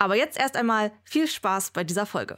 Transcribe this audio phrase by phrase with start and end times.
[0.00, 2.36] Aber jetzt erst einmal viel Spaß bei dieser Folge.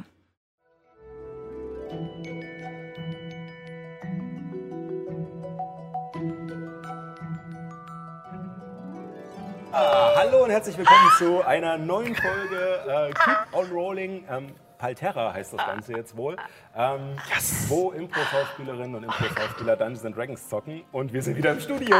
[9.70, 14.24] Ah, hallo und herzlich willkommen zu einer neuen Folge äh, Keep on Rolling.
[14.28, 16.36] Ähm, Palterra heißt das Ganze jetzt wohl.
[16.76, 17.66] Ähm, yes.
[17.68, 20.82] Wo Impro-Schauspielerinnen und Impro-Schauspieler Dungeons Dragons zocken.
[20.90, 21.96] Und wir sind wieder im Studio.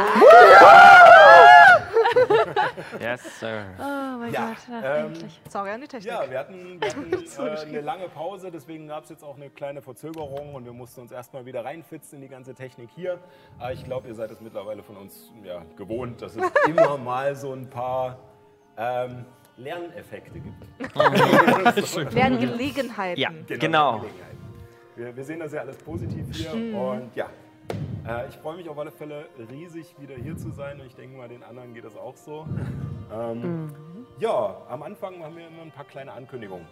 [2.99, 3.65] Yes, sir.
[3.79, 5.41] Oh mein Ja, Gott, ach, ähm, endlich.
[5.49, 6.11] Sorry an die Technik.
[6.13, 9.49] Ja, wir hatten, wir hatten äh, eine lange Pause, deswegen gab es jetzt auch eine
[9.49, 13.19] kleine Verzögerung und wir mussten uns erstmal wieder reinfitzen in die ganze Technik hier.
[13.59, 17.35] Aber ich glaube, ihr seid es mittlerweile von uns ja, gewohnt, dass es immer mal
[17.35, 18.17] so ein paar
[18.77, 19.25] ähm,
[19.57, 20.95] Lerneffekte gibt.
[22.15, 23.19] Wären Gelegenheiten.
[23.19, 23.99] Ja, Genau.
[23.99, 24.05] genau.
[24.95, 27.27] Wir, wir sehen das ja alles positiv hier und ja.
[28.07, 31.17] Äh, ich freue mich auf alle Fälle riesig, wieder hier zu sein und ich denke
[31.17, 32.45] mal, den anderen geht das auch so.
[33.13, 33.69] Ähm,
[34.17, 36.65] Ja, am Anfang haben wir immer ein paar kleine Ankündigungen.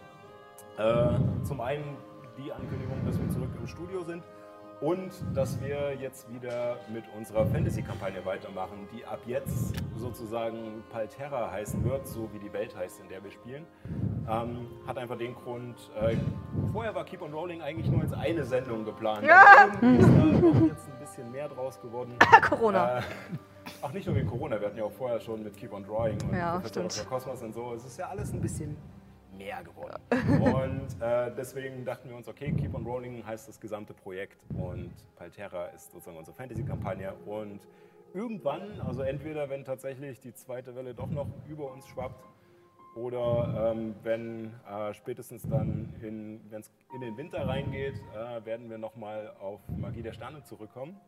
[0.76, 1.96] Äh, zum einen
[2.36, 4.24] die Ankündigung, dass wir zurück im Studio sind
[4.80, 11.84] und dass wir jetzt wieder mit unserer Fantasy-Kampagne weitermachen, die ab jetzt sozusagen Palterra heißen
[11.84, 13.64] wird, so wie die Welt heißt, in der wir spielen.
[14.28, 16.16] Ähm, hat einfach den Grund, äh,
[16.72, 19.24] vorher war Keep on Rolling eigentlich nur als eine Sendung geplant.
[19.24, 19.68] Ja.
[19.80, 22.16] Irgendwie ist da jetzt ein bisschen mehr draus geworden.
[22.48, 22.98] Corona.
[22.98, 23.02] Äh,
[23.82, 26.18] Ach, nicht nur wegen Corona, wir hatten ja auch vorher schon mit Keep on Drawing
[26.22, 27.04] und Ja, Professor.
[27.04, 27.74] Kosmos und so.
[27.74, 28.76] Es ist ja alles ein bisschen
[29.36, 30.00] mehr geworden.
[30.10, 34.92] und äh, deswegen dachten wir uns, okay, Keep on Rolling heißt das gesamte Projekt und
[35.16, 37.12] Palterra ist sozusagen unsere Fantasy-Kampagne.
[37.26, 37.60] Und
[38.14, 42.24] irgendwann, also entweder wenn tatsächlich die zweite Welle doch noch über uns schwappt,
[42.94, 48.78] oder ähm, wenn äh, spätestens dann, wenn es in den Winter reingeht, äh, werden wir
[48.78, 51.00] nochmal auf Magie der Sterne zurückkommen,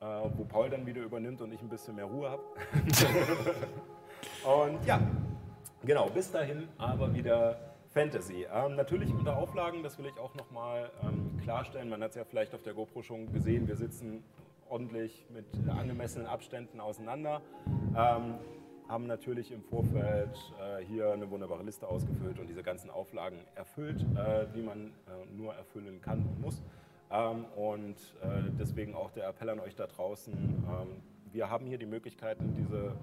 [0.00, 2.42] äh, wo Paul dann wieder übernimmt und ich ein bisschen mehr Ruhe habe.
[4.44, 5.00] und ja,
[5.84, 8.46] genau, bis dahin aber wieder Fantasy.
[8.52, 11.88] Ähm, natürlich unter Auflagen, das will ich auch nochmal ähm, klarstellen.
[11.88, 14.24] Man hat es ja vielleicht auf der GoPro schon gesehen, wir sitzen
[14.68, 17.40] ordentlich mit angemessenen Abständen auseinander.
[17.96, 18.34] Ähm,
[18.88, 24.02] haben natürlich im Vorfeld äh, hier eine wunderbare Liste ausgefüllt und diese ganzen Auflagen erfüllt,
[24.16, 26.62] äh, die man äh, nur erfüllen kann und muss.
[27.10, 30.34] Ähm, und äh, deswegen auch der Appell an euch da draußen.
[30.34, 31.02] Ähm,
[31.32, 32.94] wir haben hier die Möglichkeiten, diese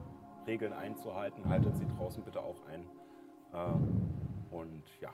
[0.47, 1.47] Regeln einzuhalten.
[1.49, 2.85] Haltet sie draußen bitte auch ein.
[3.53, 5.09] Äh, und ja,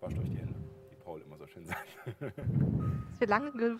[0.00, 0.54] wascht euch die Hände,
[0.90, 1.98] wie Paul immer so schön sagt.
[2.06, 3.76] Dass wir lange ge-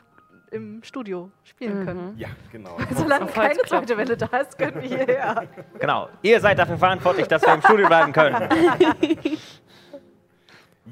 [0.53, 2.15] im Studio spielen können.
[2.19, 2.77] ja, genau.
[2.95, 5.49] Solange Auf keine zweite Welle da ist, können wir hierher.
[5.79, 6.09] Genau.
[6.23, 8.49] Ihr seid dafür verantwortlich, dass wir im Studio bleiben können.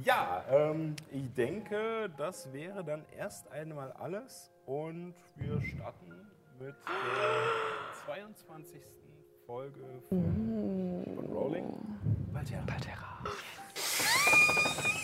[0.04, 8.04] Ja, ähm, ich denke, das wäre dann erst einmal alles und wir starten mit der
[8.06, 8.80] 22.
[9.46, 11.66] Folge von, von Rolling.
[12.32, 13.24] Palterra.
[13.24, 14.99] Ja,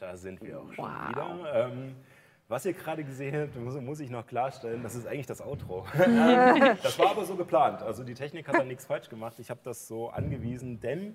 [0.00, 1.52] und da sind wir auch schon wieder.
[1.54, 1.96] Ähm,
[2.48, 5.86] was ihr gerade gesehen habt, muss, muss ich noch klarstellen, das ist eigentlich das Outro.
[6.82, 7.82] Das war aber so geplant.
[7.82, 9.38] Also die Technik hat da nichts falsch gemacht.
[9.38, 11.14] Ich habe das so angewiesen, denn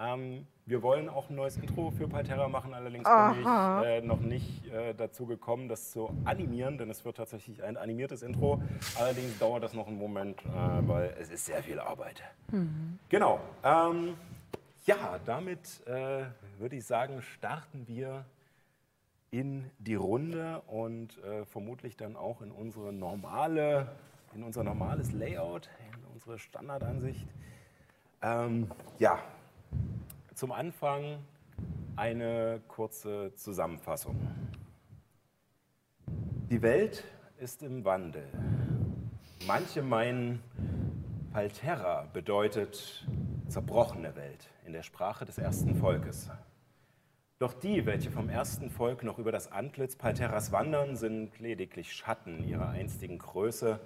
[0.00, 2.72] ähm, wir wollen auch ein neues Intro für Palterra machen.
[2.72, 7.16] Allerdings bin ich äh, noch nicht äh, dazu gekommen, das zu animieren, denn es wird
[7.16, 8.62] tatsächlich ein animiertes Intro.
[8.96, 12.22] Allerdings dauert das noch einen Moment, äh, weil es ist sehr viel Arbeit.
[13.08, 13.40] Genau.
[13.64, 14.14] Ähm,
[14.86, 16.24] ja, damit äh,
[16.58, 18.24] würde ich sagen, starten wir
[19.30, 23.88] in die Runde und äh, vermutlich dann auch in unsere normale,
[24.34, 27.26] in unser normales Layout, in unsere Standardansicht.
[28.22, 29.18] Ähm, ja,
[30.34, 31.18] zum Anfang
[31.96, 34.16] eine kurze Zusammenfassung.
[36.48, 37.02] Die Welt
[37.38, 38.28] ist im Wandel.
[39.46, 40.40] Manche meinen,
[41.32, 43.06] Palterra bedeutet
[43.48, 46.30] zerbrochene Welt in der Sprache des ersten Volkes.
[47.38, 52.42] Doch die, welche vom ersten Volk noch über das Antlitz Palterras wandern, sind lediglich Schatten
[52.42, 53.78] ihrer einstigen Größe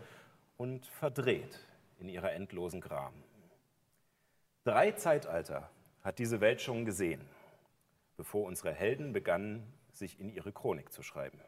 [0.56, 1.58] und verdreht
[1.98, 3.12] in ihrer endlosen Gram.
[4.64, 5.68] Drei Zeitalter
[6.02, 7.20] hat diese Welt schon gesehen,
[8.16, 11.40] bevor unsere Helden begannen, sich in ihre Chronik zu schreiben.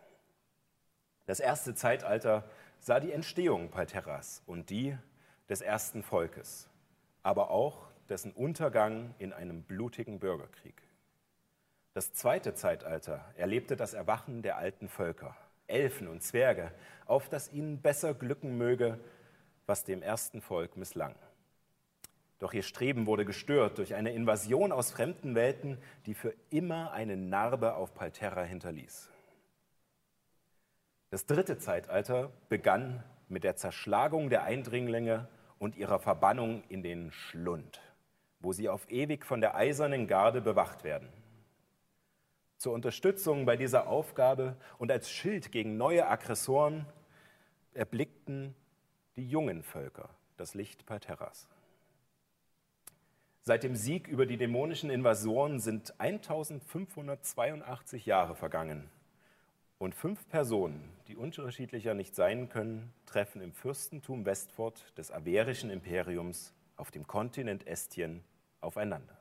[1.26, 2.44] Das erste Zeitalter
[2.81, 4.99] sah die Entstehung Palterras und die
[5.49, 6.69] des ersten Volkes,
[7.23, 10.82] aber auch dessen Untergang in einem blutigen Bürgerkrieg.
[11.94, 15.35] Das zweite Zeitalter erlebte das Erwachen der alten Völker,
[15.67, 16.73] Elfen und Zwerge,
[17.06, 19.00] auf das ihnen besser glücken möge,
[19.64, 21.14] was dem ersten Volk misslang.
[22.38, 27.17] Doch ihr Streben wurde gestört durch eine Invasion aus fremden Welten, die für immer eine
[27.17, 29.08] Narbe auf Palterra hinterließ.
[31.08, 37.81] Das dritte Zeitalter begann mit der Zerschlagung der Eindringlinge und ihrer Verbannung in den Schlund,
[38.43, 41.09] wo sie auf ewig von der eisernen Garde bewacht werden.
[42.59, 46.87] Zur Unterstützung bei dieser Aufgabe und als Schild gegen neue Aggressoren
[47.75, 48.55] erblickten
[49.17, 51.49] die jungen Völker das Licht Palterras.
[53.44, 58.89] Seit dem Sieg über die dämonischen Invasoren sind 1582 Jahre vergangen.
[59.79, 66.55] Und fünf Personen, die unterschiedlicher nicht sein können, treffen im Fürstentum Westford des Averischen Imperiums
[66.77, 68.23] auf dem Kontinent Estien
[68.62, 69.19] aufeinander.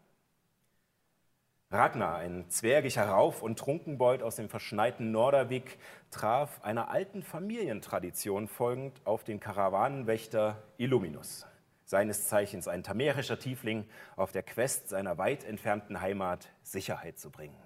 [1.70, 5.78] Ragnar, ein zwergischer Rauf- und Trunkenbold aus dem verschneiten Norderwig,
[6.10, 11.46] traf einer alten Familientradition folgend auf den Karawanenwächter Illuminus
[11.92, 13.86] seines Zeichens ein tamerischer Tiefling,
[14.16, 17.58] auf der Quest seiner weit entfernten Heimat Sicherheit zu bringen.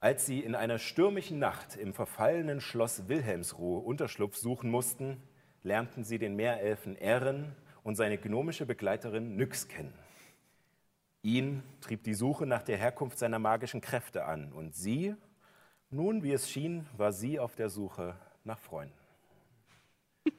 [0.00, 5.22] Als sie in einer stürmischen Nacht im verfallenen Schloss Wilhelmsruhe Unterschlupf suchen mussten,
[5.62, 9.94] lernten sie den Meerelfen Ehren und seine gnomische Begleiterin Nyx kennen.
[11.22, 15.14] Ihn trieb die Suche nach der Herkunft seiner magischen Kräfte an und sie,
[15.90, 18.98] nun wie es schien, war sie auf der Suche nach Freunden.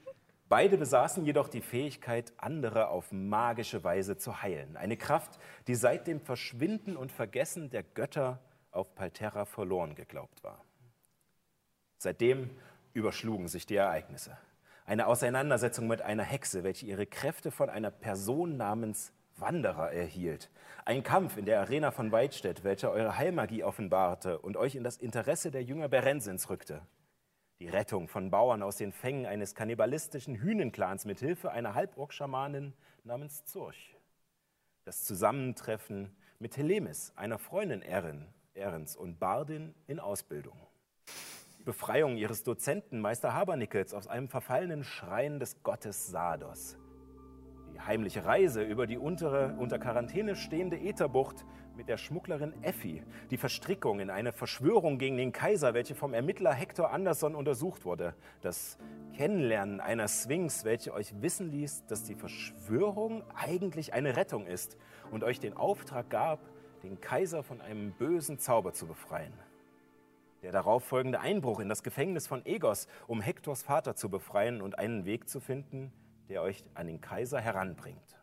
[0.50, 4.76] Beide besaßen jedoch die Fähigkeit, andere auf magische Weise zu heilen.
[4.76, 8.40] Eine Kraft, die seit dem Verschwinden und Vergessen der Götter
[8.72, 10.64] auf Palterra verloren geglaubt war.
[11.98, 12.50] Seitdem
[12.94, 14.38] überschlugen sich die Ereignisse.
[14.88, 20.52] Eine Auseinandersetzung mit einer Hexe, welche ihre Kräfte von einer Person namens Wanderer erhielt.
[20.86, 24.98] Ein Kampf in der Arena von Weidstedt, welcher eure Heilmagie offenbarte und euch in das
[24.98, 26.86] Interesse der Jünger Berensins rückte.
[27.60, 32.74] Die Rettung von Bauern aus den Fängen eines kannibalistischen Hühnenclans mit Hilfe einer Halborg-Schamanin
[33.04, 33.96] namens Zurch,
[34.84, 37.82] das Zusammentreffen mit Helemis, einer Freundin
[38.54, 40.65] Ehrens und Bardin in Ausbildung,
[41.66, 46.78] Befreiung ihres Dozenten Meister Habernickels aus einem verfallenen Schrein des Gottes Sados,
[47.74, 51.44] die heimliche Reise über die untere, unter Quarantäne stehende Ätherbucht
[51.76, 53.02] mit der Schmugglerin Effi
[53.32, 58.14] die Verstrickung in eine Verschwörung gegen den Kaiser, welche vom Ermittler Hector Anderson untersucht wurde.
[58.42, 58.78] Das
[59.16, 64.78] Kennenlernen einer Sphinx, welche euch wissen ließ, dass die Verschwörung eigentlich eine Rettung ist
[65.10, 66.40] und euch den Auftrag gab,
[66.84, 69.34] den Kaiser von einem bösen Zauber zu befreien.
[70.46, 75.04] Der darauffolgende Einbruch in das Gefängnis von Egos, um Hektors Vater zu befreien und einen
[75.04, 75.92] Weg zu finden,
[76.30, 78.16] der euch an den Kaiser heranbringt.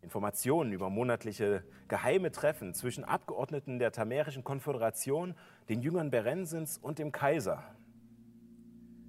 [0.00, 5.34] Informationen über monatliche geheime Treffen zwischen Abgeordneten der Tamerischen Konföderation,
[5.68, 7.75] den Jüngern Berensens und dem Kaiser.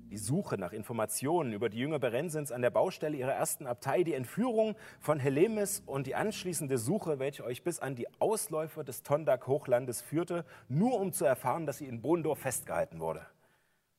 [0.10, 4.14] Die Suche nach Informationen über die Jünger Berensens an der Baustelle ihrer ersten Abtei, die
[4.14, 10.02] Entführung von Helemis und die anschließende Suche, welche euch bis an die Ausläufer des Tondak-Hochlandes
[10.02, 13.26] führte, nur um zu erfahren, dass sie in Bondor festgehalten wurde.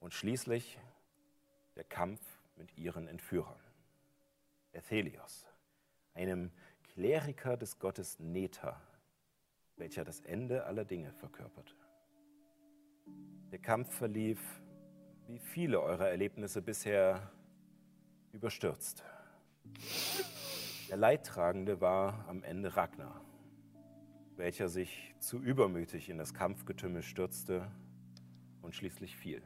[0.00, 0.78] Und schließlich
[1.76, 2.20] der Kampf
[2.56, 3.60] mit ihren Entführern.
[4.72, 5.46] Ethelios,
[6.14, 6.50] einem
[6.94, 8.80] Kleriker des Gottes Neta,
[9.76, 11.76] welcher das Ende aller Dinge verkörpert.
[13.52, 14.40] Der Kampf verlief,
[15.28, 17.30] wie viele eurer Erlebnisse bisher,
[18.32, 19.04] überstürzt.
[20.88, 23.20] Der Leidtragende war am Ende Ragnar,
[24.36, 27.70] welcher sich zu übermütig in das Kampfgetümmel stürzte
[28.62, 29.42] und schließlich fiel.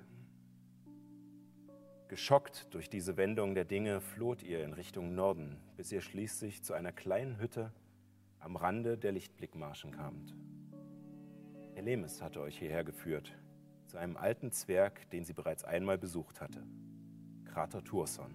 [2.07, 6.75] Geschockt durch diese Wendung der Dinge floht ihr in Richtung Norden, bis ihr schließlich zu
[6.75, 7.73] einer kleinen Hütte
[8.39, 10.37] am Rande der Lichtblickmarschen kamt.
[11.75, 13.33] Elemis hatte euch hierher geführt,
[13.93, 16.63] zu einem alten Zwerg, den sie bereits einmal besucht hatte,
[17.45, 18.33] Krater Turson.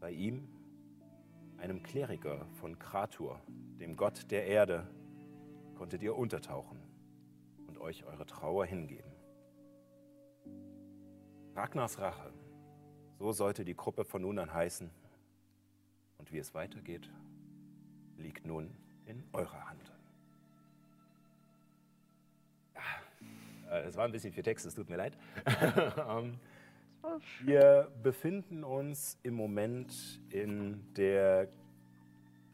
[0.00, 0.48] Bei ihm,
[1.56, 3.40] einem Kleriker von Kratur,
[3.78, 4.88] dem Gott der Erde,
[5.76, 6.82] konntet ihr untertauchen
[7.68, 9.12] und euch eure Trauer hingeben.
[11.54, 12.32] Ragnars Rache
[13.20, 14.90] so sollte die Gruppe von nun an heißen.
[16.18, 17.08] Und wie es weitergeht,
[18.16, 18.76] liegt nun
[19.06, 19.93] in eurer Hand.
[23.80, 25.16] Es war ein bisschen viel Text, es tut mir leid.
[26.08, 26.38] Ähm,
[27.44, 31.48] wir befinden uns im Moment in der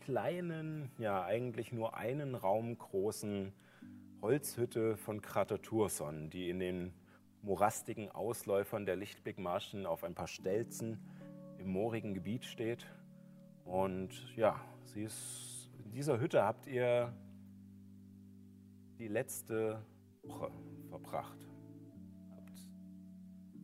[0.01, 3.53] kleinen, ja eigentlich nur einen Raum großen
[4.23, 6.93] Holzhütte von Krater Turson, die in den
[7.43, 10.99] morastigen Ausläufern der Lichtblickmarschen auf ein paar Stelzen
[11.59, 12.87] im moorigen Gebiet steht.
[13.65, 17.13] Und ja, sie ist, in dieser Hütte habt ihr
[18.99, 19.83] die letzte
[20.23, 20.51] Woche
[20.91, 21.39] verbracht.
[22.37, 22.67] Habt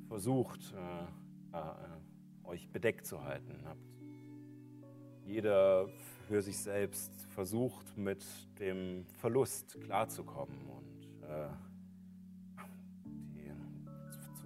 [0.09, 3.61] versucht, äh, äh, euch bedeckt zu halten.
[3.65, 3.81] Habt
[5.27, 5.89] jeder
[6.29, 8.25] für sich selbst versucht, mit
[8.59, 11.49] dem Verlust klarzukommen und äh,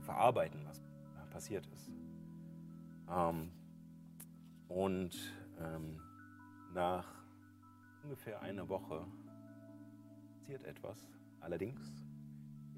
[0.02, 0.82] verarbeiten, was
[1.30, 1.90] passiert ist.
[3.08, 3.50] Ähm,
[4.68, 5.16] und
[5.60, 6.00] ähm,
[6.74, 7.06] nach
[8.02, 9.06] ungefähr einer Woche
[10.38, 10.98] passiert etwas.
[11.40, 11.80] Allerdings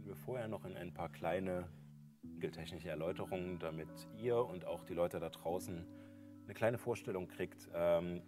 [0.06, 1.68] wir vorher noch in ein paar kleine
[2.24, 5.86] regeltechnische Erläuterungen, damit ihr und auch die Leute da draußen
[6.44, 8.22] eine kleine Vorstellung kriegt, ähm,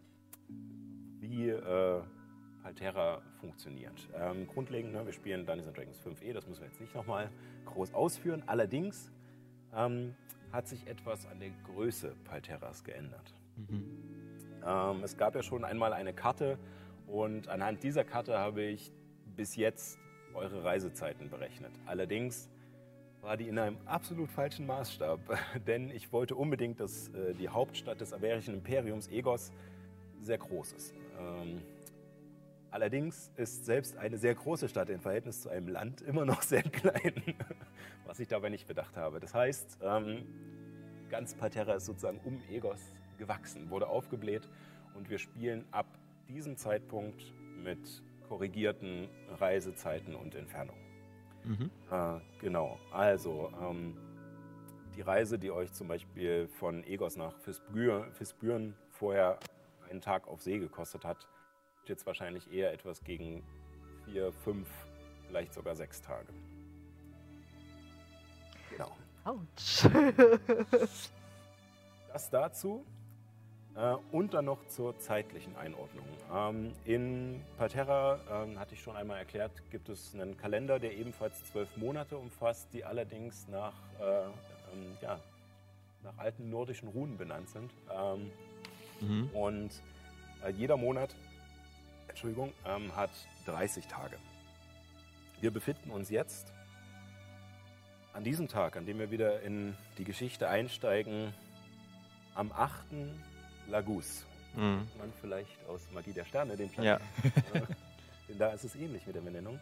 [1.18, 2.02] wie äh,
[2.62, 4.08] Altera funktioniert.
[4.14, 7.30] Ähm, grundlegend, ne, wir spielen Dungeons Dragons 5e, das müssen wir jetzt nicht nochmal
[7.66, 8.42] groß ausführen.
[8.46, 9.10] Allerdings
[9.74, 10.14] ähm,
[10.52, 13.34] hat sich etwas an der Größe Palteras geändert.
[13.56, 13.84] Mhm.
[14.64, 16.58] Ähm, es gab ja schon einmal eine Karte
[17.06, 18.92] und anhand dieser Karte habe ich
[19.36, 19.98] bis jetzt
[20.34, 21.72] eure Reisezeiten berechnet.
[21.86, 22.48] Allerdings
[23.20, 25.20] war die in einem absolut falschen Maßstab,
[25.66, 29.52] denn ich wollte unbedingt, dass äh, die Hauptstadt des Averischen Imperiums, Egos,
[30.20, 30.94] sehr groß ist.
[31.18, 31.62] Ähm,
[32.74, 36.64] Allerdings ist selbst eine sehr große Stadt im Verhältnis zu einem Land immer noch sehr
[36.64, 37.22] klein,
[38.04, 39.20] was ich dabei nicht bedacht habe.
[39.20, 40.26] Das heißt, ähm,
[41.08, 42.80] ganz Parterra ist sozusagen um Egos
[43.16, 44.48] gewachsen, wurde aufgebläht
[44.94, 45.86] und wir spielen ab
[46.28, 47.22] diesem Zeitpunkt
[47.62, 50.82] mit korrigierten Reisezeiten und Entfernungen.
[51.44, 51.70] Mhm.
[51.90, 53.96] Äh, genau, also ähm,
[54.96, 59.38] die Reise, die euch zum Beispiel von Egos nach Fisbüren vorher
[59.90, 61.28] einen Tag auf See gekostet hat,
[61.86, 63.44] jetzt wahrscheinlich eher etwas gegen
[64.04, 64.68] vier, fünf,
[65.26, 66.32] vielleicht sogar sechs Tage.
[68.70, 68.96] Genau.
[69.24, 69.84] Autsch.
[72.12, 72.84] das dazu.
[73.76, 76.06] Äh, und dann noch zur zeitlichen Einordnung.
[76.32, 81.44] Ähm, in Parterra, ähm, hatte ich schon einmal erklärt, gibt es einen Kalender, der ebenfalls
[81.50, 85.18] zwölf Monate umfasst, die allerdings nach, äh, ähm, ja,
[86.02, 87.72] nach alten nordischen Runen benannt sind.
[89.00, 89.30] Mhm.
[89.32, 89.70] Und
[90.44, 91.14] äh, jeder Monat
[92.14, 92.52] Entschuldigung,
[92.94, 93.10] hat
[93.46, 94.16] 30 Tage.
[95.40, 96.52] Wir befinden uns jetzt
[98.12, 101.34] an diesem Tag, an dem wir wieder in die Geschichte einsteigen,
[102.36, 102.86] am 8.
[103.68, 104.24] Lagus.
[104.54, 104.88] Mhm.
[104.98, 107.04] Man vielleicht aus Magie der Sterne den Planeten.
[107.52, 107.60] Ja.
[108.28, 109.60] Denn da ist es ähnlich mit der Benennung.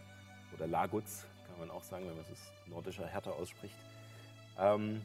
[0.55, 3.77] Oder Laguz kann man auch sagen, wenn man es nordischer härter ausspricht.
[4.59, 5.03] Ähm,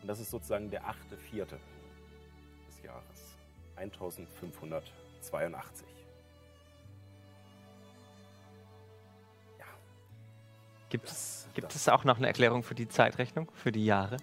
[0.00, 1.46] und das ist sozusagen der 8.4.
[1.46, 3.36] des Jahres.
[3.76, 5.86] 1582.
[10.90, 14.16] Gibt es, gibt es auch noch eine Erklärung für die Zeitrechnung, für die Jahre?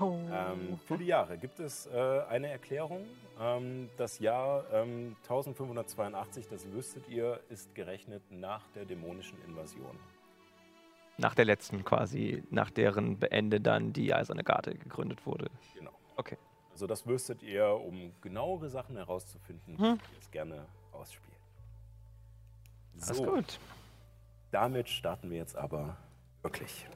[0.00, 0.18] Oh.
[0.30, 3.06] Ähm, für die Jahre gibt es äh, eine Erklärung.
[3.40, 9.98] Ähm, das Jahr ähm, 1582, das wüsstet ihr, ist gerechnet nach der dämonischen Invasion.
[11.16, 15.50] Nach der letzten quasi, nach deren Beende dann die Eiserne Garde gegründet wurde.
[15.74, 15.92] Genau.
[16.16, 16.36] Okay.
[16.70, 19.84] Also das wüsstet ihr, um genauere Sachen herauszufinden, hm.
[19.84, 21.28] ihr es gerne ausspielen.
[22.98, 23.12] So.
[23.14, 23.58] Alles gut.
[24.50, 25.96] Damit starten wir jetzt aber
[26.42, 26.86] wirklich.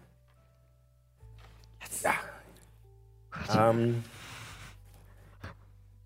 [1.80, 2.04] Jetzt.
[2.04, 2.14] Ja.
[3.54, 4.04] Ähm,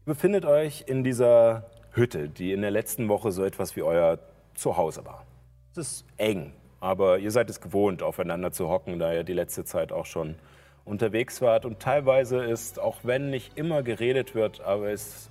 [0.05, 4.19] ihr befindet euch in dieser Hütte, die in der letzten Woche so etwas wie euer
[4.55, 5.25] Zuhause war.
[5.73, 9.65] Es ist eng, aber ihr seid es gewohnt, aufeinander zu hocken, da ihr die letzte
[9.65, 10.37] Zeit auch schon
[10.85, 11.65] unterwegs wart.
[11.65, 15.31] Und teilweise ist, auch wenn nicht immer geredet wird, aber ist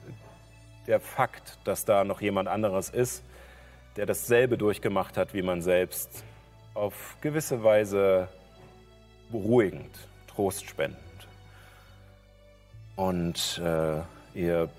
[0.87, 3.23] der Fakt, dass da noch jemand anderes ist,
[3.95, 6.23] der dasselbe durchgemacht hat wie man selbst,
[6.73, 8.27] auf gewisse Weise
[9.31, 9.97] beruhigend,
[10.27, 10.99] trostspendend.
[12.95, 14.01] Und äh,
[14.33, 14.69] ihr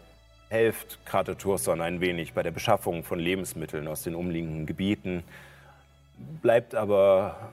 [0.49, 5.23] helft Krater Turson ein wenig bei der Beschaffung von Lebensmitteln aus den umliegenden Gebieten,
[6.40, 7.52] bleibt aber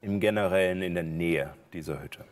[0.00, 2.24] im Generellen in der Nähe dieser Hütte.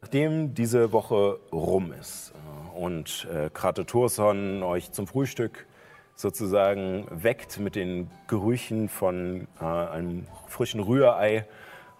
[0.00, 5.66] Nachdem diese Woche rum ist äh, und äh, Krater Turson euch zum Frühstück
[6.14, 11.46] sozusagen weckt mit den Gerüchen von äh, einem frischen Rührei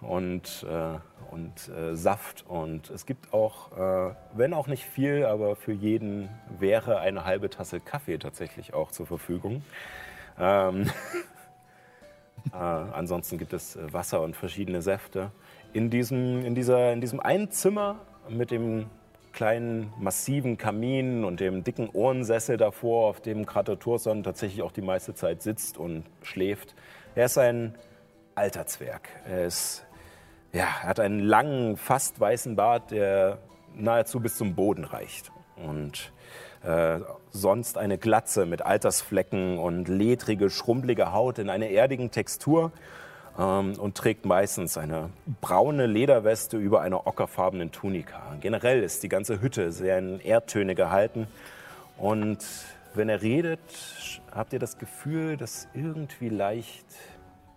[0.01, 2.45] und, äh, und äh, Saft.
[2.47, 7.49] Und es gibt auch, äh, wenn auch nicht viel, aber für jeden wäre eine halbe
[7.49, 9.63] Tasse Kaffee tatsächlich auch zur Verfügung.
[10.39, 10.89] Ähm,
[12.53, 15.31] äh, ansonsten gibt es Wasser und verschiedene Säfte.
[15.73, 17.99] In diesem, in in diesem einen Zimmer
[18.29, 18.85] mit dem
[19.33, 24.81] kleinen, massiven Kamin und dem dicken Ohrensessel davor, auf dem Krater Turson tatsächlich auch die
[24.81, 26.75] meiste Zeit sitzt und schläft,
[27.15, 27.75] Er ist ein
[28.35, 29.09] alter Zwerg.
[29.27, 29.85] Er ist,
[30.53, 33.39] ja, er hat einen langen, fast weißen Bart, der
[33.75, 35.31] nahezu bis zum Boden reicht.
[35.55, 36.11] Und
[36.63, 36.99] äh,
[37.31, 42.71] sonst eine Glatze mit Altersflecken und ledrige, schrumpelige Haut in einer erdigen Textur
[43.37, 45.09] ähm, und trägt meistens eine
[45.41, 48.37] braune Lederweste über einer ockerfarbenen Tunika.
[48.39, 51.27] Generell ist die ganze Hütte sehr in Erdtöne gehalten
[51.97, 52.39] und
[52.95, 53.59] wenn er redet,
[54.31, 56.85] habt ihr das Gefühl, dass irgendwie leicht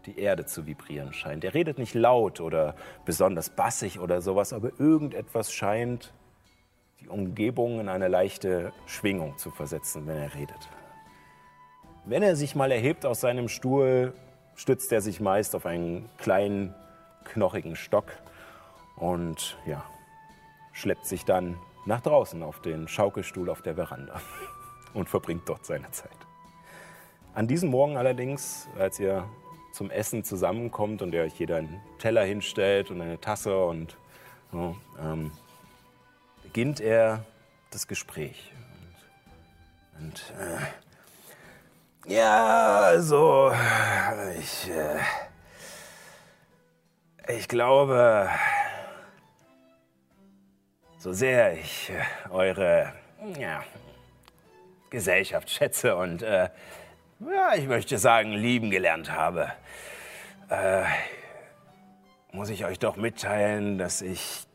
[0.07, 1.45] die Erde zu vibrieren scheint.
[1.45, 6.13] Er redet nicht laut oder besonders bassig oder sowas, aber irgendetwas scheint
[7.01, 10.69] die Umgebung in eine leichte Schwingung zu versetzen, wenn er redet.
[12.05, 14.15] Wenn er sich mal erhebt aus seinem Stuhl,
[14.55, 16.75] stützt er sich meist auf einen kleinen,
[17.25, 18.13] knochigen Stock
[18.97, 19.85] und ja,
[20.73, 24.21] schleppt sich dann nach draußen auf den Schaukelstuhl auf der Veranda
[24.95, 26.11] und verbringt dort seine Zeit.
[27.35, 29.29] An diesem Morgen allerdings, als ihr
[29.76, 33.99] zum Essen zusammenkommt und ihr euch jeder einen Teller hinstellt und eine Tasse und
[34.50, 35.30] so, ähm,
[36.42, 37.26] beginnt er
[37.71, 38.54] das Gespräch.
[39.99, 40.33] Und, und
[42.09, 43.52] äh, ja, also
[44.38, 44.99] ich, äh,
[47.37, 48.30] ich glaube,
[50.97, 52.95] so sehr ich äh, eure
[53.38, 53.62] ja,
[54.88, 56.49] Gesellschaft schätze und äh,
[57.20, 59.52] ja, ich möchte sagen, lieben gelernt habe,
[60.49, 60.85] äh,
[62.32, 64.46] muss ich euch doch mitteilen, dass ich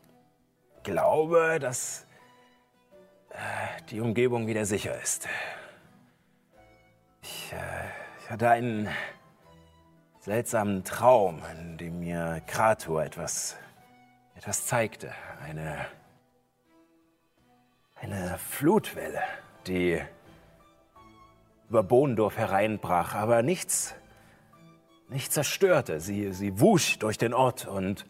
[0.84, 2.06] glaube, dass
[3.30, 5.28] äh, die Umgebung wieder sicher ist.
[7.22, 7.56] Ich, äh,
[8.20, 8.88] ich, hatte einen
[10.20, 13.56] seltsamen Traum, in dem mir Krator etwas,
[14.36, 15.12] etwas zeigte.
[15.44, 15.86] Eine,
[17.96, 19.22] eine Flutwelle,
[19.66, 20.00] die
[21.72, 23.94] über Bohndorf hereinbrach, aber nichts,
[25.08, 26.00] nichts zerstörte.
[26.00, 28.04] Sie, sie wusch durch den Ort und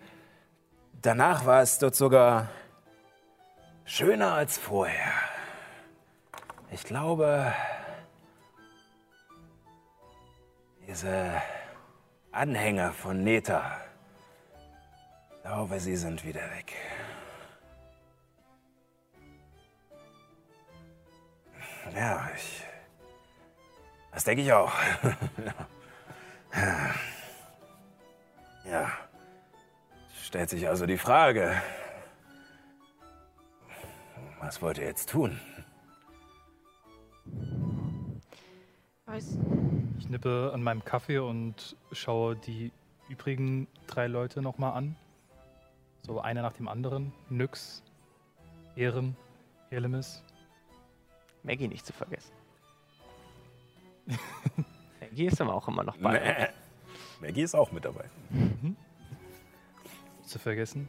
[1.00, 2.48] danach war es dort sogar
[3.84, 5.12] schöner als vorher.
[6.72, 7.54] Ich glaube,
[10.88, 11.40] diese
[12.32, 13.80] Anhänger von Neta,
[15.36, 16.72] ich glaube, sie sind wieder weg.
[21.94, 22.71] Ja, ich.
[24.12, 24.72] Das denke ich auch.
[28.64, 28.90] ja.
[30.22, 31.60] Stellt sich also die Frage,
[34.40, 35.40] was wollt ihr jetzt tun?
[39.06, 39.38] Weiß.
[39.98, 42.70] Ich nippe an meinem Kaffee und schaue die
[43.08, 44.96] übrigen drei Leute nochmal an.
[46.02, 47.12] So einer nach dem anderen.
[47.28, 47.82] Nyx,
[48.76, 49.16] Ehren,
[49.70, 50.22] Helemis.
[51.42, 52.41] Maggie nicht zu vergessen.
[55.00, 56.52] Maggie ist aber auch immer noch bei.
[57.20, 58.04] Maggie ist auch mit dabei.
[58.30, 58.76] Mhm.
[60.24, 60.88] Zu vergessen.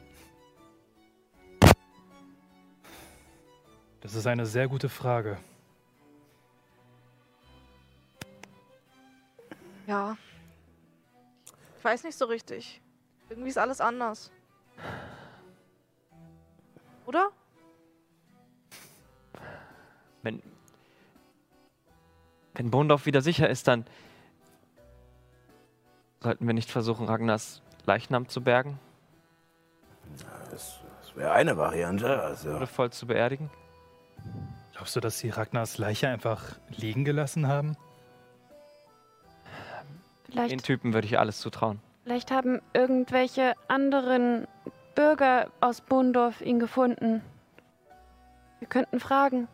[4.02, 5.38] Das ist eine sehr gute Frage.
[9.88, 10.18] Ja.
[11.78, 12.82] Ich weiß nicht so richtig.
[13.30, 14.32] Irgendwie ist alles anders.
[17.06, 17.32] Oder?
[20.22, 20.42] Wenn,
[22.56, 23.86] wenn Bohndorf wieder sicher ist, dann
[26.20, 28.80] sollten wir nicht versuchen, Ragnars Leichnam zu bergen?
[30.52, 32.22] Das, das wäre eine Variante.
[32.22, 32.52] Also.
[32.52, 33.50] Oder voll zu beerdigen?
[34.74, 37.76] Glaubst du, dass sie Ragnars Leiche einfach liegen gelassen haben?
[40.26, 41.80] Vielleicht, Den Typen würde ich alles zutrauen.
[42.04, 44.48] Vielleicht haben irgendwelche anderen
[44.96, 47.22] Bürger aus Bohndorf ihn gefunden.
[48.60, 49.48] Wir könnten fragen.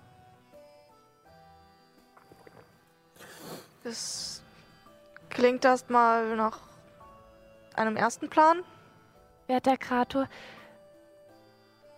[3.89, 4.43] Das
[5.31, 6.59] klingt erstmal nach
[7.73, 8.61] einem ersten Plan.
[9.47, 10.27] Werter Krator,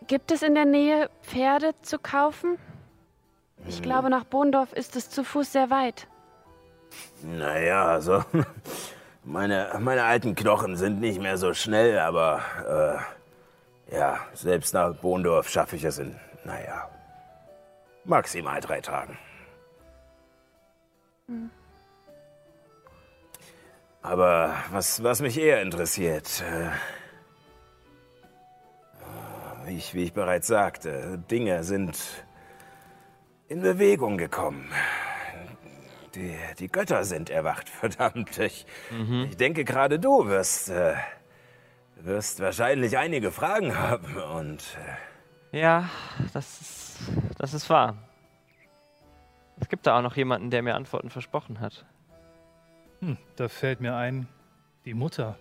[0.07, 2.57] gibt es in der Nähe Pferde zu kaufen?
[3.67, 3.81] Ich hm.
[3.81, 6.07] glaube, nach Bohndorf ist es zu Fuß sehr weit.
[7.23, 8.23] Naja, also.
[9.23, 13.03] Meine, meine alten Knochen sind nicht mehr so schnell, aber.
[13.91, 16.17] Äh, ja, selbst nach Bohndorf schaffe ich es in.
[16.43, 16.89] Naja.
[18.05, 19.19] Maximal drei Tagen.
[21.27, 21.51] Hm.
[24.01, 26.41] Aber was, was mich eher interessiert.
[26.41, 26.69] Äh,
[29.67, 31.97] wie ich, wie ich bereits sagte, Dinge sind
[33.47, 34.71] in Bewegung gekommen.
[36.15, 38.37] Die, die Götter sind erwacht, verdammt.
[38.39, 39.27] Ich, mhm.
[39.29, 40.95] ich denke, gerade du wirst, äh,
[41.97, 44.61] wirst wahrscheinlich einige Fragen haben und.
[45.51, 45.89] Äh ja,
[46.33, 46.99] das ist,
[47.37, 47.97] das ist wahr.
[49.59, 51.85] Es gibt da auch noch jemanden, der mir Antworten versprochen hat.
[53.01, 54.27] Hm, da fällt mir ein,
[54.85, 55.37] Die Mutter.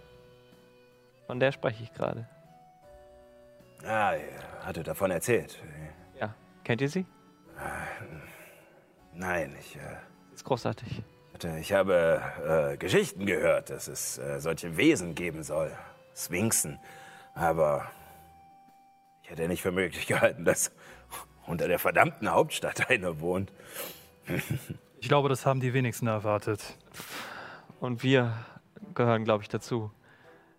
[1.26, 2.26] Von der spreche ich gerade.
[3.84, 5.58] Ah, er hatte davon erzählt.
[6.18, 6.34] Ja.
[6.64, 7.06] Kennt ihr sie?
[9.14, 9.80] Nein, ich, äh,
[10.34, 11.02] Ist großartig.
[11.60, 12.22] ich habe
[12.72, 15.72] äh, Geschichten gehört, dass es äh, solche Wesen geben soll.
[16.14, 16.78] Sphinxen.
[17.34, 17.90] Aber
[19.22, 20.72] ich hätte nicht für möglich gehalten, dass
[21.46, 23.52] unter der verdammten Hauptstadt eine wohnt.
[25.00, 26.76] Ich glaube, das haben die wenigsten erwartet.
[27.80, 28.32] Und wir
[28.94, 29.90] gehören, glaube ich, dazu.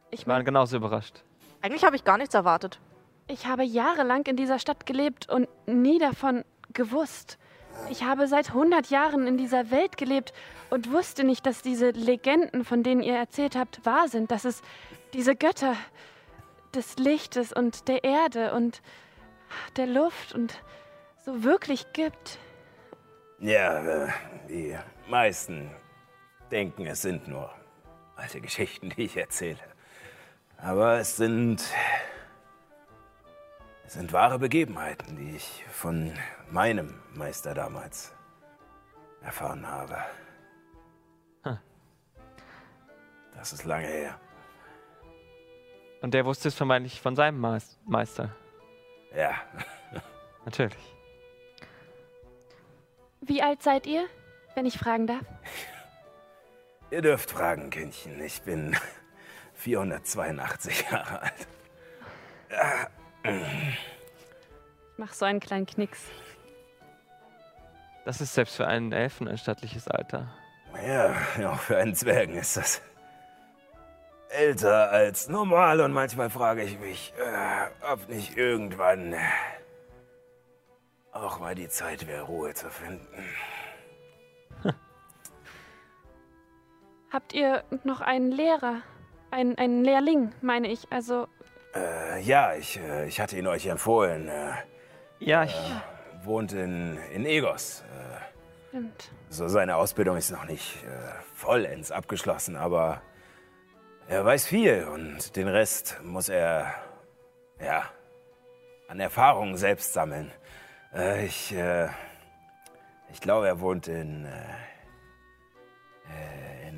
[0.10, 1.24] Ich meine, genauso überrascht.
[1.62, 2.80] Eigentlich habe ich gar nichts erwartet.
[3.28, 7.38] ich habe jahrelang in dieser Stadt gelebt und nie davon gewusst.
[7.90, 10.34] Ich habe seit 100 Jahren in dieser Welt gelebt
[10.70, 14.32] und wusste nicht, dass diese Legenden, von denen ihr erzählt habt, wahr sind.
[14.32, 14.62] Dass es
[15.14, 15.76] diese Götter
[16.76, 18.82] des Lichtes und der Erde und
[19.78, 20.62] der Luft und
[21.26, 22.40] so wirklich gibt.
[23.40, 24.10] Ja, äh,
[24.50, 24.78] die
[25.10, 25.72] meisten
[26.52, 27.50] denken, es sind nur
[28.16, 29.60] alte Geschichten, die ich erzähle.
[30.58, 31.64] Aber es sind.
[33.86, 36.14] Es sind wahre Begebenheiten, die ich von
[36.50, 38.14] meinem Meister damals
[39.22, 39.98] erfahren habe.
[41.44, 41.58] Hm.
[43.36, 44.20] Das ist lange her.
[46.02, 48.34] Und der wusste es vermeintlich von seinem Meis- Meister.
[49.16, 49.34] Ja,
[50.46, 50.96] Natürlich.
[53.22, 54.08] Wie alt seid ihr,
[54.56, 55.22] wenn ich fragen darf?
[56.92, 58.22] ihr dürft fragen, Kindchen.
[58.22, 58.76] Ich bin
[59.56, 61.48] 482 Jahre alt.
[63.24, 66.02] Ich mach so einen kleinen Knicks.
[68.06, 70.34] Das ist selbst für einen Elfen ein stattliches Alter.
[70.88, 71.16] Ja,
[71.52, 72.82] auch für einen Zwergen ist das
[74.30, 79.14] älter als normal und manchmal frage ich mich, äh, ob nicht irgendwann
[81.12, 83.26] auch mal die Zeit wäre, Ruhe zu finden.
[87.12, 88.82] Habt ihr noch einen Lehrer?
[89.32, 90.92] Ein, einen Lehrling, meine ich.
[90.92, 91.28] Also,
[91.74, 94.28] Äh, ja, ich, äh, ich hatte ihn euch empfohlen.
[94.28, 94.52] Äh,
[95.20, 95.56] Ja, ich,
[96.24, 97.84] wohnt in, in Egos.
[98.70, 99.12] stimmt.
[99.30, 100.88] So, seine Ausbildung ist noch nicht äh,
[101.36, 103.02] vollends abgeschlossen, aber
[104.08, 106.74] er weiß viel und den Rest muss er,
[107.60, 107.84] ja,
[108.90, 110.32] an Erfahrungen selbst sammeln.
[110.94, 111.88] Äh, ich, äh,
[113.14, 114.26] ich glaube, er wohnt in,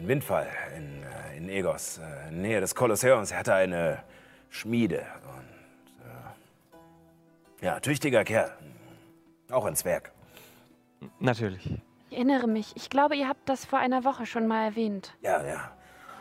[0.03, 3.31] äh, äh, in Windfall, in, äh, in Egos, äh, in Nähe des Kolosseums.
[3.31, 4.03] Er hatte eine
[4.49, 6.05] Schmiede und,
[7.61, 8.51] äh, ja, tüchtiger Kerl.
[9.51, 10.11] Auch ein Zwerg.
[11.19, 11.69] natürlich.
[12.09, 12.73] Ich erinnere mich.
[12.75, 15.15] Ich glaube, ihr habt das vor einer Woche schon mal erwähnt.
[15.21, 15.71] Ja, ja.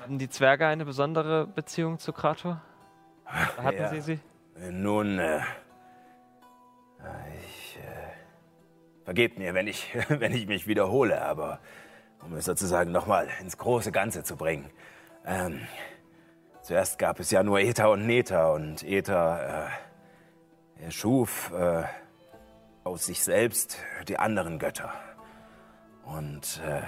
[0.01, 2.61] Hatten die Zwerge eine besondere Beziehung zu Krator?
[3.27, 3.89] Hatten Ja.
[3.91, 4.21] sie sie?
[4.71, 5.41] Nun, äh,
[7.45, 11.61] ich äh, vergebt mir, wenn ich, wenn ich mich wiederhole, aber
[12.23, 14.71] um es sozusagen nochmal ins große Ganze zu bringen.
[15.27, 15.61] Ähm,
[16.63, 19.71] zuerst gab es ja nur Ether und Nether und Ether
[20.81, 21.85] äh, schuf äh,
[22.85, 24.93] aus sich selbst die anderen Götter.
[26.05, 26.83] Und, äh,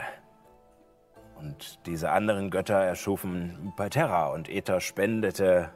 [1.38, 5.70] und diese anderen Götter erschufen Palterra und Ether spendete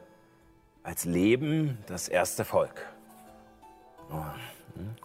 [0.83, 2.85] als Leben das erste Volk.
[4.11, 4.23] Oh,
[4.75, 4.95] hm.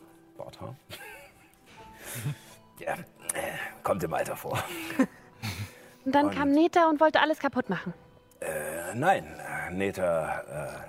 [2.78, 2.94] ja,
[3.82, 4.58] kommt im Alter vor.
[6.04, 7.94] Und dann Und- kam Neta und wollte alles kaputt machen.
[8.40, 10.84] Äh, nein, Neta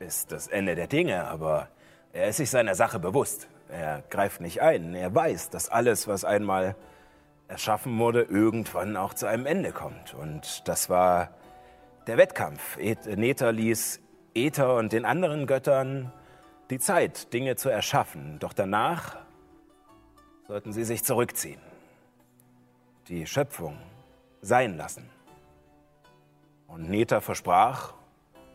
[0.00, 1.68] äh, ist das Ende der Dinge, aber
[2.12, 3.48] er ist sich seiner Sache bewusst.
[3.70, 4.94] Er greift nicht ein.
[4.94, 6.76] Er weiß, dass alles, was einmal
[7.48, 10.14] erschaffen wurde, irgendwann auch zu einem Ende kommt.
[10.14, 11.30] Und das war
[12.06, 12.76] der Wettkampf.
[12.78, 14.00] Et Neta ließ
[14.34, 16.12] Ether und den anderen Göttern
[16.70, 18.38] die Zeit, Dinge zu erschaffen.
[18.40, 19.16] Doch danach
[20.54, 21.60] sollten sie sich zurückziehen.
[23.08, 23.76] Die Schöpfung
[24.40, 25.10] sein lassen.
[26.68, 27.94] Und Neta versprach,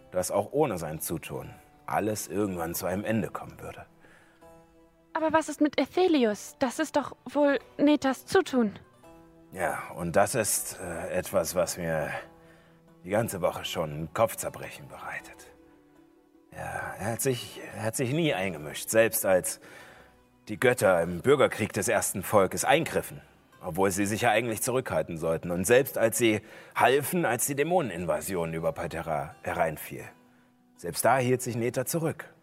[0.09, 1.53] dass auch ohne sein Zutun
[1.88, 3.85] alles irgendwann zu einem Ende kommen würde.
[5.12, 6.55] Aber was ist mit Aethelius?
[6.59, 8.79] Das ist doch wohl Netas Zutun.
[9.51, 12.09] Ja, und das ist äh, etwas, was mir
[13.03, 15.51] die ganze Woche schon Kopfzerbrechen bereitet.
[16.53, 19.59] Ja, er hat, sich, er hat sich nie eingemischt, selbst als
[20.49, 23.21] die Götter im Bürgerkrieg des ersten Volkes eingriffen,
[23.62, 25.51] obwohl sie sich ja eigentlich zurückhalten sollten.
[25.51, 26.41] Und selbst als sie
[26.75, 30.03] halfen, als die Dämoneninvasion über Palterra hereinfiel.
[30.75, 32.33] Selbst da hielt sich Neta zurück,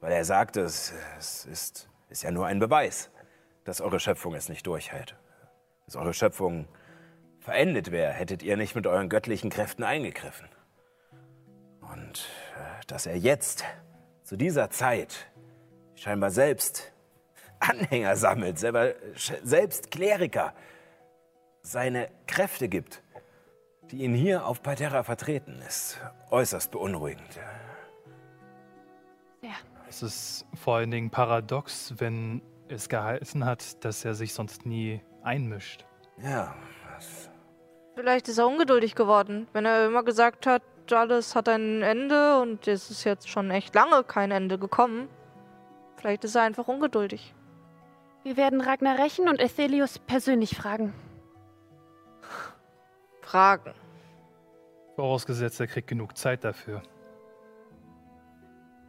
[0.00, 3.10] weil er sagte, es, es ist, ist ja nur ein Beweis,
[3.64, 5.16] dass eure Schöpfung es nicht durchhält
[5.86, 6.66] dass eure Schöpfung
[7.40, 10.48] verendet wäre, hättet ihr nicht mit euren göttlichen Kräften eingegriffen.
[11.80, 13.64] Und äh, dass er jetzt,
[14.22, 15.30] zu dieser Zeit,
[15.94, 16.93] scheinbar selbst
[17.68, 20.52] Anhänger sammelt, selber, sch- selbst Kleriker
[21.62, 23.02] seine Kräfte gibt,
[23.90, 25.98] die ihn hier auf Palterra vertreten, ist
[26.30, 27.38] äußerst beunruhigend.
[29.42, 29.54] Ja.
[29.88, 35.00] Es ist vor allen Dingen paradox, wenn es geheißen hat, dass er sich sonst nie
[35.22, 35.84] einmischt.
[36.22, 36.54] Ja,
[36.94, 37.30] was
[37.94, 42.66] Vielleicht ist er ungeduldig geworden, wenn er immer gesagt hat, alles hat ein Ende und
[42.66, 45.08] es ist jetzt schon echt lange kein Ende gekommen.
[45.96, 47.34] Vielleicht ist er einfach ungeduldig.
[48.24, 50.94] Wir werden Ragnar rächen und Ethelius persönlich fragen.
[53.20, 53.74] Fragen.
[54.96, 56.82] Vorausgesetzt, er kriegt genug Zeit dafür.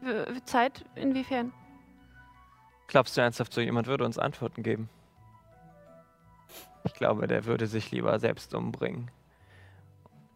[0.02, 0.86] W Zeit?
[0.96, 1.52] Inwiefern?
[2.88, 4.90] Glaubst du ernsthaft, so jemand würde uns Antworten geben?
[6.86, 9.12] Ich glaube, der würde sich lieber selbst umbringen.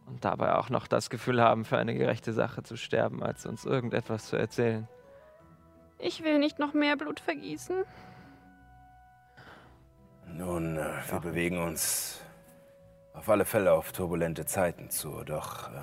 [0.07, 3.63] Und dabei auch noch das Gefühl haben, für eine gerechte Sache zu sterben, als uns
[3.63, 4.87] irgendetwas zu erzählen.
[5.99, 7.85] Ich will nicht noch mehr Blut vergießen.
[10.33, 12.21] Nun, äh, wir bewegen uns
[13.13, 15.73] auf alle Fälle auf turbulente Zeiten zu, doch äh,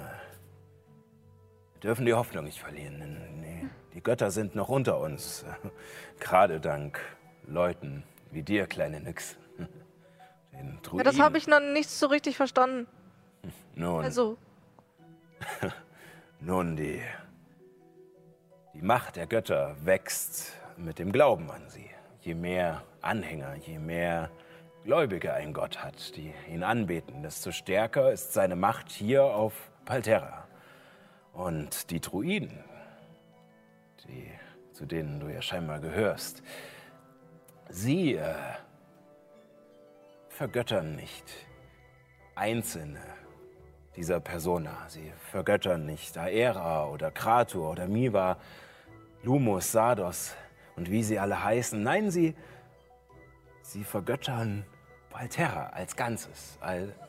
[1.75, 2.99] wir dürfen die Hoffnung nicht verlieren.
[3.41, 5.45] Nee, die Götter sind noch unter uns,
[6.21, 6.99] gerade dank
[7.47, 9.37] Leuten wie dir, kleine Nix.
[10.53, 11.05] Den Ja, Druiden.
[11.05, 12.87] das habe ich noch nicht so richtig verstanden.
[13.75, 14.39] Nun, Also,
[16.41, 17.03] nun die,
[18.75, 21.89] die Macht der Götter wächst mit dem Glauben an sie.
[22.23, 24.31] Je mehr Anhänger, je mehr
[24.85, 30.47] Gläubige ein Gott hat, die ihn anbeten, desto stärker ist seine Macht hier auf Palterra.
[31.33, 32.63] Und die Druiden,
[34.07, 34.31] die,
[34.73, 36.43] zu denen du ja scheinbar gehörst,
[37.69, 38.35] sie äh,
[40.29, 41.25] vergöttern nicht
[42.35, 43.01] einzelne
[43.97, 44.85] dieser Persona.
[44.89, 48.37] Sie vergöttern nicht Aera oder Kratur oder Miva,
[49.23, 50.35] Lumos, Sardos
[50.77, 51.83] und wie sie alle heißen.
[51.83, 52.35] Nein, sie,
[53.73, 54.65] sie vergöttern
[55.11, 56.59] Palterra als Ganzes,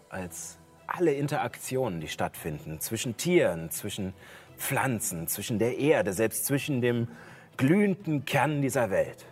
[0.09, 4.13] als alle Interaktionen, die stattfinden zwischen Tieren, zwischen
[4.57, 7.09] Pflanzen, zwischen der Erde, selbst zwischen dem
[7.57, 9.25] glühenden Kern dieser Welt.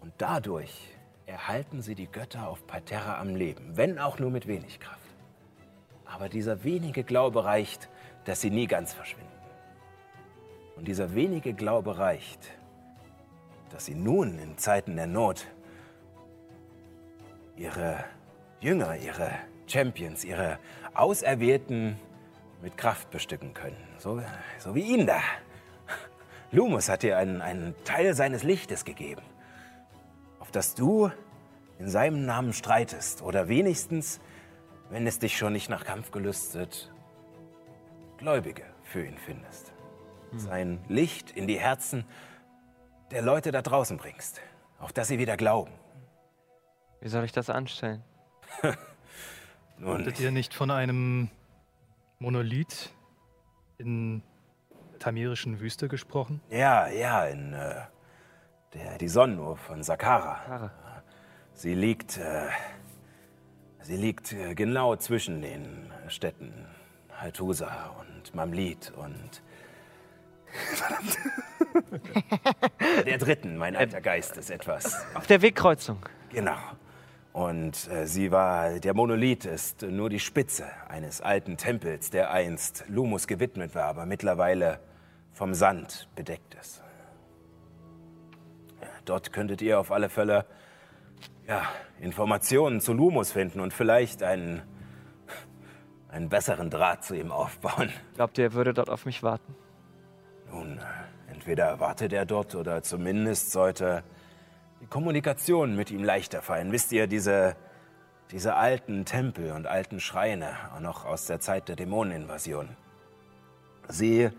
[0.00, 0.88] Und dadurch
[1.26, 4.98] erhalten sie die Götter auf Palterra am Leben, wenn auch nur mit wenig Kraft.
[6.04, 7.88] Aber dieser wenige Glaube reicht,
[8.24, 9.28] dass sie nie ganz verschwinden.
[10.76, 12.40] Und dieser wenige Glaube reicht,
[13.70, 15.46] dass sie nun in Zeiten der Not
[17.60, 18.04] ihre
[18.60, 19.30] Jünger, ihre
[19.66, 20.58] Champions, ihre
[20.94, 21.96] Auserwählten
[22.62, 23.76] mit Kraft bestücken können.
[23.98, 24.20] So,
[24.58, 25.20] so wie ihn da.
[26.50, 29.22] Lumus hat dir einen, einen Teil seines Lichtes gegeben,
[30.40, 31.10] auf das du
[31.78, 34.20] in seinem Namen streitest oder wenigstens
[34.90, 36.92] wenn es dich schon nicht nach Kampf gelüstet,
[38.18, 39.72] Gläubige für ihn findest.
[40.36, 42.04] Sein Licht in die Herzen
[43.12, 44.40] der Leute da draußen bringst,
[44.78, 45.72] auf dass sie wieder glauben.
[47.00, 48.02] Wie soll ich das anstellen?
[49.78, 51.30] Nun, Hattet ihr nicht von einem
[52.18, 52.90] Monolith
[53.78, 54.22] in
[54.90, 56.42] der tamirischen Wüste gesprochen?
[56.50, 57.76] ja, ja, in äh,
[58.74, 60.34] der, die Sonnenuhr von Sakara.
[60.44, 60.70] Kara.
[61.54, 62.48] Sie liegt, äh,
[63.80, 66.66] sie liegt äh, genau zwischen den Städten
[67.18, 69.42] Haltusa und Mamlit und
[73.06, 75.04] der dritten, mein alter Geist, ist etwas.
[75.14, 75.98] Auf der Wegkreuzung.
[76.30, 76.56] Genau.
[77.40, 82.84] Und äh, sie war, der Monolith ist nur die Spitze eines alten Tempels, der einst
[82.86, 84.78] Lumus gewidmet war, aber mittlerweile
[85.32, 86.82] vom Sand bedeckt ist.
[88.82, 90.44] Ja, dort könntet ihr auf alle Fälle
[91.48, 91.62] ja,
[91.98, 94.60] Informationen zu Lumus finden und vielleicht einen,
[96.10, 97.90] einen besseren Draht zu ihm aufbauen.
[98.16, 99.54] Glaubt ihr, er würde dort auf mich warten?
[100.50, 104.04] Nun, äh, entweder wartet er dort oder zumindest sollte
[104.80, 106.72] die Kommunikation mit ihm leichter fallen.
[106.72, 107.56] Wisst ihr, diese,
[108.30, 112.76] diese alten Tempel und alten Schreine, auch noch aus der Zeit der Dämoneninvasion,
[113.88, 114.30] sie,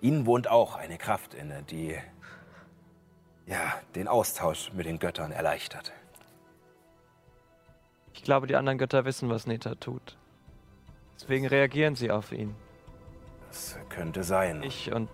[0.00, 1.96] ihnen wohnt auch eine Kraft inne, die
[3.46, 5.92] ja, den Austausch mit den Göttern erleichtert.
[8.12, 10.16] Ich glaube, die anderen Götter wissen, was Neta tut.
[11.14, 12.54] Deswegen reagieren sie auf ihn.
[13.48, 14.62] Das könnte sein.
[14.62, 15.08] Ich und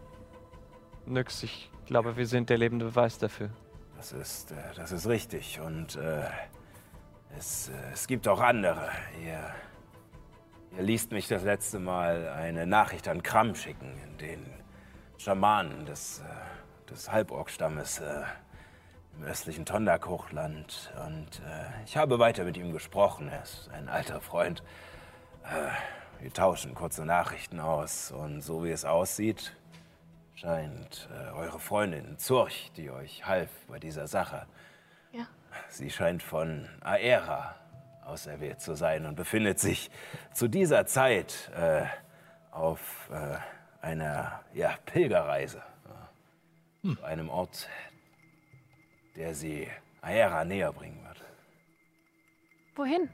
[1.06, 3.50] Nyx, ich glaube, wir sind der lebende Beweis dafür.
[4.02, 5.60] Das ist, äh, das ist richtig.
[5.60, 6.24] Und äh,
[7.38, 8.90] es, äh, es gibt auch andere.
[9.24, 9.38] Ihr,
[10.76, 14.52] ihr liest mich das letzte Mal eine Nachricht an Kram schicken, in den
[15.18, 18.22] Schamanen des, äh, des Halborgstammes äh,
[19.18, 20.92] im östlichen Tondak-Hochland.
[21.06, 23.28] Und äh, ich habe weiter mit ihm gesprochen.
[23.28, 24.64] Er ist ein alter Freund.
[26.18, 28.10] Wir tauschen kurze Nachrichten aus.
[28.10, 29.54] Und so wie es aussieht,
[30.42, 34.46] scheint äh, eure Freundin Zurch, die euch half bei dieser Sache.
[35.12, 35.28] Ja.
[35.68, 37.54] Sie scheint von Aera
[38.04, 39.88] auserwählt zu sein und befindet sich
[40.34, 41.84] zu dieser Zeit äh,
[42.50, 43.36] auf äh,
[43.86, 45.62] einer ja, Pilgerreise
[46.82, 46.96] hm.
[46.96, 47.68] zu einem Ort,
[49.14, 49.68] der sie
[50.00, 51.22] Aera näher bringen wird.
[52.74, 53.08] Wohin?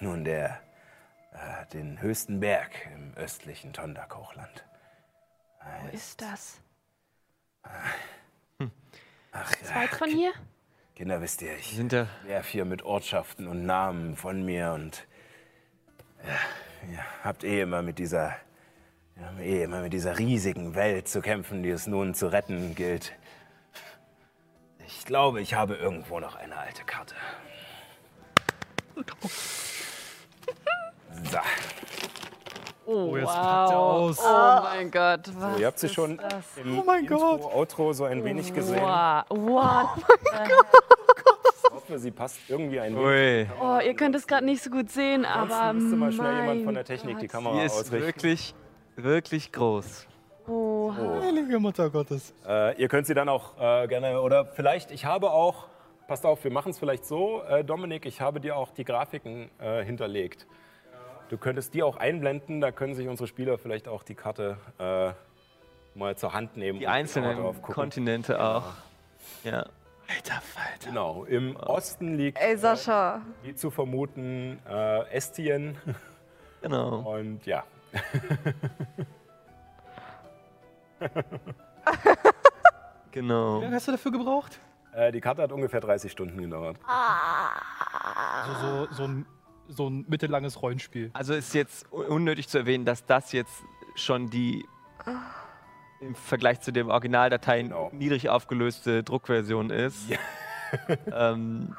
[0.00, 0.58] Nun, der,
[1.32, 4.64] äh, den höchsten Berg im östlichen Tondak-Hochland.
[5.82, 6.60] Wo ist das?
[8.58, 8.70] Hm.
[9.32, 9.74] Ach, ja.
[9.74, 10.32] Weit von hier?
[10.94, 15.06] Kinder, wisst ihr, ich Sind da werf hier mit Ortschaften und Namen von mir und
[16.24, 16.38] ja,
[16.92, 18.36] ihr habt eh immer mit dieser,
[19.16, 23.12] ja, eh immer mit dieser riesigen Welt zu kämpfen, die es nun zu retten gilt.
[24.86, 27.14] Ich glaube, ich habe irgendwo noch eine alte Karte.
[31.30, 31.38] So.
[32.86, 33.34] Oh, jetzt wow.
[33.34, 34.18] packt er aus.
[34.22, 36.56] Oh mein Gott, was So, ihr habt sie schon das?
[36.62, 37.54] im Oh mein Intro, Gott.
[37.54, 38.82] Outro so ein wenig gesehen.
[38.82, 39.22] Wow.
[39.30, 39.88] What?
[41.66, 43.48] Ich hoffe, sie passt irgendwie ein wenig.
[43.50, 43.60] Ui.
[43.60, 46.56] Oh, ihr könnt es gerade nicht so gut sehen, aber Ansonsten müsste mal schnell jemand
[46.58, 47.32] von mein der Technik die Gott.
[47.32, 48.06] Kamera Die ist ausrichten.
[48.06, 48.54] wirklich,
[48.96, 50.06] wirklich groß.
[50.46, 50.92] Oh.
[51.22, 52.34] Heilige Mutter Gottes.
[52.46, 55.68] Äh, ihr könnt sie dann auch äh, gerne, oder vielleicht, ich habe auch,
[56.06, 59.50] passt auf, wir machen es vielleicht so, äh, Dominik, ich habe dir auch die Grafiken
[59.58, 60.46] äh, hinterlegt.
[61.30, 65.12] Du könntest die auch einblenden, da können sich unsere Spieler vielleicht auch die Karte äh,
[65.98, 66.78] mal zur Hand nehmen.
[66.78, 67.74] Die und einzelnen drauf gucken.
[67.74, 68.64] Kontinente auch.
[69.42, 69.66] Ja.
[70.06, 70.86] Alter Falter.
[70.88, 73.22] Genau, im Osten liegt, Ey, Sascha.
[73.42, 75.76] wie zu vermuten, äh, Estien.
[76.62, 77.14] Genau.
[77.18, 77.62] Und ja,
[83.10, 83.60] Genau.
[83.60, 84.58] Wie lange hast du dafür gebraucht?
[84.94, 86.78] äh, die Karte hat ungefähr 30 Stunden gedauert.
[86.86, 89.26] Also so, so, ein,
[89.68, 91.10] so ein mittellanges Rollenspiel.
[91.14, 93.62] Also ist jetzt un- unnötig zu erwähnen, dass das jetzt
[93.94, 94.66] schon die
[96.00, 97.90] im Vergleich zu den Originaldateien Genau.
[97.92, 100.08] niedrig aufgelöste Druckversion ist.
[100.08, 100.18] Ja.
[101.32, 101.74] ähm,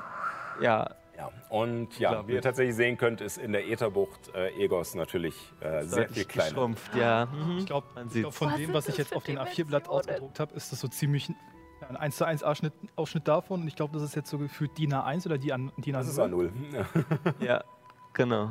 [0.62, 4.96] ja, Ja, und ja, wie ihr tatsächlich sehen könnt, ist in der Ätherbucht äh, Egos
[4.96, 6.50] natürlich äh, sehr viel kleiner.
[6.50, 7.26] geschrumpft, ja.
[7.28, 7.58] Mhm.
[7.60, 9.88] Ich glaube, glaub, von Was dem, was ich jetzt auf den A4-Blatt Dimensionen?
[9.90, 11.36] ausgedruckt habe, ist das so ziemlich ein
[11.82, 13.62] ja, ein 1 zu 1 Ausschnitt, Ausschnitt davon.
[13.62, 16.18] Und ich glaube, das ist jetzt so gefühlt DIN A1 oder DIN DIN Das ist
[16.18, 16.50] A0.
[16.50, 17.44] A0.
[17.44, 17.64] Ja,
[18.16, 18.50] genau.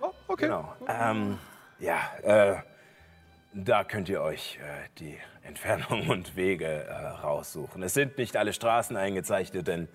[0.00, 0.46] Oh, okay.
[0.46, 0.74] Genau.
[0.86, 1.38] Ähm,
[1.80, 2.62] ja, äh,
[3.52, 7.82] da könnt ihr euch äh, die Entfernung und Wege äh, raussuchen.
[7.82, 9.88] Es sind nicht alle Straßen eingezeichnet, denn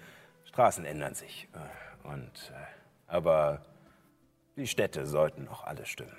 [0.45, 1.47] Straßen ändern sich.
[1.53, 2.65] Äh, und, äh,
[3.07, 3.61] aber
[4.57, 6.17] die Städte sollten noch alle stimmen.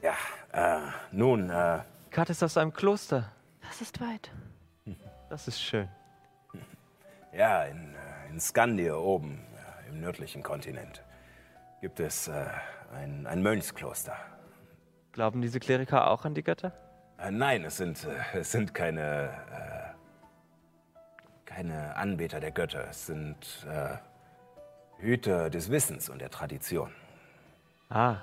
[0.00, 0.16] Ja,
[0.52, 3.30] äh, nun, äh, Karte ist aus einem Kloster.
[3.62, 4.30] Das ist weit.
[5.30, 5.88] Das ist schön.
[7.32, 7.94] ja, in,
[8.30, 9.40] in Skandir oben,
[9.92, 11.02] im nördlichen Kontinent,
[11.80, 12.46] gibt es äh,
[12.94, 14.16] ein, ein Mönchskloster.
[15.12, 16.72] Glauben diese Kleriker auch an die Götter?
[17.18, 22.88] Äh, nein, es sind, äh, es sind keine, äh, keine Anbeter der Götter.
[22.88, 23.96] Es sind äh,
[24.98, 26.92] Hüter des Wissens und der Tradition.
[27.90, 28.16] Ah.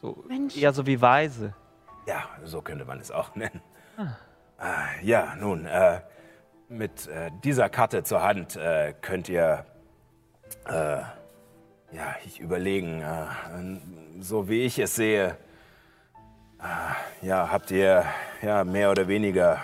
[0.00, 0.56] So, Mensch.
[0.56, 1.54] eher so wie Weise.
[2.06, 3.62] Ja, so könnte man es auch nennen.
[4.60, 6.00] Äh, ja, nun, äh,
[6.68, 9.64] mit äh, dieser Karte zur Hand äh, könnt ihr,
[10.66, 11.00] äh,
[11.92, 15.36] ja, ich überlegen, äh, so wie ich es sehe,
[16.60, 18.04] äh, ja, habt ihr
[18.42, 19.60] ja mehr oder weniger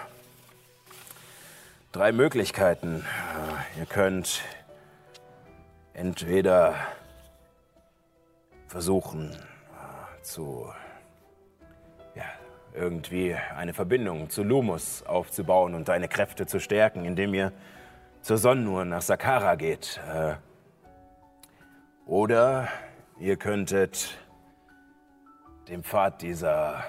[1.92, 3.04] drei Möglichkeiten.
[3.76, 4.42] Äh, ihr könnt
[5.94, 6.74] entweder
[8.68, 10.72] versuchen äh, zu
[12.74, 17.52] irgendwie eine Verbindung zu Lumus aufzubauen und deine Kräfte zu stärken, indem ihr
[18.22, 20.00] zur Sonnenuhr nach Sakara geht.
[20.12, 20.34] Äh,
[22.12, 22.68] oder
[23.18, 24.18] ihr könntet
[25.68, 26.84] dem Pfad dieser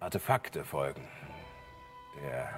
[0.00, 1.06] Artefakte folgen,
[2.22, 2.48] der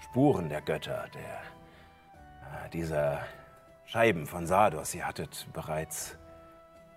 [0.00, 3.20] Spuren der Götter, der, äh, dieser
[3.84, 4.92] Scheiben von Sardos.
[4.96, 6.18] Ihr hattet bereits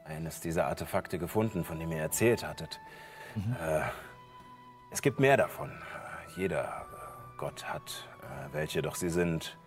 [0.06, 2.80] eines dieser Artefakte gefunden, von dem ihr erzählt hattet.
[3.36, 3.82] Äh,
[4.90, 5.72] es gibt mehr davon.
[6.36, 8.08] Jeder äh, Gott hat
[8.52, 9.60] welche, doch sie sind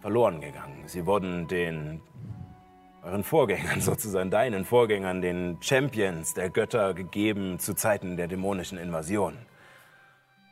[0.00, 0.88] verloren gegangen.
[0.88, 2.00] Sie wurden den
[3.02, 9.38] euren Vorgängern sozusagen, deinen Vorgängern, den Champions der Götter gegeben zu Zeiten der dämonischen Invasion.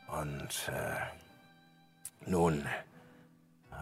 [0.08, 2.64] Und äh, nun,
[3.70, 3.74] äh,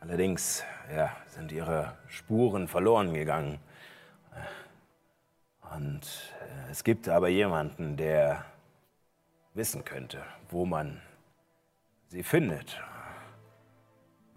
[0.00, 0.64] allerdings
[0.94, 3.58] ja, sind ihre Spuren verloren gegangen.
[5.74, 8.44] Und äh, es gibt aber jemanden, der
[9.54, 11.00] wissen könnte, wo man
[12.08, 12.80] sie findet.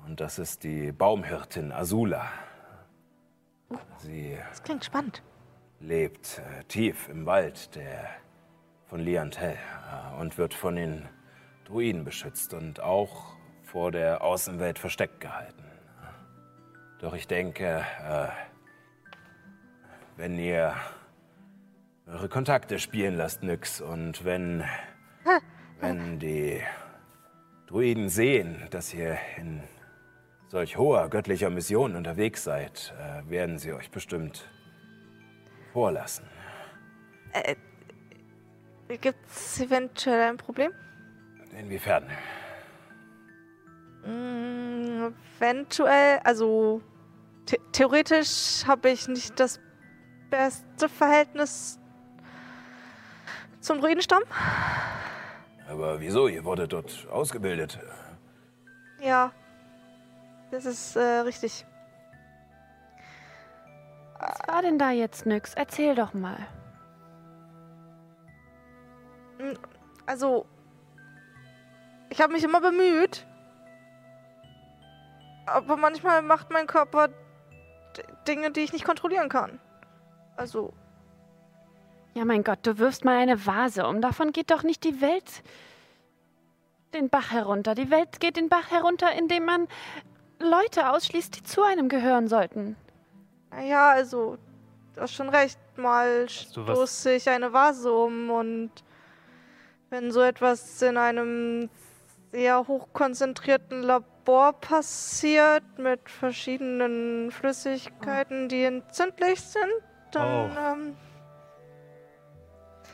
[0.05, 2.29] Und das ist die Baumhirtin Azula.
[3.97, 5.21] Sie Das klingt spannend.
[5.79, 8.09] lebt äh, tief im Wald der,
[8.85, 11.07] von Liantel äh, und wird von den
[11.65, 15.63] Druiden beschützt und auch vor der Außenwelt versteckt gehalten.
[16.99, 18.27] Doch ich denke, äh,
[20.15, 20.73] wenn ihr
[22.07, 24.63] eure Kontakte spielen lasst, Nyx, und wenn,
[25.79, 26.61] wenn die
[27.67, 29.61] Druiden sehen, dass ihr in
[30.47, 34.47] solch hoher göttlicher Mission unterwegs seid, äh, werden sie euch bestimmt
[35.73, 36.25] vorlassen.
[37.33, 37.55] Äh,
[38.97, 40.71] Gibt es eventuell ein Problem?
[41.59, 42.05] Inwiefern?
[44.05, 46.81] Mm, eventuell, also
[47.49, 49.59] the theoretisch habe ich nicht das
[50.29, 51.79] beste Verhältnis
[53.59, 54.23] zum Druidenstamm.
[55.69, 56.29] Aber wieso?
[56.29, 57.79] Ihr wurdet dort ausgebildet.
[59.01, 59.33] Ja,
[60.51, 61.65] das ist äh, richtig.
[64.19, 65.53] Was war denn da jetzt nix?
[65.53, 66.37] Erzähl doch mal.
[70.05, 70.45] Also,
[72.09, 73.25] ich habe mich immer bemüht.
[75.45, 77.09] Aber manchmal macht mein Körper
[78.27, 79.59] Dinge, die ich nicht kontrollieren kann.
[80.35, 80.73] Also,
[82.13, 84.01] Ja, mein Gott, du wirfst mal eine Vase um.
[84.01, 85.43] Davon geht doch nicht die Welt
[86.93, 87.75] den Bach herunter.
[87.75, 89.67] Die Welt geht den Bach herunter, indem man
[90.39, 92.75] Leute ausschließt, die zu einem gehören sollten.
[93.51, 94.37] naja, also,
[94.95, 95.59] du hast schon recht.
[95.77, 98.71] Mal stoße ich eine Vase um und
[99.91, 101.69] wenn so etwas in einem
[102.31, 109.71] sehr hochkonzentrierten Labor passiert mit verschiedenen Flüssigkeiten, die entzündlich sind,
[110.11, 110.59] dann Oh.
[110.59, 110.95] ähm,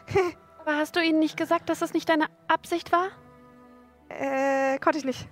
[0.60, 3.08] Aber hast du ihnen nicht gesagt, dass das nicht deine Absicht war?
[4.10, 5.28] äh, konnte ich nicht.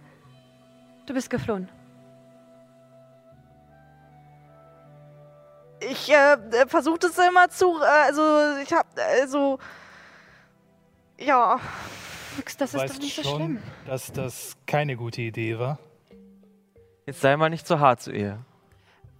[1.06, 1.70] Du bist geflohen.
[5.90, 8.22] Ich äh, äh, versuchte es immer zu, äh, also
[8.62, 9.58] ich hab, also
[11.20, 11.60] ja,
[12.58, 13.64] das Du ist weißt doch nicht so schon, schlimm.
[13.88, 15.80] dass das keine gute Idee war.
[17.08, 18.40] Jetzt sei mal nicht so hart zu ihr.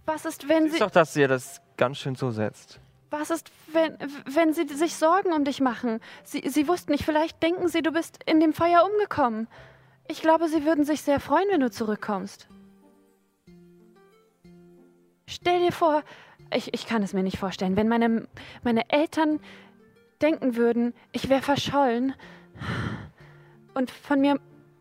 [0.06, 2.80] Was ist, wenn Siehst sie, doch, dass ihr das ganz schön zusetzt.
[3.10, 3.96] was ist, wenn,
[4.26, 6.00] wenn sie sich Sorgen um dich machen?
[6.24, 9.48] Sie, sie wussten nicht, vielleicht denken sie, du bist in dem Feuer umgekommen.
[10.08, 12.48] Ich glaube, sie würden sich sehr freuen, wenn du zurückkommst.
[15.26, 16.02] Stell dir vor,
[16.54, 18.28] ich, ich kann es mir nicht vorstellen, wenn meine,
[18.62, 19.40] meine Eltern
[20.20, 22.14] denken würden, ich wäre verschollen
[23.74, 24.38] und von mir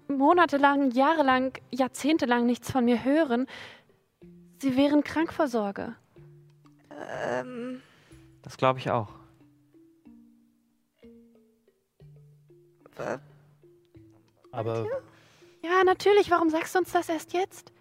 [0.08, 3.48] monatelang, jahrelang, jahrzehntelang nichts von mir hören,
[4.62, 5.96] sie wären krank vor Sorge.
[7.12, 7.82] ähm,
[8.44, 9.10] Das glaube ich auch.
[14.52, 14.86] Aber
[15.64, 16.30] Ja, natürlich.
[16.30, 17.72] Warum sagst du uns das erst jetzt?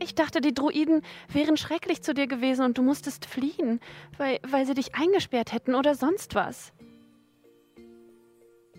[0.00, 3.80] Ich dachte, die Druiden wären schrecklich zu dir gewesen und du musstest fliehen,
[4.16, 6.72] weil, weil sie dich eingesperrt hätten oder sonst was.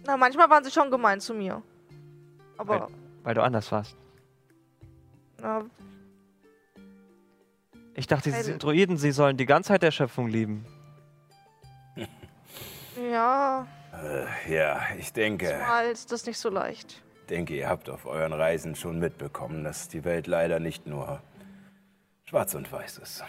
[0.05, 1.61] na, manchmal waren sie schon gemein zu mir.
[2.57, 2.89] Aber,
[3.23, 3.95] Weil du anders warst.
[5.41, 5.65] na,
[7.95, 10.65] Ich dachte, sie Weil- sind Druiden, sie sollen die Ganzheit der Schöpfung lieben.
[13.11, 17.01] ja, Äh, ja, ich denke, mal ist das nicht so leicht.
[17.29, 21.21] Denke, ihr habt auf euren Reisen schon mitbekommen, dass die Welt leider nicht nur
[22.25, 23.23] schwarz und weiß ist.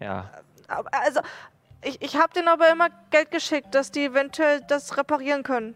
[0.00, 0.30] Ja.
[0.66, 1.20] Also,
[1.82, 5.74] ich, ich habe denen aber immer Geld geschickt, dass die eventuell das reparieren können.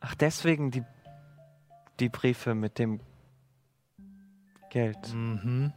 [0.00, 0.84] Ach, deswegen die,
[2.00, 3.00] die Briefe mit dem
[4.70, 5.12] Geld.
[5.12, 5.72] mhm.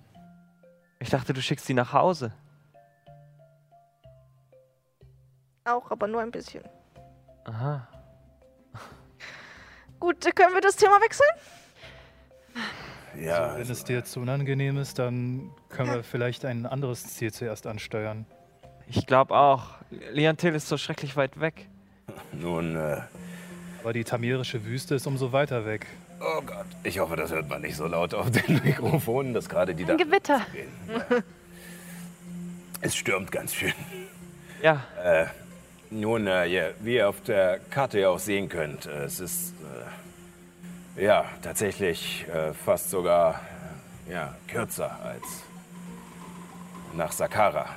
[0.99, 2.33] Ich dachte, du schickst sie nach Hause.
[5.65, 6.63] Auch, aber nur ein bisschen.
[7.45, 7.87] Aha.
[9.99, 11.29] Gut, können wir das Thema wechseln?
[13.19, 17.31] Ja, wenn also, es dir zu unangenehm ist, dann können wir vielleicht ein anderes Ziel
[17.33, 18.25] zuerst ansteuern.
[18.87, 19.71] Ich glaube auch.
[20.11, 21.67] Liantil ist so schrecklich weit weg.
[22.31, 23.01] nun, äh,
[23.81, 25.87] Aber die tamirische Wüste ist umso weiter weg.
[26.21, 29.73] oh Gott, ich hoffe, das hört man nicht so laut auf den Mikrofonen, dass gerade
[29.73, 30.41] die da Ein Gewitter.
[30.53, 31.23] reden.
[32.81, 33.73] Es stürmt ganz schön.
[34.61, 34.83] Ja,
[35.89, 39.53] Nun, äh, ja, wie ihr auf der Karte ja auch sehen könnt, äh, es ist
[40.97, 43.41] äh, ja tatsächlich äh, fast sogar
[44.09, 45.23] äh, ja, kürzer als
[46.93, 47.67] nach Sakara.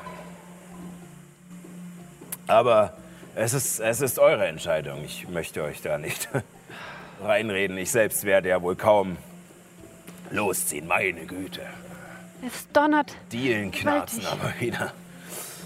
[2.48, 2.94] Aber
[3.36, 5.04] es ist, es ist eure Entscheidung.
[5.04, 6.28] Ich möchte euch da nicht
[7.22, 7.78] reinreden.
[7.78, 9.18] Ich selbst werde ja wohl kaum
[10.32, 10.88] losziehen.
[10.88, 11.62] Meine Güte.
[12.44, 13.14] Es donnert.
[13.30, 14.92] Dielen knarzen aber wieder.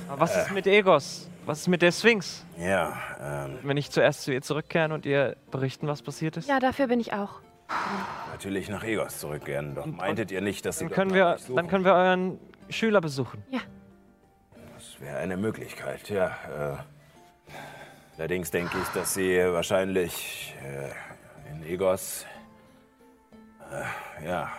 [0.08, 1.30] aber was ist mit Egos?
[1.46, 2.44] Was ist mit der Sphinx?
[2.58, 6.48] Ja, ähm, Wenn ich zuerst zu ihr zurückkehren und ihr berichten, was passiert ist?
[6.48, 7.40] Ja, dafür bin ich auch.
[8.30, 9.74] natürlich nach Egos zurückkehren.
[9.74, 12.38] Doch meintet ihr nicht, dass sie Dann können, wir, dann können wir euren
[12.70, 13.42] Schüler besuchen.
[14.74, 16.28] Das wäre eine Möglichkeit, ja.
[16.28, 22.24] Äh, allerdings denke ich, dass sie wahrscheinlich äh, in Egos
[23.70, 24.50] äh, ja,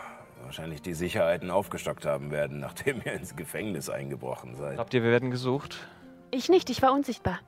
[0.43, 4.75] wahrscheinlich die Sicherheiten aufgestockt haben werden, nachdem ihr ins Gefängnis eingebrochen seid.
[4.75, 5.87] Glaubt ihr, wir werden gesucht?
[6.35, 7.39] Ich nicht, ich war unsichtbar.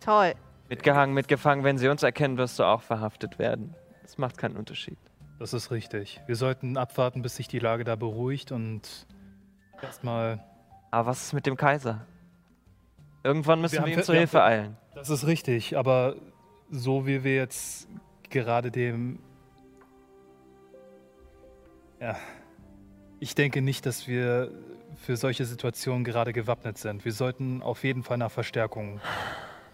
[0.00, 0.34] Toll.
[0.68, 3.74] Mitgehangen, mitgefangen, wenn sie uns erkennen, wirst du auch verhaftet werden.
[4.02, 4.98] Das macht keinen Unterschied.
[5.38, 6.20] Das ist richtig.
[6.26, 9.06] Wir sollten abwarten, bis sich die Lage da beruhigt und
[9.80, 10.44] erstmal.
[10.90, 12.06] Aber was ist mit dem Kaiser?
[13.24, 14.76] Irgendwann müssen Wir wir, ihm zur Hilfe haben eilen.
[14.94, 16.16] Das ist richtig, aber
[16.70, 17.88] so wie wir jetzt
[18.28, 19.18] gerade dem.
[22.00, 22.16] Ja.
[23.20, 24.50] Ich denke nicht, dass wir
[25.04, 27.04] für solche Situationen gerade gewappnet sind.
[27.04, 29.00] Wir sollten auf jeden Fall nach Verstärkung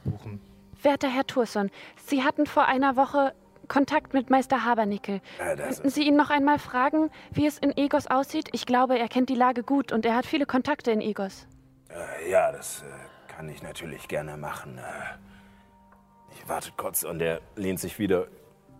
[0.04, 0.40] suchen.
[0.82, 1.70] Werter Herr Thurson,
[2.06, 3.32] Sie hatten vor einer Woche
[3.68, 5.20] Kontakt mit Meister Habernickel.
[5.38, 8.48] Ja, Könnten Sie ihn noch einmal fragen, wie es in Egos aussieht?
[8.52, 11.46] Ich glaube, er kennt die Lage gut und er hat viele Kontakte in Egos.
[11.88, 14.76] äh, ja, das äh, kann ich natürlich gerne machen.
[14.76, 14.82] Äh,
[16.34, 18.26] ich warte kurz und er lehnt sich wieder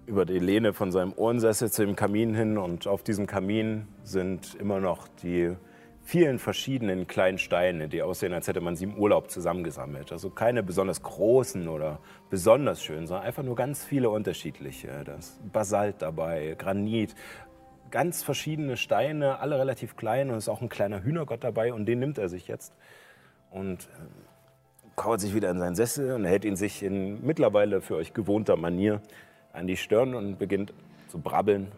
[0.07, 4.55] über die Lehne von seinem Ohrensessel zu dem Kamin hin und auf diesem Kamin sind
[4.57, 5.57] immer noch die
[6.03, 10.13] vielen verschiedenen kleinen Steine, die aussehen, als hätte man sie im Urlaub zusammengesammelt.
[10.13, 11.99] Also keine besonders großen oder
[12.29, 15.03] besonders schönen, sondern einfach nur ganz viele unterschiedliche.
[15.05, 17.15] Da ist Basalt dabei, Granit,
[17.91, 21.87] ganz verschiedene Steine, alle relativ klein und es ist auch ein kleiner Hühnergott dabei und
[21.87, 22.75] den nimmt er sich jetzt
[23.51, 23.87] und äh,
[24.97, 28.57] kauert sich wieder in seinen Sessel und hält ihn sich in mittlerweile für euch gewohnter
[28.57, 29.01] Manier
[29.55, 30.73] an die Stirn und beginnt
[31.09, 31.71] zu brabbeln.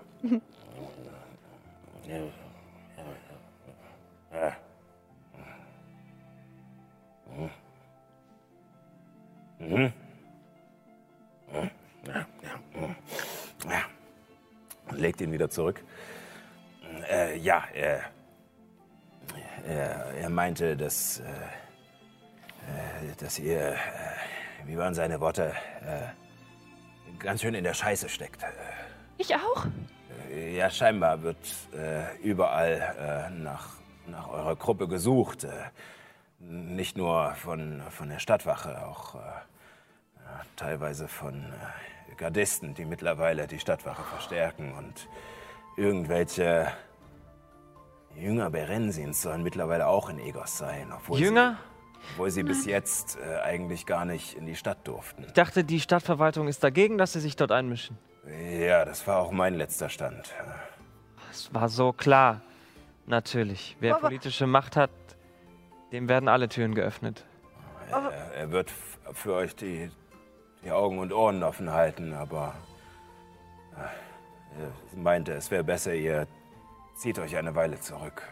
[9.58, 9.92] Und
[14.92, 15.82] legt ihn wieder zurück.
[17.10, 18.00] Äh, ja, er,
[19.66, 23.76] er, er meinte, dass, äh, äh, dass ihr, äh,
[24.64, 25.52] wie waren seine Worte,
[25.82, 26.25] äh,
[27.18, 28.42] ganz schön in der Scheiße steckt.
[29.18, 29.66] Ich auch?
[30.30, 31.36] Äh, Ja, scheinbar wird
[31.74, 33.70] äh, überall äh, nach,
[34.06, 35.44] nach eurer Gruppe gesucht.
[35.44, 35.50] Äh,
[36.38, 43.46] nicht nur von, von der Stadtwache, auch äh, ja, teilweise von äh, Gardisten, die mittlerweile
[43.46, 44.74] die Stadtwache verstärken.
[44.74, 45.08] Und
[45.76, 46.70] irgendwelche
[48.14, 50.92] Jünger Berensins sollen mittlerweile auch in Egos sein.
[50.94, 51.58] Obwohl Jünger?
[51.58, 51.75] Sie,
[52.12, 55.24] obwohl sie bis jetzt äh, eigentlich gar nicht in die Stadt durften.
[55.26, 57.98] Ich dachte, die Stadtverwaltung ist dagegen, dass sie sich dort einmischen.
[58.60, 60.34] Ja, das war auch mein letzter Stand.
[61.30, 62.40] Es war so klar.
[63.06, 63.76] Natürlich.
[63.78, 64.90] Wer Aber- politische Macht hat,
[65.92, 67.24] dem werden alle Türen geöffnet.
[67.90, 68.72] Er, er wird
[69.12, 69.90] für euch die,
[70.64, 72.54] die Augen und Ohren offen halten, aber
[73.76, 74.62] äh,
[74.96, 76.26] er meinte, es wäre besser, ihr
[76.96, 78.22] zieht euch eine Weile zurück.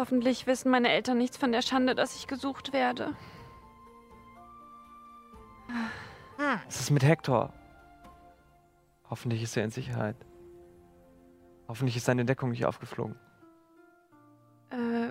[0.00, 3.14] Hoffentlich wissen meine Eltern nichts von der Schande, dass ich gesucht werde.
[6.64, 7.52] Was ist mit Hector?
[9.10, 10.16] Hoffentlich ist er in Sicherheit.
[11.68, 13.14] Hoffentlich ist seine Deckung nicht aufgeflogen.
[14.70, 15.10] Äh,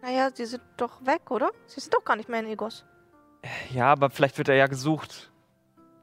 [0.00, 1.50] Naja, sie sind doch weg, oder?
[1.66, 2.86] Sie sind doch gar nicht mehr in Egos.
[3.72, 5.30] Ja, aber vielleicht wird er ja gesucht.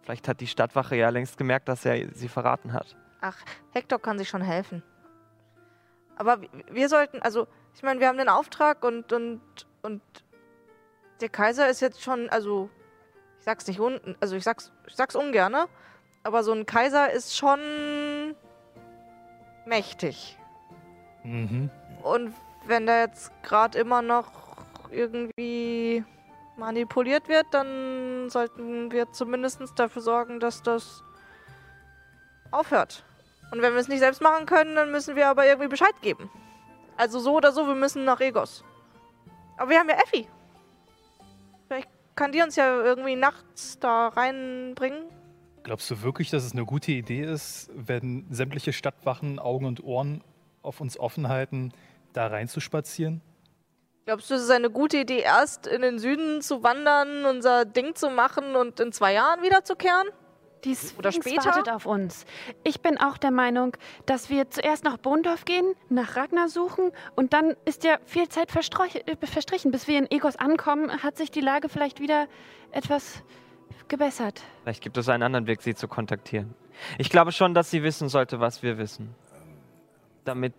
[0.03, 2.95] Vielleicht hat die Stadtwache ja längst gemerkt, dass er sie verraten hat.
[3.19, 3.39] Ach,
[3.71, 4.83] Hector kann sich schon helfen.
[6.17, 9.41] Aber wir sollten, also, ich meine, wir haben den Auftrag und, und,
[9.81, 10.01] und
[11.19, 12.69] der Kaiser ist jetzt schon, also,
[13.39, 15.67] ich sag's nicht unten, also ich sag's, ich sag's ungern, ne?
[16.23, 18.35] aber so ein Kaiser ist schon
[19.65, 20.37] mächtig.
[21.23, 21.69] Mhm.
[22.03, 22.33] Und
[22.65, 24.31] wenn der jetzt gerade immer noch
[24.91, 26.03] irgendwie
[26.57, 31.03] manipuliert wird, dann sollten wir zumindest dafür sorgen, dass das
[32.51, 33.03] aufhört.
[33.51, 36.29] Und wenn wir es nicht selbst machen können, dann müssen wir aber irgendwie Bescheid geben.
[37.01, 38.63] Also so oder so, wir müssen nach Egos.
[39.57, 40.27] Aber wir haben ja Effi.
[41.67, 45.05] Vielleicht kann die uns ja irgendwie nachts da reinbringen.
[45.63, 50.23] Glaubst du wirklich, dass es eine gute Idee ist, wenn sämtliche Stadtwachen Augen und Ohren
[50.61, 51.71] auf uns offen halten,
[52.13, 53.21] da reinzuspazieren?
[54.05, 57.95] Glaubst du, es ist eine gute Idee, erst in den Süden zu wandern, unser Ding
[57.95, 60.07] zu machen und in zwei Jahren wiederzukehren?
[60.65, 61.55] Dies Oder Sphinx später?
[61.55, 62.25] wartet auf uns.
[62.63, 67.33] Ich bin auch der Meinung, dass wir zuerst nach Bondorf gehen, nach Ragnar suchen und
[67.33, 69.71] dann ist ja viel Zeit äh, verstrichen.
[69.71, 72.27] Bis wir in Egos ankommen, hat sich die Lage vielleicht wieder
[72.71, 73.23] etwas
[73.87, 74.41] gebessert.
[74.63, 76.53] Vielleicht gibt es einen anderen Weg, sie zu kontaktieren.
[76.97, 79.13] Ich glaube schon, dass sie wissen sollte, was wir wissen.
[80.23, 80.53] Damit,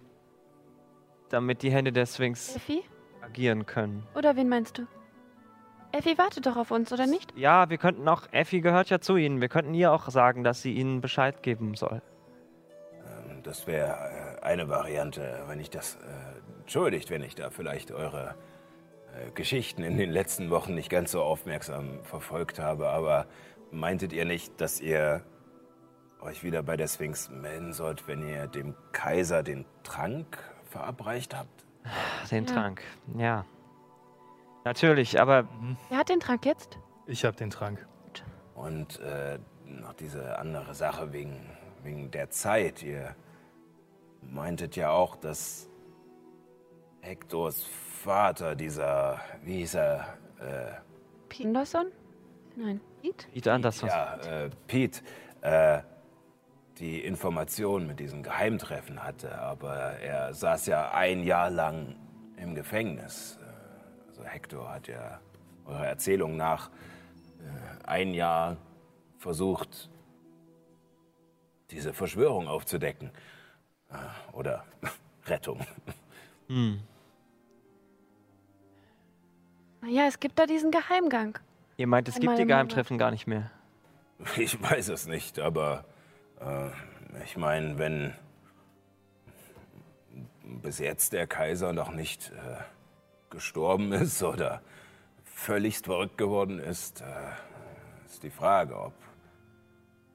[1.31, 2.83] damit die Hände der Sphinx Effi?
[3.23, 4.07] agieren können.
[4.15, 4.87] Oder wen meinst du?
[5.93, 7.37] Effi wartet doch auf uns, oder nicht?
[7.37, 9.41] Ja, wir könnten auch, Effi gehört ja zu ihnen.
[9.41, 12.01] Wir könnten ihr auch sagen, dass sie ihnen Bescheid geben soll.
[13.05, 17.93] Ähm, Das wäre äh, eine Variante, wenn ich das äh, entschuldigt, wenn ich da vielleicht
[17.93, 18.35] eure
[19.15, 22.89] äh, Geschichten in den letzten Wochen nicht ganz so aufmerksam verfolgt habe.
[22.89, 23.27] Aber
[23.71, 25.23] meintet ihr nicht, dass ihr
[26.23, 30.39] euch wieder bei der Sphinx melden sollt, wenn ihr dem Kaiser den Trank
[30.71, 31.67] verabreicht habt?
[32.31, 32.53] Den Ja.
[32.55, 32.83] Trank,
[33.19, 33.45] ja.
[34.65, 35.49] Natürlich, aber
[35.89, 36.79] Wer hat den Trank jetzt?
[37.07, 37.87] Ich habe den Trank.
[38.55, 41.41] Und äh, noch diese andere Sache wegen,
[41.83, 42.83] wegen der Zeit.
[42.83, 43.17] Ihr
[44.21, 45.69] meintet ja auch, dass
[47.01, 51.87] Hektors Vater, dieser, wie hieß er, äh, Anderson?
[52.57, 52.81] Nein.
[53.33, 53.89] Piet Anderson.
[53.89, 55.01] ja, äh, Pete,
[55.41, 55.81] äh,
[56.79, 59.39] die Information mit diesem Geheimtreffen hatte.
[59.39, 61.97] Aber er saß ja ein Jahr lang
[62.37, 63.39] im Gefängnis.
[64.23, 65.21] Also Hector hat ja
[65.67, 66.71] eurer Erzählung nach
[67.41, 68.57] äh, ein Jahr
[69.19, 69.91] versucht,
[71.71, 73.11] diese Verschwörung aufzudecken.
[73.91, 73.97] Äh,
[74.33, 74.65] Oder
[75.27, 75.61] Rettung.
[79.81, 81.39] Naja, es gibt da diesen Geheimgang.
[81.77, 83.51] Ihr meint, es gibt Einmal die im Geheimtreffen gar nicht mehr.
[84.37, 85.85] Ich weiß es nicht, aber
[86.41, 86.69] äh,
[87.25, 88.15] ich meine, wenn
[90.45, 92.63] bis jetzt der Kaiser noch nicht äh,
[93.33, 94.63] gestorben ist oder
[95.25, 97.07] völligst verrückt geworden ist, äh,
[98.07, 98.93] ist die Frage, ob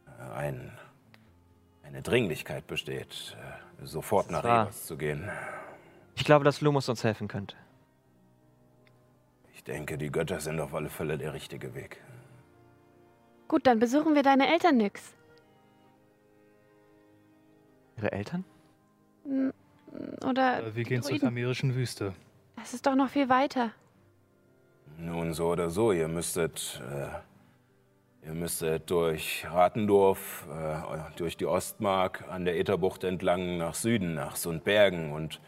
[0.07, 0.71] äh, ein,
[1.83, 4.45] eine Dringlichkeit besteht, äh, sofort nach.
[4.45, 5.29] Evers zu gehen.
[6.15, 7.57] Ich glaube, dass Lumos uns helfen könnte.
[9.53, 12.01] Ich denke, die Götter sind auf alle Fälle der richtige Weg.
[13.49, 15.13] Gut, dann besuchen wir deine Eltern nix.
[17.97, 18.45] Ihre Eltern?
[20.25, 21.27] Oder wir gehen zur Druiden.
[21.27, 22.13] tamerischen Wüste.
[22.57, 23.71] Das ist doch noch viel weiter.
[24.97, 32.25] Nun, so oder so, ihr müsstet, äh, ihr müsstet durch Ratendorf, äh, durch die Ostmark,
[32.29, 35.39] an der Etterbucht entlang nach Süden, nach Sundbergen und,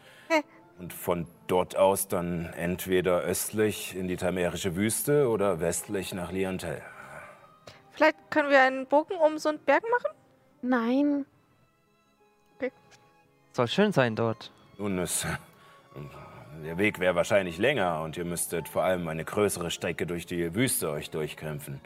[0.78, 6.80] und von dort aus dann entweder östlich in die Tamerische Wüste oder westlich nach Liantel.
[7.90, 10.16] Vielleicht können wir einen Bogen um so einen Berg machen?
[10.62, 11.26] Nein.
[13.52, 14.52] Soll schön sein dort.
[14.78, 15.26] Nun, es,
[16.64, 20.54] der Weg wäre wahrscheinlich länger und ihr müsstet vor allem eine größere Strecke durch die
[20.54, 21.80] Wüste euch durchkämpfen.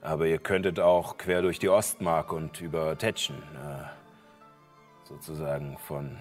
[0.00, 3.84] Aber ihr könntet auch quer durch die Ostmark und über Tetschen, äh,
[5.04, 6.16] sozusagen von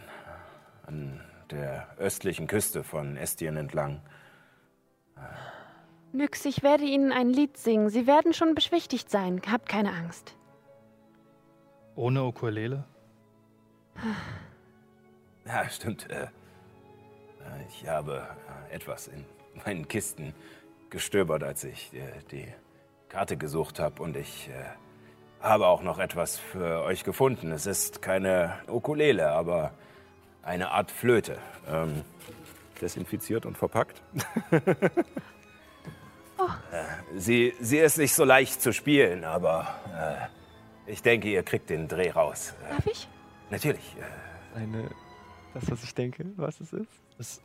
[0.86, 1.22] an
[1.52, 4.02] der östlichen Küste von Estien entlang.
[6.14, 7.90] Nyx, ich werde Ihnen ein Lied singen.
[7.90, 9.42] Sie werden schon beschwichtigt sein.
[9.52, 10.36] Habt keine Angst.
[11.96, 12.84] Ohne Ukulele?
[15.46, 16.10] Ja, stimmt.
[16.10, 16.28] Äh, äh,
[17.68, 18.28] ich habe
[18.72, 19.26] äh, etwas in
[19.66, 20.34] meinen Kisten
[20.90, 22.00] gestöbert, als ich äh,
[22.32, 22.48] die
[23.10, 24.02] Karte gesucht habe.
[24.02, 24.64] Und ich äh,
[25.44, 27.52] habe auch noch etwas für euch gefunden.
[27.52, 29.72] Es ist keine Ukulele, aber
[30.44, 31.38] eine Art Flöte.
[31.68, 32.04] Ähm,
[32.82, 34.02] desinfiziert und verpackt.
[36.72, 36.84] Äh,
[37.18, 40.30] sie, sie ist nicht so leicht zu spielen, aber
[40.86, 42.54] äh, ich denke, ihr kriegt den Dreh raus.
[42.64, 43.08] Äh, Darf ich?
[43.50, 43.96] natürlich.
[44.54, 44.90] Äh, Eine.
[45.56, 46.92] Das, was ich denke, was es ist?
[47.18, 47.42] Das,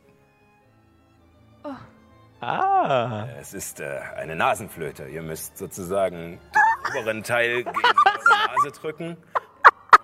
[2.41, 3.29] Ah!
[3.39, 5.07] Es ist äh, eine Nasenflöte.
[5.07, 9.17] Ihr müsst sozusagen den oberen Teil gegen eure Nase drücken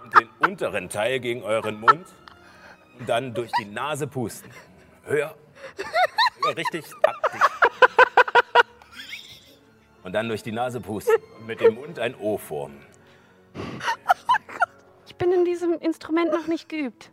[0.01, 2.05] und den unteren Teil gegen euren Mund
[2.97, 4.49] und dann durch die Nase pusten.
[5.03, 5.35] Höher.
[6.41, 7.51] Höher richtig abdichten.
[10.03, 12.79] Und dann durch die Nase pusten und mit dem Mund ein O formen.
[15.05, 17.11] Ich bin in diesem Instrument noch nicht geübt.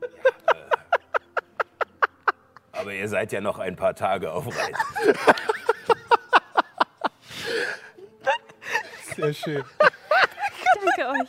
[2.87, 5.19] Aber ihr seid ja noch ein paar Tage auf Reisen.
[9.17, 9.65] sehr schön.
[9.77, 11.29] Danke euch.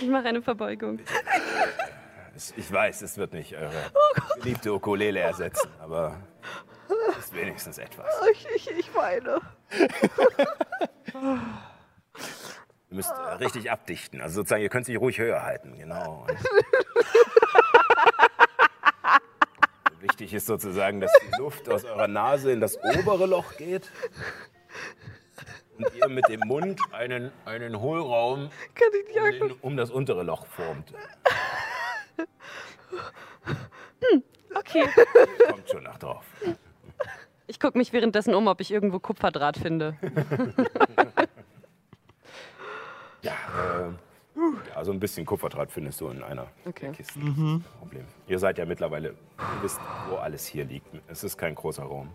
[0.00, 1.00] Ich mache eine Verbeugung.
[2.56, 3.90] Ich weiß, es wird nicht eure
[4.36, 6.22] geliebte Ukulele ersetzen, aber
[7.10, 8.06] es ist wenigstens etwas.
[8.30, 9.40] Ich, ich, ich weine.
[12.90, 14.20] Ihr müsst äh, richtig abdichten.
[14.20, 16.28] Also sozusagen, ihr könnt sich ruhig höher halten, genau.
[16.28, 16.38] Und
[20.00, 23.90] Wichtig ist sozusagen, dass die Luft aus eurer Nase in das obere Loch geht
[25.78, 30.92] und ihr mit dem Mund einen, einen Hohlraum um, den, um das untere Loch formt.
[34.54, 34.86] Okay.
[35.50, 36.24] Kommt schon nach drauf.
[37.46, 39.96] Ich gucke mich währenddessen um, ob ich irgendwo Kupferdraht finde.
[43.22, 43.92] Ja, äh,
[44.74, 46.92] ja, so ein bisschen Kupferdraht findest du in einer Okay.
[46.92, 47.18] Kiste.
[47.18, 48.04] Ist kein Problem.
[48.26, 50.86] Ihr seid ja mittlerweile, ihr wisst, wo alles hier liegt.
[51.08, 52.10] Es ist kein großer Raum.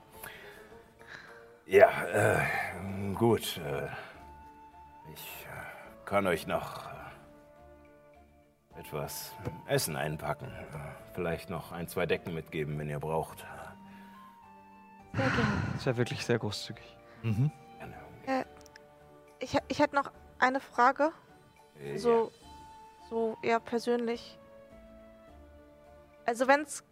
[1.65, 2.43] Ja, äh,
[3.15, 3.57] gut.
[3.57, 3.87] Äh,
[5.13, 6.85] ich äh, kann euch noch
[8.75, 9.31] äh, etwas
[9.67, 10.47] Essen einpacken.
[10.47, 13.45] Äh, vielleicht noch ein, zwei Decken mitgeben, wenn ihr braucht.
[15.13, 15.61] Sehr gerne.
[15.73, 16.97] Das wäre wirklich sehr großzügig.
[17.23, 18.45] Gerne.
[19.39, 21.11] Ich, ich hätte noch eine Frage.
[21.83, 22.31] Äh, So,
[23.09, 24.37] so eher persönlich.
[26.25, 26.83] Also wenn es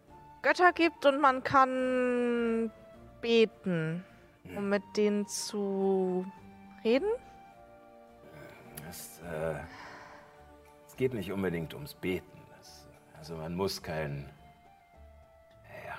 [0.42, 2.70] Götter gibt und man kann
[3.20, 4.04] beten,
[4.56, 6.24] um mit denen zu
[6.82, 7.10] reden?
[8.88, 9.54] Es, äh,
[10.86, 12.40] es geht nicht unbedingt ums Beten.
[12.56, 12.88] Das,
[13.18, 14.28] also man muss kein,
[15.86, 15.96] ja,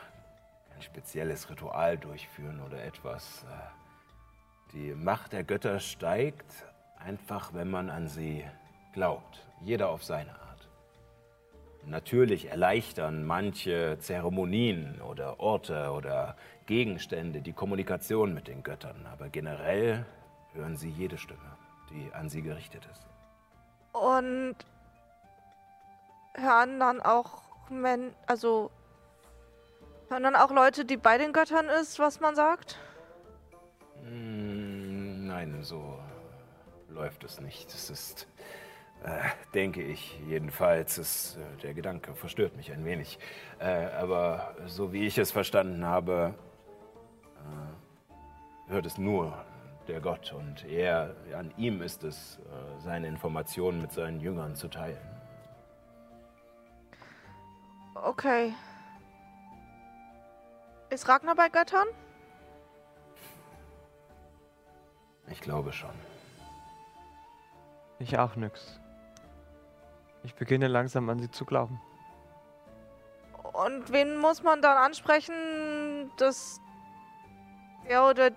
[0.72, 3.44] kein spezielles Ritual durchführen oder etwas.
[3.44, 6.66] Äh, die Macht der Götter steigt
[6.98, 8.46] einfach, wenn man an sie
[8.94, 9.46] glaubt.
[9.62, 10.68] Jeder auf seine Art.
[11.86, 16.36] Natürlich erleichtern manche Zeremonien oder Orte oder
[16.66, 20.06] Gegenstände die Kommunikation mit den Göttern, aber generell
[20.54, 21.58] hören sie jede Stimme,
[21.90, 23.06] die an sie gerichtet ist.
[23.94, 24.56] Und
[26.36, 28.70] hören dann auch Men also
[30.10, 32.78] hören dann auch Leute, die bei den Göttern ist, was man sagt?
[34.04, 35.98] Mm, nein, so
[36.90, 37.70] läuft es nicht.
[37.70, 38.28] Es ist
[39.54, 40.98] denke ich jedenfalls.
[40.98, 43.20] Ist, äh, der Gedanke verstört mich ein wenig.
[43.60, 46.34] Äh, aber so wie ich es verstanden habe,
[47.38, 49.34] äh, hört es nur
[49.88, 54.68] der Gott und er, an ihm ist es, äh, seine Informationen mit seinen Jüngern zu
[54.68, 54.98] teilen.
[57.96, 58.54] Okay.
[60.90, 61.88] Ist Ragnar bei Göttern?
[65.30, 65.94] Ich glaube schon.
[68.00, 68.81] Ich auch nix.
[70.24, 71.82] Ich beginne langsam an sie zu glauben.
[73.54, 76.60] Und wen muss man dann ansprechen, dass
[77.88, 78.32] der oder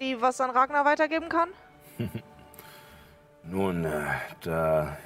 [0.00, 1.50] die was an Ragnar weitergeben kann?
[3.42, 4.06] Nun, äh,
[4.40, 4.96] da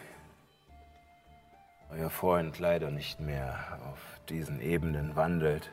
[1.90, 3.98] euer Freund leider nicht mehr auf
[4.28, 5.70] diesen Ebenen wandelt,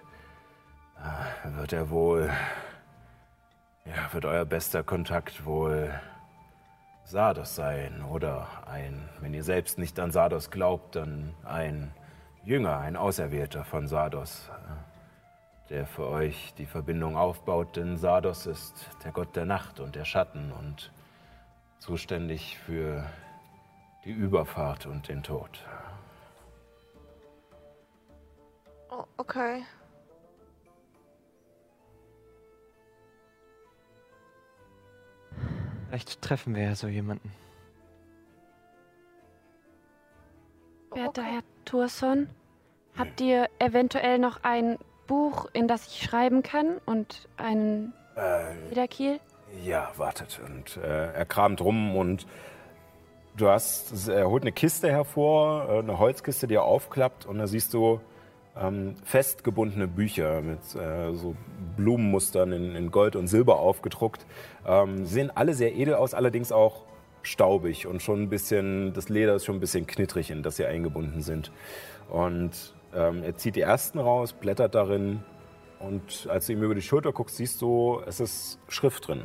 [0.97, 2.31] äh, wird er wohl,
[3.85, 5.99] ja, wird euer bester Kontakt wohl
[7.10, 11.91] Sardos sein oder ein, wenn ihr selbst nicht an Sardos glaubt, dann ein
[12.43, 18.91] Jünger, ein Auserwählter von Sardos, äh, der für euch die Verbindung aufbaut, denn Sardos ist
[19.03, 20.91] der Gott der Nacht und der Schatten und
[21.80, 23.03] zuständig für
[24.05, 25.66] die Überfahrt und den Tod.
[28.91, 29.64] Oh, okay.
[35.89, 37.31] Vielleicht treffen wir ja so jemanden.
[40.93, 42.29] Werter Herr Thurson,
[42.97, 44.77] habt ihr eventuell noch ein
[45.07, 49.19] Buch, in das ich schreiben kann und einen Äh, Wiederkiel?
[49.63, 50.39] ja, wartet.
[50.45, 52.27] Und äh, er kramt rum und
[53.35, 57.47] du hast, er holt eine Kiste hervor, äh, eine Holzkiste, die er aufklappt und da
[57.47, 57.99] siehst du
[58.57, 61.35] ähm, festgebundene Bücher mit äh, so
[61.77, 64.25] Blumenmustern in, in, Gold und Silber aufgedruckt.
[64.65, 66.85] Ähm, sehen alle sehr edel aus, allerdings auch
[67.21, 70.65] staubig und schon ein bisschen, das Leder ist schon ein bisschen knittrig, in das sie
[70.65, 71.51] eingebunden sind.
[72.09, 75.23] Und ähm, er zieht die ersten raus, blättert darin
[75.79, 79.23] und als du ihm über die Schulter guckst, siehst du, es ist Schrift drin.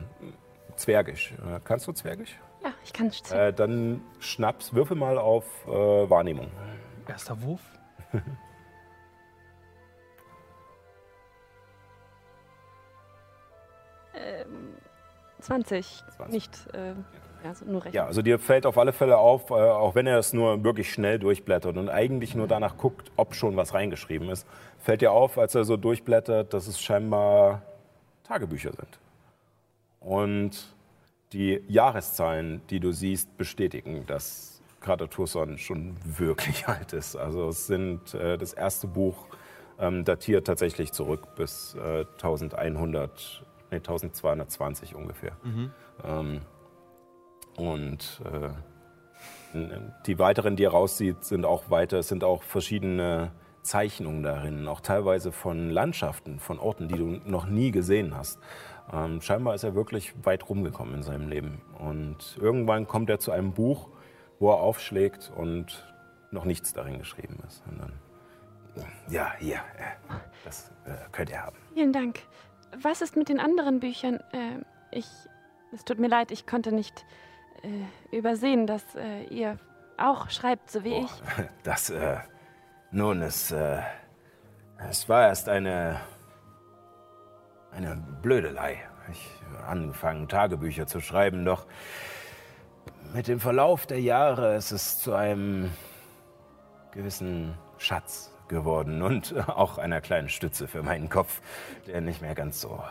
[0.76, 1.32] Zwergisch.
[1.32, 2.38] Äh, kannst du Zwergisch?
[2.62, 3.30] Ja, ich kann es.
[3.30, 6.48] Äh, dann schnaps, würfel mal auf äh, Wahrnehmung.
[7.08, 7.60] Erster Wurf.
[14.16, 14.74] Ähm,
[15.40, 16.04] 20.
[16.16, 16.32] 20.
[16.32, 16.94] Nicht, äh,
[17.44, 17.94] ja, so nur recht.
[17.94, 20.90] Ja, also dir fällt auf alle Fälle auf, äh, auch wenn er es nur wirklich
[20.90, 24.46] schnell durchblättert und eigentlich nur danach guckt, ob schon was reingeschrieben ist,
[24.78, 27.62] fällt dir auf, als er so durchblättert, dass es scheinbar
[28.24, 28.98] Tagebücher sind.
[30.00, 30.74] Und
[31.32, 37.16] die Jahreszahlen, die du siehst, bestätigen, dass Krater Tucson schon wirklich alt ist.
[37.16, 39.26] Also es sind äh, das erste Buch
[39.78, 43.44] ähm, datiert tatsächlich zurück bis äh, 1100,
[43.74, 45.32] nee, 1220 ungefähr.
[46.04, 46.40] Ähm,
[47.56, 48.50] und äh,
[50.06, 53.30] die weiteren, die ihr raussieht, sind auch weiter, es sind auch verschiedene
[53.62, 58.38] Zeichnungen darin, auch teilweise von Landschaften, von Orten, die du noch nie gesehen hast.
[58.92, 61.62] Ähm, scheinbar ist er wirklich weit rumgekommen in seinem Leben.
[61.78, 63.88] Und irgendwann kommt er zu einem Buch,
[64.38, 65.86] wo er aufschlägt und
[66.30, 67.62] noch nichts darin geschrieben ist.
[67.70, 67.92] Und dann,
[69.08, 70.14] ja, hier, äh,
[70.44, 71.56] das äh, könnt ihr haben.
[71.72, 72.20] Vielen Dank.
[72.82, 74.20] Was ist mit den anderen Büchern?
[74.32, 75.06] Äh, ich.
[75.72, 77.04] Es tut mir leid, ich konnte nicht
[77.62, 79.58] äh, übersehen, dass äh, ihr
[79.96, 81.46] auch schreibt, so wie Oh, ich.
[81.64, 82.18] Das, äh,
[82.90, 83.80] nun, es, äh,
[84.88, 86.00] es war erst eine,
[87.72, 88.78] eine Blödelei.
[89.10, 91.66] Ich habe angefangen, Tagebücher zu schreiben, doch
[93.12, 95.70] mit dem Verlauf der Jahre ist es zu einem
[96.92, 101.40] gewissen Schatz geworden und auch einer kleinen Stütze für meinen Kopf,
[101.86, 102.82] der nicht mehr ganz so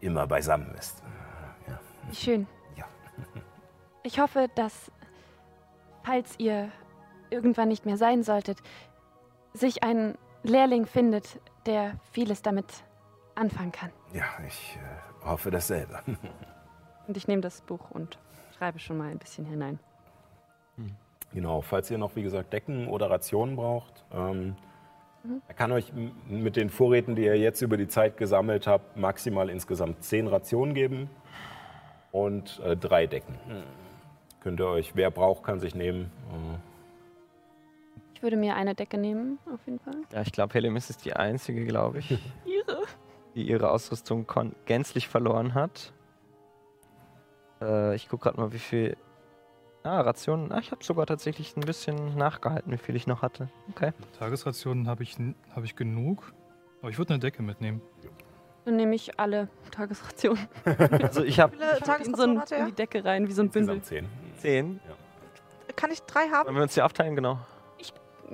[0.00, 1.02] äh, immer beisammen ist.
[2.08, 2.46] Wie schön.
[2.76, 2.84] Ja.
[4.02, 4.90] Ich hoffe, dass,
[6.04, 6.70] falls ihr
[7.30, 8.58] irgendwann nicht mehr sein solltet,
[9.52, 12.84] sich einen Lehrling findet, der vieles damit
[13.34, 13.90] anfangen kann.
[14.12, 16.00] Ja, ich äh, hoffe dasselbe.
[17.08, 18.18] Und ich nehme das Buch und
[18.58, 19.78] schreibe schon mal ein bisschen hinein.
[21.36, 24.56] Genau, falls ihr noch, wie gesagt, Decken oder Rationen braucht, ähm,
[25.46, 25.92] er kann euch
[26.30, 30.72] mit den Vorräten, die ihr jetzt über die Zeit gesammelt habt, maximal insgesamt zehn Rationen
[30.72, 31.10] geben
[32.10, 33.34] und äh, drei Decken.
[34.40, 36.10] Könnt ihr euch, wer braucht, kann sich nehmen.
[36.30, 36.56] Äh,
[38.14, 39.96] Ich würde mir eine Decke nehmen, auf jeden Fall.
[40.14, 42.08] Ja, ich glaube, Helemis ist die einzige, glaube ich,
[43.34, 44.26] die ihre Ausrüstung
[44.64, 45.92] gänzlich verloren hat.
[47.60, 48.96] Äh, ich gucke gerade mal, wie viel.
[49.86, 50.50] Ah, Rationen.
[50.50, 53.48] Ah, ich habe sogar tatsächlich ein bisschen nachgehalten, wie viel ich noch hatte.
[53.70, 53.92] Okay.
[54.18, 55.16] Tagesrationen habe ich,
[55.54, 56.32] hab ich genug.
[56.80, 57.80] Aber ich würde eine Decke mitnehmen.
[58.64, 60.48] Dann nehme ich alle Tagesrationen.
[61.02, 63.42] Also ich habe Viele In, so Tagesrationen ein, hatte in die Decke rein, wie so
[63.42, 63.80] ein Bündel.
[63.82, 64.08] zehn.
[64.38, 64.80] zehn.
[65.76, 66.46] Kann ich drei haben?
[66.46, 67.14] Wollen wir uns die aufteilen?
[67.14, 67.38] Genau.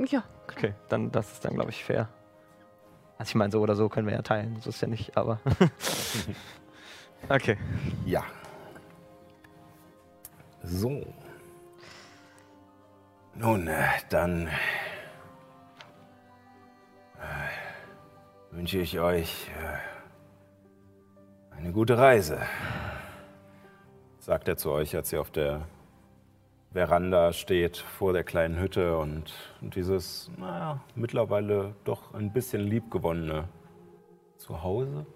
[0.07, 2.09] Ja, Okay, dann das ist dann, glaube ich, fair.
[3.19, 4.59] Also ich meine, so oder so können wir ja teilen.
[4.63, 5.39] So ist ja nicht, aber.
[7.29, 7.59] okay.
[8.07, 8.25] Ja.
[10.63, 11.03] So.
[13.35, 14.51] Nun, äh, dann äh,
[18.51, 19.79] wünsche ich euch äh,
[21.57, 22.39] eine gute Reise,
[24.19, 25.67] sagt er zu euch, als ihr auf der
[26.73, 33.49] Veranda steht vor der kleinen Hütte und, und dieses, naja, mittlerweile doch ein bisschen liebgewonnene
[34.37, 35.07] Zuhause,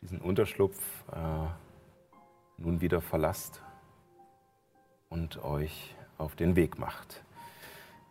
[0.00, 1.48] diesen Unterschlupf äh,
[2.56, 3.62] nun wieder verlasst
[5.10, 7.22] und euch auf den Weg macht.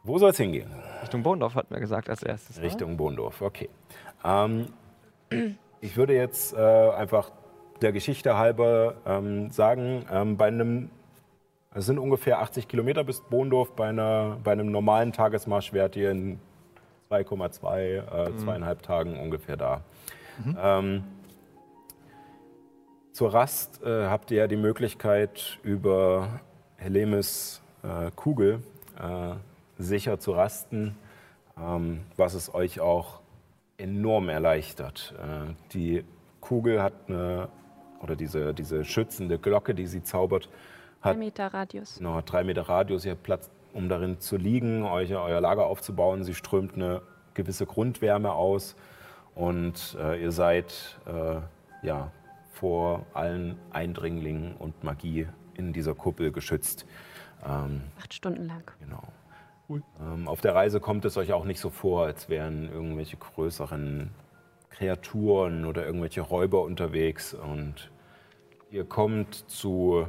[0.03, 0.71] Wo soll es hingehen?
[1.01, 2.57] Richtung Bohndorf hat mir gesagt als erstes.
[2.57, 2.63] ne?
[2.63, 3.69] Richtung Bohndorf, okay.
[4.23, 4.67] Ähm,
[5.81, 7.31] ich würde jetzt äh, einfach
[7.81, 10.89] der Geschichte halber ähm, sagen, ähm, bei einem,
[11.73, 16.11] es sind ungefähr 80 Kilometer bis Bohndorf, bei, einer, bei einem normalen Tagesmarsch wärt ihr
[16.11, 16.39] in
[17.09, 19.81] 2,2, äh, zweieinhalb Tagen ungefähr da.
[20.61, 21.03] Ähm,
[23.11, 26.39] zur Rast äh, habt ihr ja die Möglichkeit, über
[26.77, 27.61] Helemis
[28.15, 28.61] Kugel
[28.99, 29.35] äh,
[29.77, 30.95] sicher zu rasten,
[31.57, 33.19] ähm, was es euch auch
[33.77, 35.13] enorm erleichtert.
[35.17, 36.03] Äh, die
[36.41, 37.47] Kugel hat eine,
[38.01, 40.49] oder diese, diese schützende Glocke, die sie zaubert,
[41.01, 41.95] drei hat Meter Radius.
[41.97, 45.65] Genau, hat drei Meter Radius, ihr habt Platz, um darin zu liegen, euch, euer Lager
[45.65, 46.23] aufzubauen.
[46.23, 47.01] Sie strömt eine
[47.33, 48.75] gewisse Grundwärme aus
[49.35, 51.39] und äh, ihr seid äh,
[51.85, 52.11] ja,
[52.51, 56.85] vor allen Eindringlingen und Magie in dieser Kuppel geschützt.
[57.45, 58.71] Ähm, Acht Stunden lang.
[58.79, 59.03] Genau.
[59.99, 64.09] Ähm, auf der Reise kommt es euch auch nicht so vor, als wären irgendwelche größeren
[64.69, 67.33] Kreaturen oder irgendwelche Räuber unterwegs.
[67.33, 67.91] Und
[68.71, 70.07] ihr kommt zu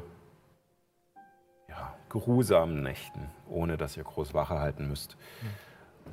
[1.68, 5.16] ja, geruhsamen Nächten, ohne dass ihr groß Wache halten müsst.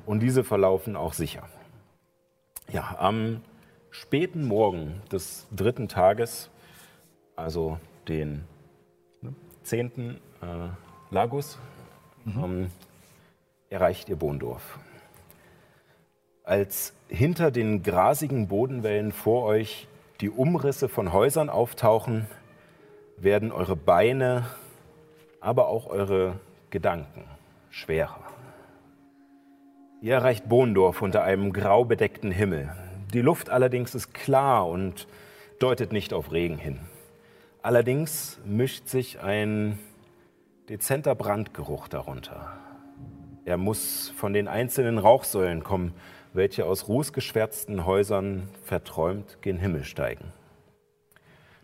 [0.06, 1.48] Und diese verlaufen auch sicher.
[2.70, 3.40] Ja, am
[3.90, 6.50] späten Morgen des dritten Tages,
[7.36, 8.44] also den
[9.22, 10.18] ne, 10.
[10.42, 10.68] Äh,
[11.10, 11.58] Lagus,
[12.26, 12.70] ähm,
[13.70, 14.78] erreicht ihr Bohndorf.
[16.44, 19.88] Als hinter den grasigen Bodenwellen vor euch
[20.20, 22.26] die Umrisse von Häusern auftauchen,
[23.16, 24.46] werden eure Beine,
[25.40, 26.38] aber auch eure
[26.68, 27.24] Gedanken
[27.70, 28.20] schwerer.
[30.02, 32.70] Ihr erreicht Bohndorf unter einem grau bedeckten Himmel.
[33.14, 35.08] Die Luft allerdings ist klar und
[35.58, 36.80] deutet nicht auf Regen hin.
[37.62, 39.78] Allerdings mischt sich ein
[40.68, 42.52] dezenter Brandgeruch darunter.
[43.46, 45.94] Er muss von den einzelnen Rauchsäulen kommen,
[46.34, 50.32] welche aus rußgeschwärzten Häusern verträumt gen Himmel steigen.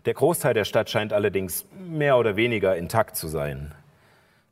[0.05, 3.75] Der Großteil der Stadt scheint allerdings mehr oder weniger intakt zu sein.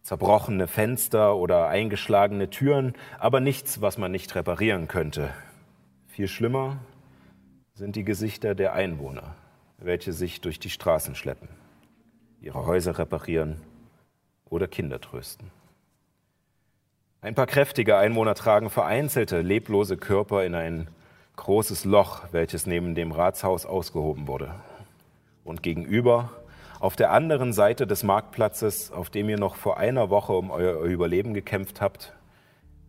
[0.02, 5.30] Zerbrochene Fenster oder eingeschlagene Türen, aber nichts, was man nicht reparieren könnte.
[6.08, 6.78] Viel schlimmer
[7.74, 9.36] sind die Gesichter der Einwohner,
[9.80, 11.50] welche sich durch die Straßen schleppen,
[12.40, 13.62] ihre Häuser reparieren
[14.54, 15.52] oder Kinder trösten.
[17.22, 20.88] Ein paar kräftige Einwohner tragen vereinzelte, leblose Körper in ein
[21.36, 24.54] großes Loch, welches neben dem Ratshaus ausgehoben wurde.
[25.44, 26.30] Und gegenüber,
[26.80, 30.82] auf der anderen Seite des Marktplatzes, auf dem ihr noch vor einer Woche um euer
[30.84, 32.14] Überleben gekämpft habt,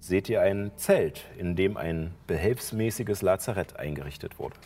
[0.00, 4.56] seht ihr ein Zelt, in dem ein behelfsmäßiges Lazarett eingerichtet wurde.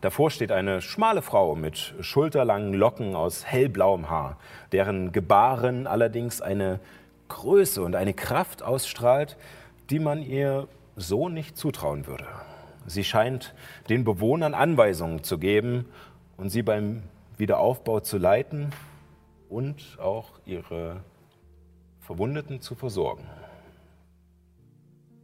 [0.00, 4.38] Davor steht eine schmale Frau mit schulterlangen Locken aus hellblauem Haar,
[4.70, 6.78] deren Gebaren allerdings eine
[7.28, 9.36] Größe und eine Kraft ausstrahlt,
[9.90, 12.26] die man ihr so nicht zutrauen würde.
[12.86, 13.54] Sie scheint
[13.88, 15.86] den Bewohnern Anweisungen zu geben
[16.36, 17.02] und sie beim
[17.36, 18.70] Wiederaufbau zu leiten
[19.48, 21.02] und auch ihre
[22.00, 23.26] Verwundeten zu versorgen.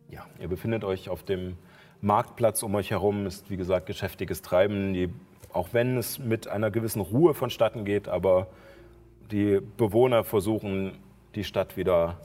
[0.09, 1.57] Ja, ihr befindet euch auf dem
[2.05, 5.09] Marktplatz um euch herum, ist wie gesagt geschäftiges Treiben, die,
[5.55, 8.49] auch wenn es mit einer gewissen Ruhe vonstatten geht, aber
[9.31, 10.99] die Bewohner versuchen,
[11.35, 12.19] die Stadt wieder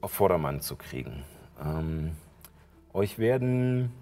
[0.00, 1.22] auf Vordermann zu kriegen.
[1.64, 2.16] Ähm,
[2.92, 3.92] euch werden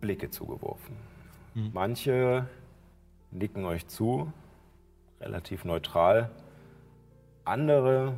[0.00, 0.96] Blicke zugeworfen.
[1.54, 1.70] Mhm.
[1.74, 2.46] Manche
[3.30, 4.32] nicken euch zu,
[5.20, 6.30] relativ neutral.
[7.44, 8.14] Andere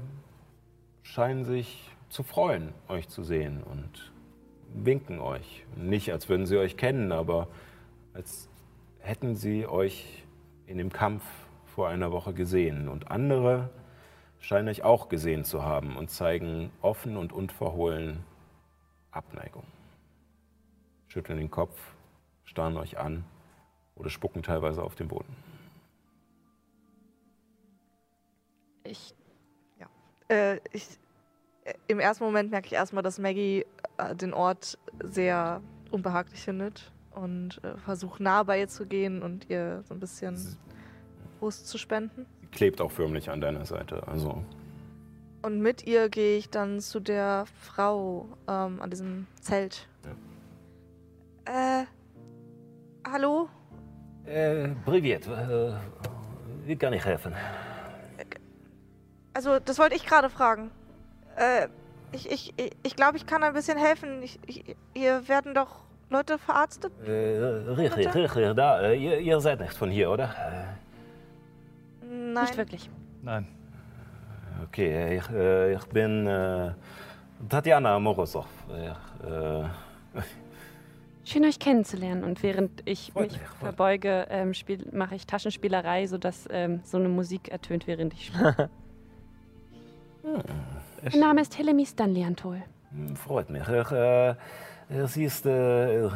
[1.03, 4.12] scheinen sich zu freuen, euch zu sehen und
[4.75, 5.65] winken euch.
[5.77, 7.49] Nicht, als würden sie euch kennen, aber
[8.15, 8.49] als
[9.01, 10.25] hätten sie euch
[10.67, 11.25] in dem Kampf
[11.67, 12.89] vor einer Woche gesehen.
[12.89, 13.71] Und andere
[14.39, 18.25] scheinen euch auch gesehen zu haben und zeigen offen und unverhohlen
[19.11, 19.65] Abneigung.
[21.09, 21.79] Schütteln den Kopf,
[22.45, 23.25] starren euch an
[23.95, 25.37] oder spucken teilweise auf den Boden.
[28.85, 29.15] Ich,
[29.79, 29.87] ja,
[30.29, 30.89] äh, ich,
[31.65, 33.65] äh, im ersten Moment merke ich erstmal, dass Maggie
[34.15, 39.83] den Ort sehr unbehaglich findet und äh, versucht nah bei ihr zu gehen und ihr
[39.87, 40.37] so ein bisschen
[41.41, 42.27] Brust zu spenden.
[42.41, 44.43] Sie klebt auch förmlich an deiner Seite, also.
[45.43, 49.89] Und mit ihr gehe ich dann zu der Frau ähm, an diesem Zelt.
[51.47, 51.81] Ja.
[51.81, 51.87] Äh,
[53.05, 53.49] hallo?
[54.25, 55.73] Äh, Privet, äh,
[56.65, 57.35] wie kann ich helfen?
[59.35, 60.71] Also, das wollte ich gerade fragen.
[61.37, 61.69] Äh,
[62.13, 64.23] ich, ich, ich glaube, ich kann ein bisschen helfen.
[64.23, 66.93] Ich, ich, hier werden doch Leute verarztet?
[67.07, 68.81] Äh, richtig, richtig, da.
[68.83, 70.35] Äh, ihr, ihr, seid nicht von hier, oder?
[72.03, 72.45] Nein.
[72.45, 72.91] Nicht wirklich.
[73.23, 73.47] Nein.
[74.65, 76.73] Okay, ich, äh, ich bin äh,
[77.49, 78.47] Tatjana Morozov.
[78.71, 79.65] Äh,
[81.25, 82.25] Schön euch kennenzulernen.
[82.25, 84.53] Und während ich mich verbeuge, ähm,
[84.93, 88.71] mache ich Taschenspielerei, sodass ähm, so eine Musik ertönt, während ich spiele.
[90.23, 90.43] hm.
[91.03, 92.63] Mein Name ist Helemi Stanliantol.
[92.93, 93.67] Hm, freut mich.
[93.67, 94.35] Ich, äh,
[95.07, 96.09] sie, ist, äh,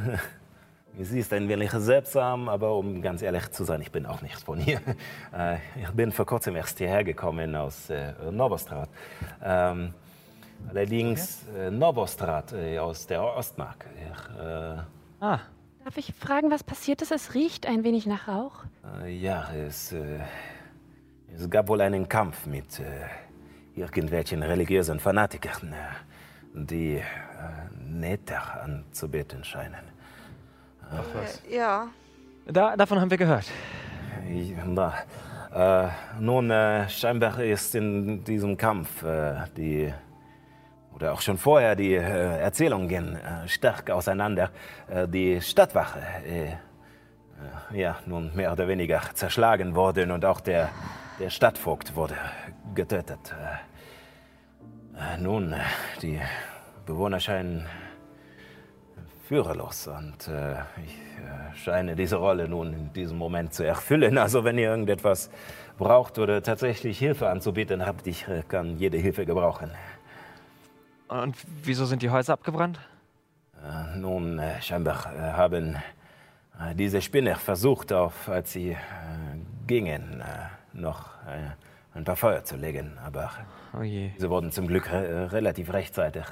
[1.01, 4.41] sie ist ein wenig seltsam, aber um ganz ehrlich zu sein, ich bin auch nicht
[4.41, 4.81] von hier.
[5.37, 8.89] Äh, ich bin vor kurzem erst hierher gekommen aus äh, Novostrat.
[9.43, 9.93] Ähm,
[10.69, 13.87] allerdings äh, Novostrat äh, aus der Ostmark.
[13.97, 14.79] Ich, äh,
[15.21, 15.41] ah.
[15.85, 17.13] Darf ich fragen, was passiert ist?
[17.13, 18.65] Es riecht ein wenig nach Rauch.
[19.03, 20.21] Äh, ja, es, äh,
[21.35, 22.81] es gab wohl einen Kampf mit
[23.77, 25.75] irgendwelchen religiösen Fanatikern,
[26.55, 27.03] die äh,
[27.89, 29.85] Nether anzubeten scheinen.
[30.91, 31.43] Ach was.
[31.45, 31.89] Äh, ja.
[32.47, 33.47] Da, davon haben wir gehört.
[34.29, 34.95] Ja,
[35.57, 35.89] äh,
[36.21, 39.93] nun, äh, scheinbar ist in diesem Kampf äh, die,
[40.95, 44.51] oder auch schon vorher die äh, Erzählungen äh, stark auseinander.
[45.09, 45.99] die Stadtwache,
[47.73, 50.71] ja, nun mehr oder weniger zerschlagen worden und auch der,
[51.19, 52.17] der Stadtvogt wurde
[52.75, 53.35] getötet.
[55.19, 55.55] Nun,
[56.03, 56.21] die
[56.85, 57.67] Bewohner scheinen
[59.27, 60.53] führerlos und äh,
[60.85, 64.19] ich äh, scheine diese Rolle nun in diesem Moment zu erfüllen.
[64.19, 65.31] Also wenn ihr irgendetwas
[65.79, 69.73] braucht oder tatsächlich Hilfe anzubieten habt, ich äh, kann jede Hilfe gebrauchen.
[71.09, 72.79] Und wieso sind die Häuser abgebrannt?
[73.97, 75.05] Nun, scheinbar
[75.37, 75.77] haben
[76.75, 78.77] diese Spinner versucht, auf, als sie
[79.67, 80.23] gingen,
[80.77, 81.11] noch
[81.95, 82.99] ein paar Feuer zu legen.
[83.05, 83.31] Aber
[83.75, 86.25] oh sie wurden zum Glück re relativ rechtzeitig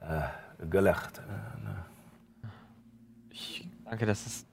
[0.00, 1.20] äh, gelöscht.
[3.30, 4.46] Ich danke, das, ist,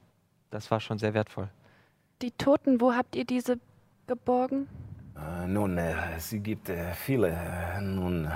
[0.51, 1.49] das war schon sehr wertvoll.
[2.21, 3.59] Die Toten, wo habt ihr diese
[4.07, 4.67] geborgen?
[5.17, 7.29] Äh, nun, äh, es gibt äh, viele.
[7.29, 8.29] Äh, nun,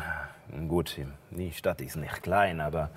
[0.68, 1.00] gut,
[1.32, 2.90] die Stadt ist nicht klein, aber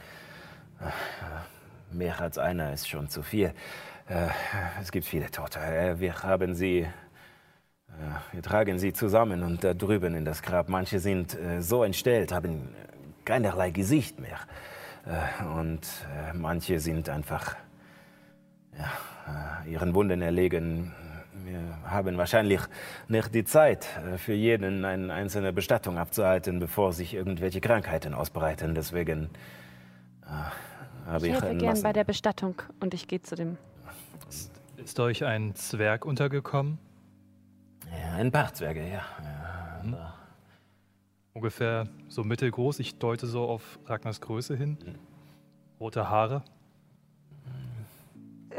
[0.81, 3.53] äh, mehr als einer ist schon zu viel.
[4.09, 4.29] Äh,
[4.81, 5.61] es gibt viele Tote.
[5.99, 6.87] wir haben sie
[8.33, 10.69] wir tragen sie zusammen und da drüben in das Grab.
[10.69, 12.69] Manche sind äh, so entstellt, haben
[13.25, 14.39] keinerlei Gesicht mehr.
[15.05, 17.57] Äh, und äh, manche sind einfach
[18.77, 20.93] ja, äh, ihren Wunden erlegen.
[21.45, 22.61] Wir haben wahrscheinlich
[23.09, 28.75] nicht die Zeit, äh, für jeden eine einzelne Bestattung abzuhalten, bevor sich irgendwelche Krankheiten ausbreiten.
[28.75, 29.31] Deswegen
[30.25, 31.35] äh, habe ich.
[31.35, 33.59] Ich helfe gern bei der Bestattung und ich gehe zu dem.
[34.77, 36.79] Ist euch ein Zwerg untergekommen?
[37.93, 39.03] Ja, ein paar Zwerge, ja.
[39.23, 39.97] ja mhm.
[41.35, 42.79] Ungefähr so mittelgroß.
[42.81, 44.79] Ich deute so auf Ragnars Größe hin.
[44.85, 44.99] Mhm.
[45.81, 46.43] Rote Haare.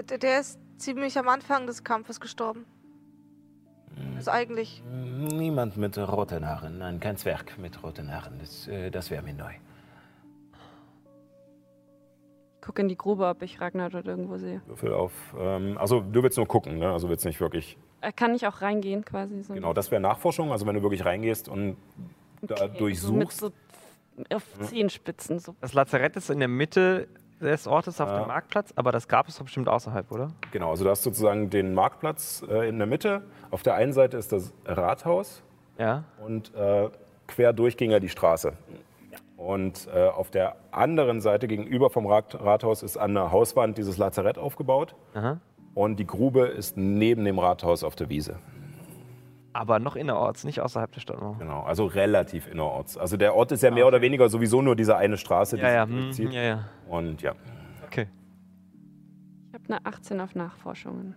[0.09, 2.65] Der, der ist ziemlich am Anfang des Kampfes gestorben.
[3.95, 4.17] Mhm.
[4.17, 4.83] Also eigentlich.
[4.85, 6.79] Niemand mit roten Haaren.
[6.79, 8.39] Nein, kein Zwerg mit roten Haaren.
[8.39, 9.53] Das, äh, das wäre mir neu.
[12.61, 14.61] Guck in die Grube, ob ich Ragnar dort irgendwo sehe.
[14.65, 15.11] Würfel auf.
[15.37, 16.91] Ähm, also, du willst nur gucken, ne?
[16.91, 19.41] Also, willst nicht wirklich Äh, Kann ich auch reingehen quasi?
[19.43, 21.77] So Genau, das wäre Nachforschung, also wenn du wirklich reingehst und
[22.41, 23.39] da Okay, so mit durchsuchst.
[23.39, 23.51] so
[24.35, 25.39] auf Zehenspitzen.
[25.39, 25.55] So.
[25.61, 27.07] Das Lazarett ist in der Mitte
[27.41, 28.19] des Ortes auf Ja.
[28.19, 30.31] dem Marktplatz, aber das gab es doch bestimmt außerhalb, oder?
[30.51, 33.23] Genau, also du hast sozusagen den Marktplatz äh, in der Mitte.
[33.51, 35.41] Auf der einen Seite ist das Rathaus
[35.77, 36.03] Ja.
[36.23, 36.89] und äh,
[37.27, 38.53] quer durch ging ja die Straße.
[39.35, 43.97] Und äh, auf der anderen Seite gegenüber vom Rat Rathaus ist an der Hauswand dieses
[43.97, 44.95] Lazarett aufgebaut.
[45.13, 45.39] Aha.
[45.73, 48.37] Und die Grube ist neben dem Rathaus auf der Wiese.
[49.53, 51.37] Aber noch innerorts, nicht außerhalb der Stadtmauer.
[51.37, 52.97] Genau, also relativ innerorts.
[52.97, 55.71] Also der Ort ist ja mehr oder weniger sowieso nur diese eine Straße, die Ja,
[55.71, 56.33] ja, sich hm, durchzieht.
[56.33, 56.59] ja, ja.
[56.87, 57.33] Und ja,
[57.85, 58.07] Okay.
[59.49, 61.15] Ich habe eine 18 auf Nachforschungen.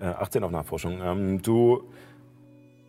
[0.00, 1.00] äh, 18 auf Nachforschung.
[1.02, 1.84] Ähm, du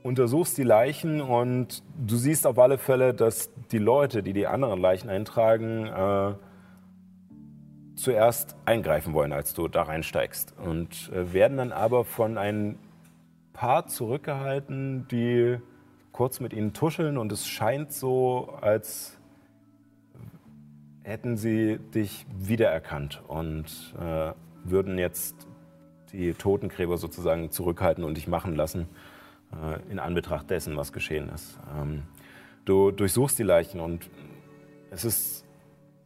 [0.03, 4.79] untersuchst die Leichen und du siehst auf alle Fälle, dass die Leute, die die anderen
[4.79, 6.33] Leichen eintragen, äh,
[7.95, 10.53] zuerst eingreifen wollen, als du da reinsteigst.
[10.57, 12.77] Und äh, werden dann aber von ein
[13.53, 15.57] paar zurückgehalten, die
[16.11, 19.17] kurz mit ihnen tuscheln und es scheint so, als
[21.03, 24.31] hätten sie dich wiedererkannt und äh,
[24.63, 25.47] würden jetzt
[26.11, 28.87] die Totengräber sozusagen zurückhalten und dich machen lassen,
[29.51, 31.59] äh, in Anbetracht dessen, was geschehen ist.
[31.77, 32.03] Ähm,
[32.65, 34.09] du durchsuchst die Leichen und
[34.89, 35.44] es ist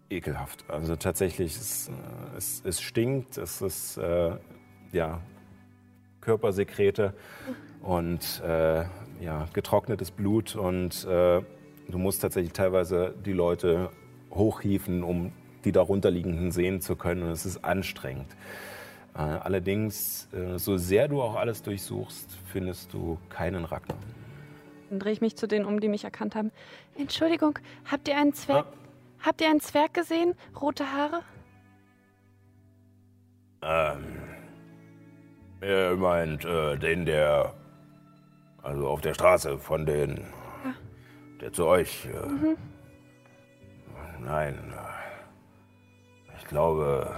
[0.10, 0.66] ekelhaft.
[0.68, 4.36] Also tatsächlich, es, äh, es, es stinkt, es ist äh,
[4.92, 5.22] ja,
[6.22, 7.14] Körpersekrete
[7.82, 8.86] und äh,
[9.22, 11.42] ja, getrocknetes Blut und äh,
[11.88, 13.90] du musst tatsächlich teilweise die Leute
[14.32, 15.32] hochhieven, um
[15.66, 18.36] die darunterliegenden sehen zu können und es ist anstrengend.
[19.16, 23.98] Äh, allerdings, äh, so sehr du auch alles durchsuchst, findest du keinen Ragnar.
[24.90, 26.52] Dann drehe ich mich zu denen um, die mich erkannt haben.
[26.98, 28.66] Entschuldigung, habt ihr einen Zwerg?
[29.22, 30.36] Habt ihr einen Zwerg gesehen?
[30.60, 31.22] Rote Haare?
[33.62, 34.18] Ähm,
[35.62, 37.54] ihr meint äh, den, der,
[38.64, 40.26] also auf der Straße von den,
[41.42, 42.56] der zu euch, äh,
[44.22, 47.14] nein, äh, ich glaube,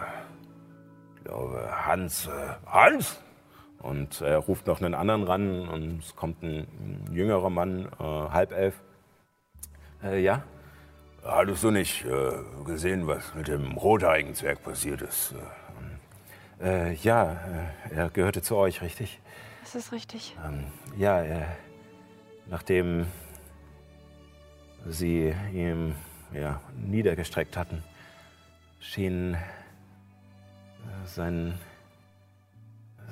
[1.17, 3.21] ich glaube Hans, äh, Hans?
[3.79, 8.03] Und er ruft noch einen anderen ran und es kommt ein, ein jüngerer Mann, äh,
[8.03, 8.79] halb elf.
[10.03, 10.43] Äh, ja?
[11.24, 12.32] Hattest du nicht äh,
[12.65, 15.36] gesehen, was mit dem rothaarigen Zwerg passiert ist?
[16.59, 17.34] Äh, ja,
[17.91, 19.19] äh, er gehörte zu euch, richtig?
[19.61, 20.36] Das ist richtig.
[20.43, 20.63] Ähm,
[20.97, 21.45] ja, äh,
[22.47, 23.05] nachdem
[24.88, 25.95] sie ihn
[26.34, 27.84] ja, niedergestreckt hatten,
[28.80, 29.38] schien äh,
[31.05, 31.57] sein,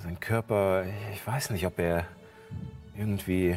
[0.04, 2.08] sein Körper, ich weiß nicht, ob er
[2.98, 3.56] irgendwie,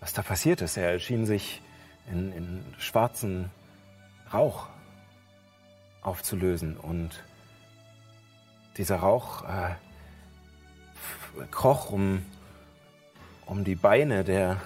[0.00, 0.76] was da passiert ist.
[0.76, 1.62] Er schien sich
[2.10, 3.50] in, in schwarzen
[4.32, 4.68] Rauch
[6.02, 7.22] aufzulösen und
[8.76, 9.74] dieser Rauch äh,
[11.50, 12.24] kroch um,
[13.46, 14.56] um die Beine der,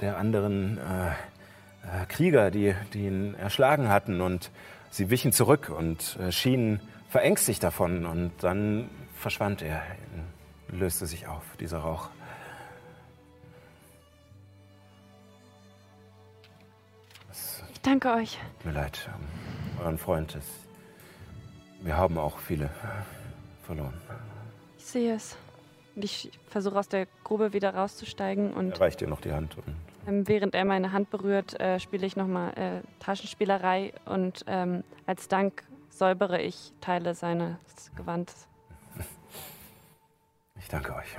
[0.00, 4.20] der anderen äh, äh, Krieger, die, die ihn erschlagen hatten.
[4.20, 4.50] Und
[4.90, 8.06] sie wichen zurück und äh, schienen verängstigt davon.
[8.06, 9.82] Und dann verschwand er,
[10.68, 12.10] löste sich auf, dieser Rauch.
[17.88, 18.38] Danke euch.
[18.58, 20.34] Tut mir leid, ähm, euren Freund.
[20.34, 20.44] Es,
[21.80, 23.94] wir haben auch viele äh, verloren.
[24.76, 25.36] Ich sehe es.
[25.94, 29.56] Und ich versuche aus der Grube wieder rauszusteigen und Er reicht dir noch die Hand.
[29.56, 29.74] Und
[30.06, 35.28] ähm, während er meine Hand berührt, äh, spiele ich nochmal äh, Taschenspielerei und ähm, als
[35.28, 37.56] Dank säubere ich Teile seines
[37.96, 38.46] Gewandes.
[40.58, 41.16] ich danke euch.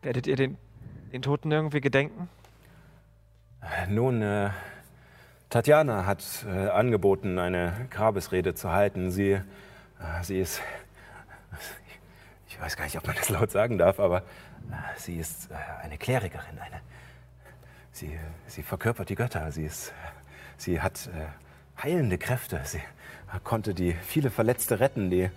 [0.00, 0.56] Werdet ihr den,
[1.12, 2.28] den Toten irgendwie gedenken?
[3.88, 4.50] Nun, äh,
[5.50, 9.10] Tatjana hat äh, angeboten, eine Grabesrede zu halten.
[9.10, 9.42] Sie, äh,
[10.22, 10.60] sie ist,
[12.48, 14.22] ich weiß gar nicht, ob man das laut sagen darf, aber äh,
[14.96, 16.58] sie ist äh, eine Klerikerin.
[16.58, 16.80] Eine,
[17.92, 19.52] sie, sie verkörpert die Götter.
[19.52, 19.92] Sie, ist,
[20.56, 22.60] sie hat äh, heilende Kräfte.
[22.64, 22.80] Sie
[23.44, 25.30] konnte die viele Verletzte retten, die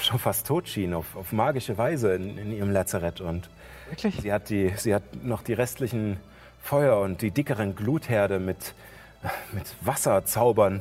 [0.00, 3.20] schon fast tot schienen, auf, auf magische Weise in, in ihrem Lazarett.
[3.20, 3.50] Und
[3.90, 4.20] Wirklich?
[4.20, 6.18] Sie hat, die, sie hat noch die restlichen
[6.64, 8.74] Feuer und die dickeren Glutherde mit,
[9.52, 10.80] mit Wasserzaubern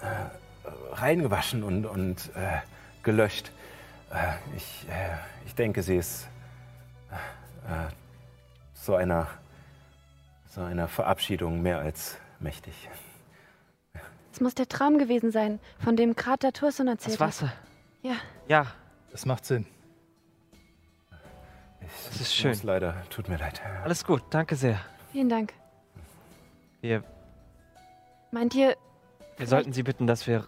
[0.00, 2.58] äh, reingewaschen und, und äh,
[3.04, 3.52] gelöscht.
[4.12, 5.14] Äh, ich, äh,
[5.46, 6.26] ich denke, sie ist
[7.12, 7.92] äh,
[8.74, 9.28] so, einer,
[10.48, 12.74] so einer Verabschiedung mehr als mächtig.
[14.32, 17.52] Es muss der Traum gewesen sein, von dem Krater Turson erzählt Das Wasser.
[18.02, 18.16] Ja,
[18.48, 18.66] Ja,
[19.12, 19.66] Das macht Sinn.
[21.80, 22.58] Ich Das ist schön.
[22.64, 23.62] Leider, tut mir leid.
[23.84, 24.22] alles gut.
[24.30, 24.80] Danke sehr.
[25.12, 25.52] Vielen Dank.
[26.80, 27.04] Wir,
[28.30, 28.76] Meint ihr,
[29.36, 30.46] wir sollten Sie bitten, dass wir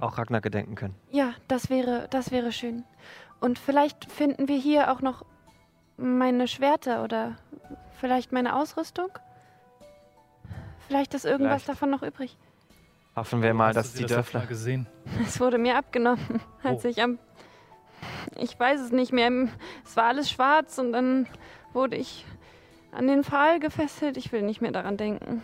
[0.00, 0.94] auch Ragnar gedenken können.
[1.12, 2.84] ja, das wäre, das wäre schön.
[3.40, 5.24] Und vielleicht finden wir hier auch noch
[5.98, 7.36] meine Schwerter oder
[8.00, 9.08] vielleicht meine Ausrüstung.
[10.88, 11.68] Vielleicht ist irgendwas Vielleicht.
[11.68, 12.36] davon noch übrig.
[13.14, 14.46] Hoffen wir mal, Hast dass du die sie das Dörfler.
[14.46, 14.86] Gesehen?
[15.26, 16.88] Es wurde mir abgenommen, als Oh.
[16.88, 17.18] ich am.
[18.36, 19.30] Ich weiß es nicht mehr.
[19.84, 21.26] Es war alles schwarz und dann
[21.72, 22.24] wurde ich
[22.92, 24.16] an den Pfahl gefesselt.
[24.16, 25.42] Ich will nicht mehr daran denken.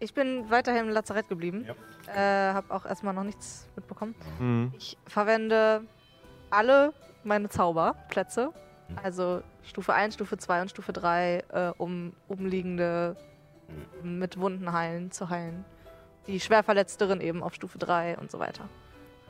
[0.00, 1.66] Ich bin weiterhin im Lazarett geblieben.
[1.66, 2.50] Ja.
[2.50, 4.14] Äh, habe auch erstmal noch nichts mitbekommen.
[4.38, 4.72] Hm.
[4.76, 5.84] Ich verwende
[6.50, 8.52] alle meine Zauberplätze,
[9.02, 13.16] also Stufe 1, Stufe 2 und Stufe 3, äh, um umliegende
[14.02, 15.64] mit Wunden heilen zu heilen.
[16.26, 18.68] Die Schwerverletzteren eben auf Stufe 3 und so weiter.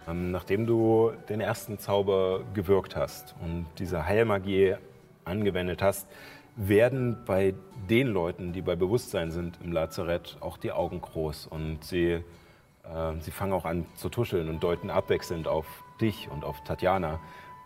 [0.09, 4.77] Ähm, nachdem du den ersten Zauber gewirkt hast und diese Heilmagie
[5.25, 6.07] angewendet hast,
[6.57, 7.55] werden bei
[7.89, 11.47] den Leuten, die bei Bewusstsein sind im Lazarett, auch die Augen groß.
[11.47, 12.23] Und sie, äh,
[13.21, 15.67] sie fangen auch an zu tuscheln und deuten abwechselnd auf
[16.01, 17.21] dich und auf Tatjana,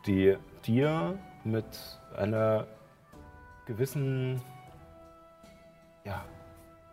[0.07, 0.37] die
[0.67, 1.65] dir mit
[2.17, 2.67] einer
[3.67, 4.43] gewissen
[6.05, 6.25] ja,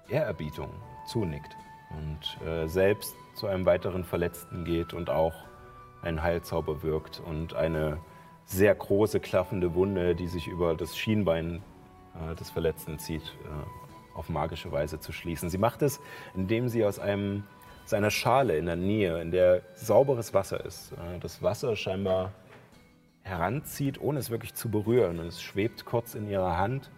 [0.07, 0.69] Ehrerbietung
[1.07, 1.55] zunickt
[1.97, 5.34] und äh, selbst zu einem weiteren Verletzten geht und auch
[6.02, 7.98] einen Heilzauber wirkt und eine
[8.44, 11.61] sehr große klaffende Wunde, die sich über das Schienbein
[12.16, 15.49] äh, des Verletzten zieht, äh, auf magische Weise zu schließen.
[15.49, 16.02] Sie macht es,
[16.36, 17.44] indem sie aus einem
[17.91, 22.34] aus Schale in der Nähe, in der sauberes Wasser ist, äh, das Wasser scheinbar
[23.22, 25.20] heranzieht, ohne es wirklich zu berühren.
[25.20, 26.91] Und es schwebt kurz in ihrer Hand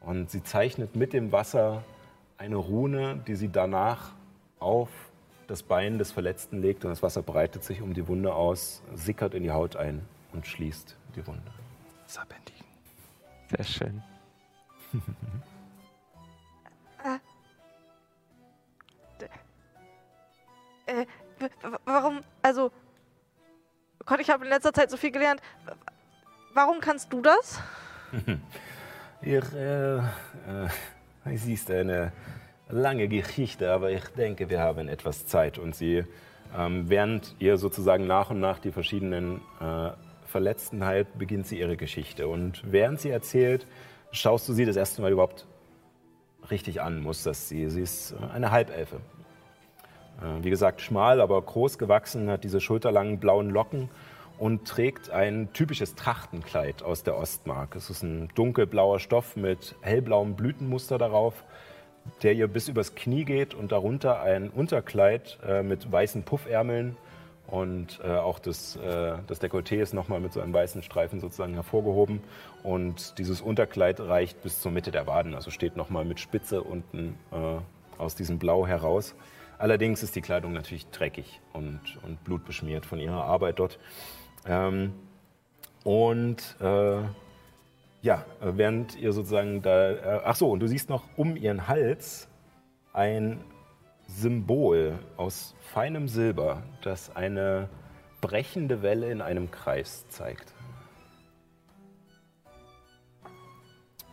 [0.00, 1.84] und sie zeichnet mit dem Wasser
[2.38, 4.12] eine Rune, die sie danach
[4.58, 4.88] auf
[5.46, 9.34] das Bein des Verletzten legt und das Wasser breitet sich um die Wunde aus, sickert
[9.34, 10.02] in die Haut ein
[10.32, 11.50] und schließt die Wunde.
[12.06, 12.54] Serpentin.
[13.56, 14.02] Sehr schön.
[20.86, 21.06] Äh,
[21.38, 21.48] w-
[21.84, 22.70] warum, also,
[24.04, 25.40] Gott, ich habe in letzter Zeit so viel gelernt.
[26.52, 27.60] Warum kannst du das?
[29.22, 30.68] Ihr, äh, äh,
[31.34, 32.12] es ist eine
[32.68, 35.58] lange Geschichte, aber ich denke, wir haben etwas Zeit.
[35.58, 36.04] Und sie,
[36.56, 39.90] ähm, während ihr sozusagen nach und nach die verschiedenen äh,
[40.26, 42.26] Verletzten heilt, beginnt sie ihre Geschichte.
[42.28, 43.66] Und während sie erzählt,
[44.10, 45.46] schaust du sie das erste Mal überhaupt
[46.50, 47.68] richtig an, musterst sie.
[47.68, 48.96] Sie ist äh, eine Halbelfe.
[50.20, 53.90] Äh, Wie gesagt, schmal, aber groß gewachsen, hat diese schulterlangen blauen Locken
[54.38, 57.76] und trägt ein typisches Trachtenkleid aus der Ostmark.
[57.76, 61.44] Es ist ein dunkelblauer Stoff mit hellblauem Blütenmuster darauf,
[62.22, 66.96] der ihr bis übers Knie geht und darunter ein Unterkleid äh, mit weißen Puffärmeln
[67.46, 71.54] und äh, auch das, äh, das Dekolleté ist nochmal mit so einem weißen Streifen sozusagen
[71.54, 72.20] hervorgehoben
[72.62, 77.16] und dieses Unterkleid reicht bis zur Mitte der Waden, also steht nochmal mit Spitze unten
[77.32, 79.14] äh, aus diesem Blau heraus.
[79.58, 83.78] Allerdings ist die Kleidung natürlich dreckig und, und blutbeschmiert von ihrer Arbeit dort.
[84.46, 84.92] Ähm,
[85.84, 87.02] und äh,
[88.04, 89.92] ja, während ihr sozusagen da.
[89.92, 92.28] Äh, ach so, und du siehst noch um ihren Hals
[92.92, 93.40] ein
[94.06, 97.70] Symbol aus feinem Silber, das eine
[98.20, 100.52] brechende Welle in einem Kreis zeigt.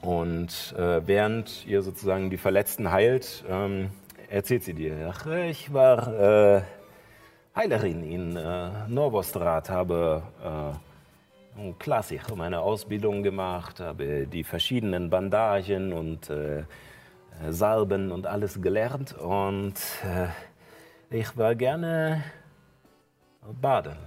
[0.01, 3.89] Und äh, während ihr sozusagen die Verletzten heilt, ähm,
[4.29, 6.61] erzählt sie dir, ach, ich war äh,
[7.55, 10.23] Heilerin in äh, Novostrad, habe
[11.57, 16.63] äh, klassisch meine Ausbildung gemacht, habe die verschiedenen Bandagen und äh,
[17.49, 20.27] Salben und alles gelernt und äh,
[21.09, 22.23] ich war gerne
[23.61, 23.97] baden.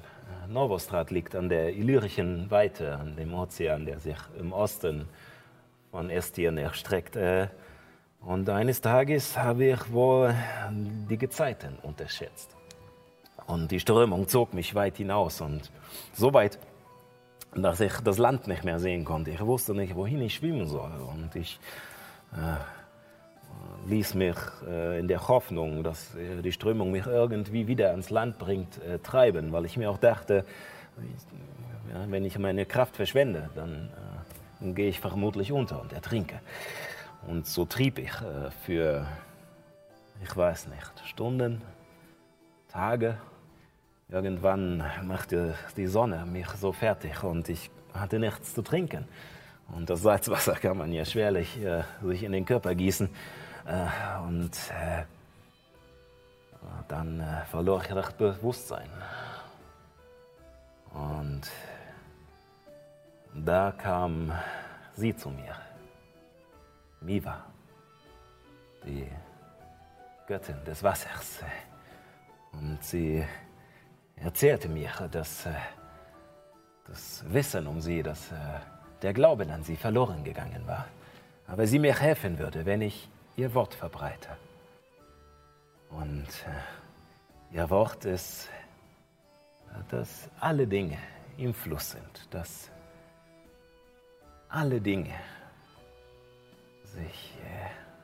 [0.49, 5.09] Novostrad liegt an der Illyrischen Weite, an dem Ozean, der sich im Osten
[5.91, 7.17] von Estien erstreckt.
[7.17, 7.49] Äh,
[8.21, 10.35] und eines Tages habe ich wohl
[11.11, 12.57] die Gezeiten unterschätzt.
[13.47, 15.71] Und die Strömung zog mich weit hinaus und
[16.15, 16.59] so weit,
[17.57, 19.31] dass ich das Land nicht mehr sehen konnte.
[19.31, 20.93] Ich wusste nicht, wohin ich schwimmen soll.
[20.93, 21.59] Und ich
[22.33, 24.37] äh, ließ mich
[24.67, 28.99] äh, in der Hoffnung, dass äh, die Strömung mich irgendwie wieder ans Land bringt, äh,
[28.99, 30.45] treiben, weil ich mir auch dachte,
[31.93, 36.41] ja, wenn ich meine Kraft verschwende, dann, äh, dann gehe ich vermutlich unter und ertrinke.
[37.27, 39.07] Und so trieb ich äh, für,
[40.23, 41.63] ich weiß nicht, Stunden,
[42.69, 43.19] Tage.
[44.09, 49.09] Irgendwann machte die Sonne mich so fertig und ich hatte nichts zu trinken.
[49.69, 53.09] Und das Salzwasser kann man ja schwerlich äh, sich in den Körper gießen.
[53.67, 55.05] Äh, und äh,
[56.89, 58.91] dann äh, verlor ich das Bewusstsein.
[60.93, 61.51] Und
[63.35, 64.33] da kam
[64.95, 65.57] sie zu mir.
[67.01, 67.45] Miva,
[68.85, 69.09] die
[70.27, 71.41] Göttin des Wassers.
[72.53, 73.25] Und sie
[74.17, 75.53] erzählte mir, dass äh,
[76.87, 78.35] das Wissen um sie, dass äh,
[79.03, 80.87] der Glauben an sie verloren gegangen war.
[81.47, 84.31] Aber sie mir helfen würde, wenn ich ihr Wort verbreite.
[85.91, 88.49] Und äh, ihr Wort ist,
[89.91, 90.99] dass alle Dinge
[91.37, 92.71] im Fluss sind, dass
[94.49, 95.15] alle Dinge
[96.85, 97.35] sich,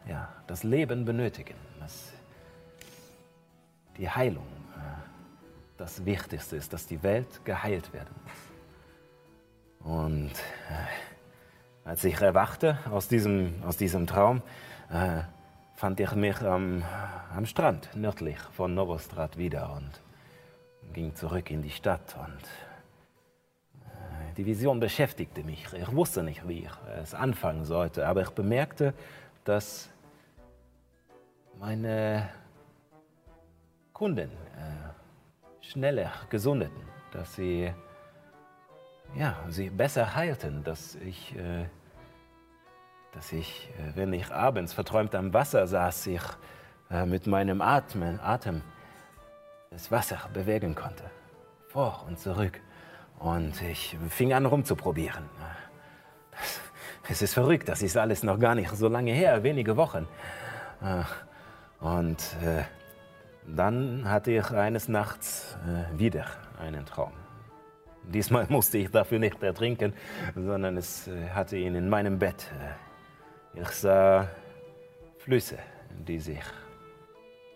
[0.09, 2.13] ja, das Leben benötigen, dass
[3.97, 4.47] die Heilung
[5.81, 9.91] das Wichtigste ist, dass die Welt geheilt werden muss.
[9.91, 10.33] Und
[10.69, 14.43] äh, als ich erwachte aus diesem, aus diesem Traum,
[14.91, 15.23] äh,
[15.75, 16.85] fand ich mich am,
[17.35, 19.91] am Strand nördlich von Novostrad wieder und
[20.93, 22.15] ging zurück in die Stadt.
[22.19, 22.43] Und
[23.87, 25.73] äh, die Vision beschäftigte mich.
[25.73, 28.93] Ich wusste nicht, wie ich es anfangen sollte, aber ich bemerkte,
[29.45, 29.89] dass
[31.59, 32.29] meine
[33.95, 34.80] Kunden äh,
[35.71, 36.83] schneller gesundeten,
[37.13, 37.73] dass sie,
[39.15, 41.67] ja, sie besser heilten, dass ich, äh,
[43.13, 46.23] dass ich, äh, wenn ich abends verträumt am Wasser saß, ich
[46.91, 48.63] äh, mit meinem Atmen, Atem
[49.71, 51.05] das Wasser bewegen konnte,
[51.69, 52.61] vor und zurück.
[53.21, 55.25] Und ich fing an rumzuprobieren.
[57.09, 60.09] Es ist verrückt, das ist alles noch gar nicht so lange her, wenige Wochen.
[60.83, 61.05] Äh,
[61.85, 62.65] und äh,
[63.57, 66.27] dann hatte ich eines Nachts äh, wieder
[66.59, 67.13] einen Traum.
[68.05, 69.93] Diesmal musste ich dafür nicht ertrinken,
[70.35, 72.51] sondern es äh, hatte ihn in meinem Bett.
[73.57, 74.29] Äh, ich sah
[75.19, 75.59] Flüsse,
[76.07, 76.43] die sich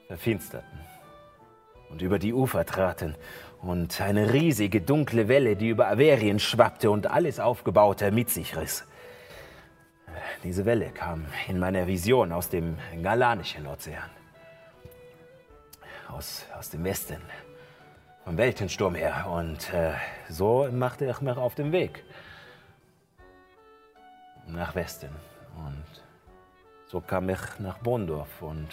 [0.08, 0.80] verfinsterten
[1.90, 3.14] und über die Ufer traten
[3.62, 8.84] und eine riesige dunkle Welle, die über Averien schwappte und alles Aufgebaute mit sich riss.
[10.42, 14.10] Diese Welle kam in meiner Vision aus dem Galanischen Ozean
[16.14, 17.20] aus, aus dem Westen,
[18.24, 19.26] vom Weltensturm her.
[19.28, 19.94] Und äh,
[20.28, 22.04] so machte ich mich auf den Weg
[24.46, 25.10] nach Westen.
[25.56, 25.84] Und
[26.86, 28.42] so kam ich nach Bondorf.
[28.42, 28.68] Und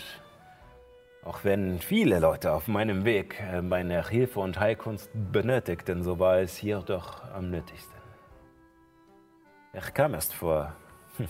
[1.24, 6.38] auch wenn viele Leute auf meinem Weg äh, meine Hilfe und Heilkunst benötigten, so war
[6.38, 8.00] es hier doch am nötigsten.
[9.74, 10.74] Ich kam erst vor
[11.18, 11.28] hm,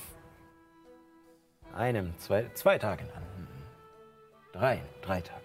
[1.75, 3.47] einem, zwei, zwei Tagen an.
[4.51, 5.40] Drei, drei Tage.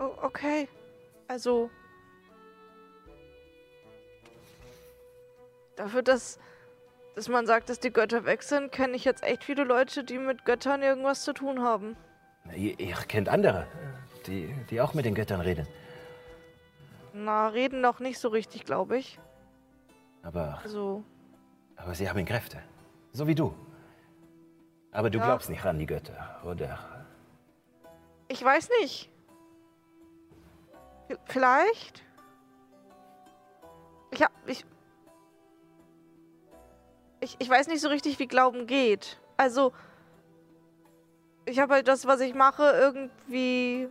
[0.00, 0.66] Oh, okay.
[1.28, 1.70] Also.
[5.76, 6.38] Dafür, dass,
[7.14, 10.18] dass man sagt, dass die Götter weg sind, kenne ich jetzt echt viele Leute, die
[10.18, 11.96] mit Göttern irgendwas zu tun haben.
[12.56, 13.66] Ihr, ihr kennt andere,
[14.26, 15.66] die, die auch mit den Göttern reden.
[17.12, 19.18] Na, reden noch nicht so richtig, glaube ich.
[20.22, 21.02] Aber, Also,
[21.76, 22.58] aber sie haben Kräfte.
[23.12, 23.54] So wie du.
[24.92, 25.24] Aber du Ja.
[25.26, 26.78] glaubst nicht an die Götter, oder?
[28.28, 29.10] ich weiß nicht.
[31.26, 32.04] Vielleicht?
[34.10, 34.32] Ich hab.
[34.46, 34.64] Ich,
[37.20, 39.20] ich, ich weiß nicht so richtig, wie Glauben geht.
[39.36, 39.72] Also.
[41.46, 43.88] Ich habe halt das, was ich mache, irgendwie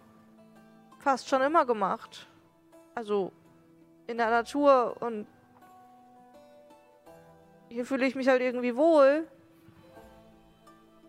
[1.00, 2.28] fast schon immer gemacht.
[2.96, 3.32] Also
[4.08, 5.28] in der Natur und
[7.70, 9.28] hier fühle ich mich halt irgendwie wohl.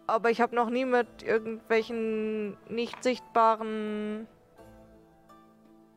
[0.07, 4.27] Aber ich habe noch nie mit irgendwelchen nicht sichtbaren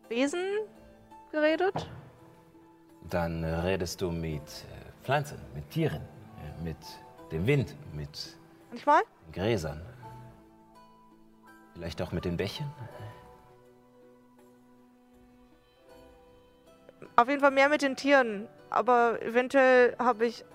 [0.10, 0.44] Wesen
[1.32, 1.90] geredet.
[3.10, 6.78] Dann redest du mit äh, Pflanzen, mit Tieren, äh, mit
[7.32, 8.38] dem Wind, mit
[8.70, 9.04] Manchmal?
[9.32, 9.82] Gräsern.
[11.74, 12.72] Vielleicht auch mit den Bächen?
[17.16, 18.48] Auf jeden Fall mehr mit den Tieren.
[18.70, 20.46] Aber eventuell habe ich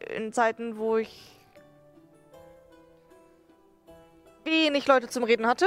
[0.00, 1.34] äh, in Zeiten, wo ich
[4.44, 5.66] wenig Leute zum Reden hatte,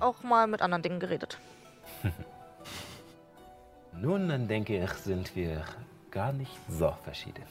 [0.00, 1.38] auch mal mit anderen Dingen geredet.
[4.02, 5.62] Nun, dann denke ich, sind wir
[6.10, 7.44] gar nicht so verschieden.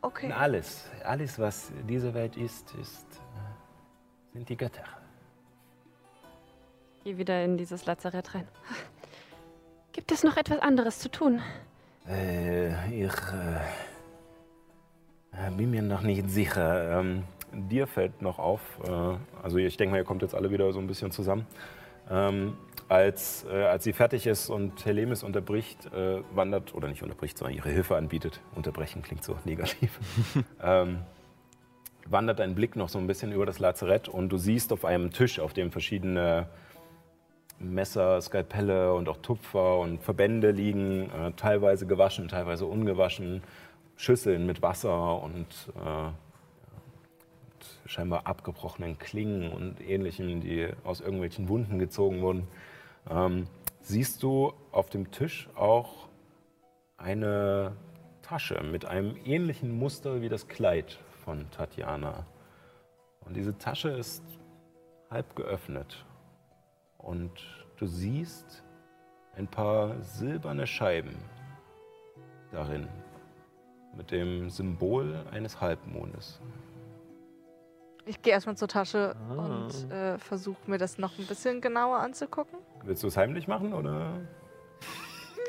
[0.00, 0.32] Okay.
[0.32, 4.82] Alles, alles, was diese Welt ist, ist, äh, sind die Götter.
[7.04, 8.48] Geh wieder in dieses Lazarett rein.
[9.92, 11.40] Gibt es noch etwas anderes zu tun?
[12.08, 13.12] Äh, ich
[15.32, 16.98] äh, bin mir noch nicht sicher.
[16.98, 17.22] Ähm,
[17.52, 20.80] dir fällt noch auf, äh, also ich denke mal, ihr kommt jetzt alle wieder so
[20.80, 21.46] ein bisschen zusammen.
[22.10, 22.56] Ähm,
[22.88, 27.56] als, äh, als sie fertig ist und Helemis unterbricht, äh, wandert, oder nicht unterbricht, sondern
[27.56, 29.98] ihre Hilfe anbietet, unterbrechen klingt so negativ,
[30.62, 31.00] ähm,
[32.06, 35.10] wandert dein Blick noch so ein bisschen über das Lazarett und du siehst auf einem
[35.10, 36.48] Tisch, auf dem verschiedene
[37.58, 43.42] Messer, Skalpelle und auch Tupfer und Verbände liegen, äh, teilweise gewaschen, teilweise ungewaschen,
[43.96, 45.46] Schüsseln mit Wasser und
[45.76, 46.10] äh,
[47.84, 52.46] scheinbar abgebrochenen Klingen und ähnlichen, die aus irgendwelchen Wunden gezogen wurden.
[53.10, 53.46] Ähm,
[53.80, 56.08] siehst du auf dem Tisch auch
[56.96, 57.76] eine
[58.22, 62.26] Tasche mit einem ähnlichen Muster wie das Kleid von Tatjana.
[63.24, 64.22] Und diese Tasche ist
[65.10, 66.04] halb geöffnet.
[66.98, 67.32] Und
[67.76, 68.64] du siehst
[69.36, 71.16] ein paar silberne Scheiben
[72.50, 72.88] darin
[73.96, 76.40] mit dem Symbol eines Halbmondes.
[78.08, 79.34] Ich gehe erstmal zur Tasche ah.
[79.34, 82.58] und äh, versuche mir das noch ein bisschen genauer anzugucken.
[82.82, 84.18] Willst du es heimlich machen oder?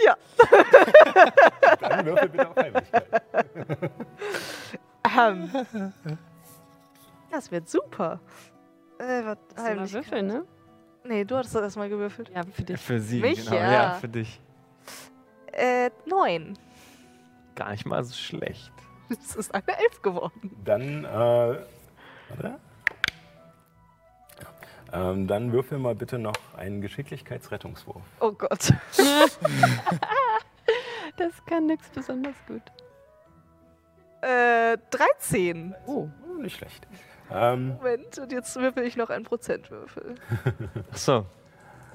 [0.06, 0.16] Ja.
[1.82, 3.22] Dann würfel bitte auf Heimlichkeit.
[5.20, 5.94] ähm,
[7.30, 8.22] das wird super.
[8.98, 10.06] Äh, was, Heimlichkeit.
[10.06, 10.46] Würfeln, ne?
[11.04, 12.30] Nee, du hattest das erstmal gewürfelt.
[12.34, 12.80] Ja, für dich.
[12.80, 13.58] Für sie, Mich, genau.
[13.58, 13.72] Ja.
[13.72, 14.40] ja, für dich.
[15.52, 16.58] Äh, neun.
[17.56, 18.72] Gar nicht mal so schlecht.
[19.10, 20.56] Es ist eine Elf geworden.
[20.64, 21.58] Dann, äh,
[22.30, 22.60] warte.
[24.92, 28.02] Ähm, dann würfel mal bitte noch einen Geschicklichkeitsrettungswurf.
[28.20, 28.74] Oh Gott.
[31.18, 32.64] das kann nichts besonders gut.
[34.22, 35.76] Äh, 13.
[35.86, 36.08] Oh,
[36.42, 36.88] nicht schlecht.
[37.32, 40.16] Ähm, Moment, und jetzt würfel ich noch einen Prozentwürfel.
[40.92, 41.26] Ach so.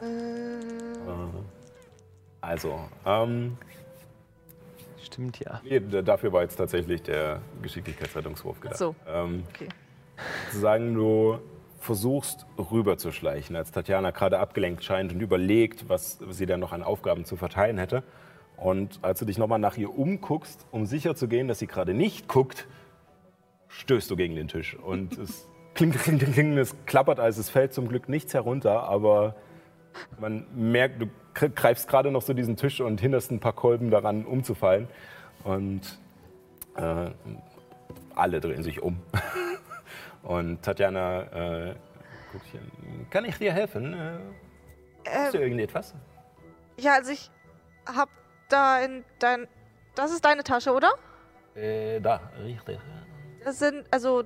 [0.00, 0.60] Äh,
[2.40, 3.58] also, ähm,
[5.02, 5.60] Stimmt ja.
[5.64, 8.76] Nee, dafür war jetzt tatsächlich der Geschicklichkeitsrettungswurf gedacht.
[8.76, 8.94] Ach so.
[9.06, 9.68] Ähm, okay.
[10.46, 11.38] Sozusagen, du
[11.80, 17.24] versuchst rüberzuschleichen, als Tatjana gerade abgelenkt scheint und überlegt, was sie dann noch an Aufgaben
[17.24, 18.02] zu verteilen hätte.
[18.56, 21.92] Und als du dich nochmal nach ihr umguckst, um sicher zu gehen, dass sie gerade
[21.92, 22.66] nicht guckt,
[23.68, 24.76] stößt du gegen den Tisch.
[24.76, 29.34] Und es klingt, klingt, klingt, es klappert, als es fällt zum Glück nichts herunter, aber
[30.18, 34.24] man merkt, du greifst gerade noch so diesen Tisch und hinderst ein paar Kolben daran,
[34.24, 34.88] umzufallen.
[35.42, 35.98] Und
[36.76, 37.10] äh,
[38.14, 38.98] alle drehen sich um.
[40.24, 41.74] Und Tatjana, äh,
[43.10, 43.92] kann ich dir helfen?
[43.94, 44.18] Äh,
[45.08, 45.94] hast du ähm, irgendetwas?
[46.78, 47.30] Ja, also ich
[47.86, 48.08] hab
[48.48, 49.46] da in dein.
[49.94, 50.92] Das ist deine Tasche, oder?
[51.54, 52.78] Äh, da, richtig.
[53.44, 54.24] Das sind, also.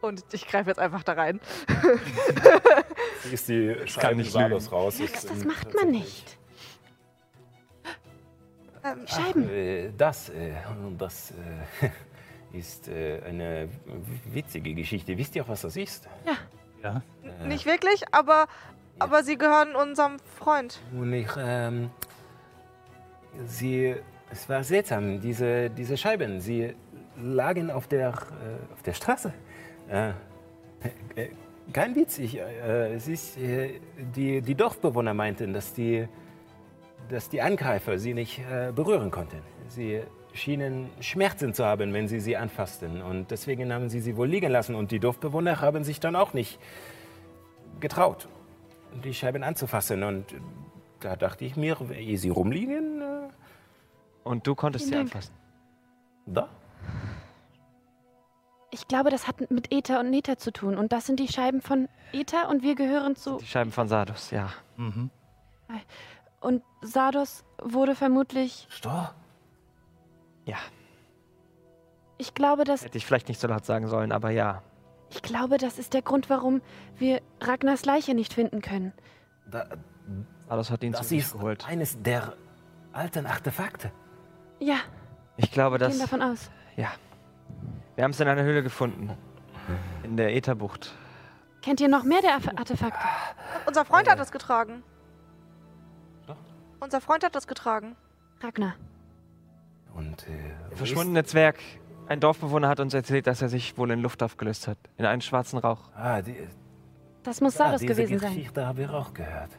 [0.00, 1.40] Und ich greife jetzt einfach da rein.
[3.22, 4.98] Sie ist die Scheiben Salos raus.
[5.00, 6.38] Max, das macht man nicht.
[8.84, 9.44] Ähm, Scheiben.
[9.46, 10.52] Ach, äh, das, äh,
[10.96, 11.90] das, äh,
[12.52, 13.68] ist äh, eine
[14.32, 15.16] witzige Geschichte.
[15.16, 16.08] Wisst ihr auch, was das ist?
[16.26, 16.36] Ja.
[16.82, 17.02] Ja.
[17.22, 18.46] Äh, Nicht wirklich, aber, ja.
[18.98, 20.80] aber sie gehören unserem Freund.
[20.92, 21.90] Und ich, ähm,
[23.46, 23.96] sie,
[24.30, 26.74] es war seltsam, diese, diese Scheiben, sie
[27.20, 29.32] lagen auf der, äh, auf der Straße.
[29.88, 30.10] Äh,
[31.16, 31.30] äh
[31.70, 33.80] kein Witz, ich, äh, es ist, äh,
[34.16, 36.08] die, die Dorfbewohner meinten, dass die,
[37.10, 38.42] dass die Angreifer sie nicht
[38.74, 39.40] berühren konnten.
[39.68, 40.02] Sie
[40.38, 43.02] schienen Schmerzen zu haben, wenn sie sie anfassten.
[43.02, 44.74] Und deswegen haben sie sie wohl liegen lassen.
[44.74, 46.58] Und die Dorfbewohner haben sich dann auch nicht
[47.80, 48.28] getraut,
[49.04, 50.02] die Scheiben anzufassen.
[50.02, 50.26] Und
[51.00, 53.02] da dachte ich mir, ehe sie rumliegen.
[53.02, 53.28] Äh
[54.24, 55.34] und du konntest sie anfassen?
[56.26, 56.48] Da?
[58.70, 60.76] Ich glaube, das hat mit Ether und Nether zu tun.
[60.76, 63.38] Und das sind die Scheiben von Ether und wir gehören zu.
[63.38, 64.50] Die Scheiben von Sardos, ja.
[64.76, 65.10] Mhm.
[66.40, 68.66] Und Sardos wurde vermutlich.
[68.70, 69.14] Stor?
[70.48, 70.56] Ja.
[72.16, 72.82] Ich glaube, dass.
[72.82, 74.62] Hätte ich vielleicht nicht so laut sagen sollen, aber ja.
[75.10, 76.62] Ich glaube, das ist der Grund, warum
[76.96, 78.92] wir Ragnars Leiche nicht finden können.
[79.50, 79.66] Da,
[80.48, 81.66] Alos hat ihn das zu ist geholt.
[81.68, 82.32] eines der
[82.92, 83.92] alten Artefakte.
[84.58, 84.78] Ja.
[85.36, 85.92] Ich glaube, wir dass.
[85.92, 86.50] Gehen davon aus.
[86.76, 86.88] Ja.
[87.94, 89.10] Wir haben es in einer Höhle gefunden.
[90.02, 90.94] In der Ätherbucht.
[91.60, 93.06] Kennt ihr noch mehr der Artefakte?
[93.66, 94.82] Unser Freund hat es getragen.
[96.26, 96.36] Doch?
[96.80, 97.96] Unser Freund hat es getragen.
[98.40, 98.76] Ragnar.
[99.98, 101.56] Und, äh, Verschwundene Zwerg.
[102.06, 104.78] Ein Dorfbewohner hat uns erzählt, dass er sich wohl in Luft aufgelöst hat.
[104.96, 105.90] In einen schwarzen Rauch.
[105.94, 106.36] Ah, die,
[107.24, 108.32] das muss Sarus ja, gewesen sein.
[108.32, 109.50] Geschichte haben wir auch gehört.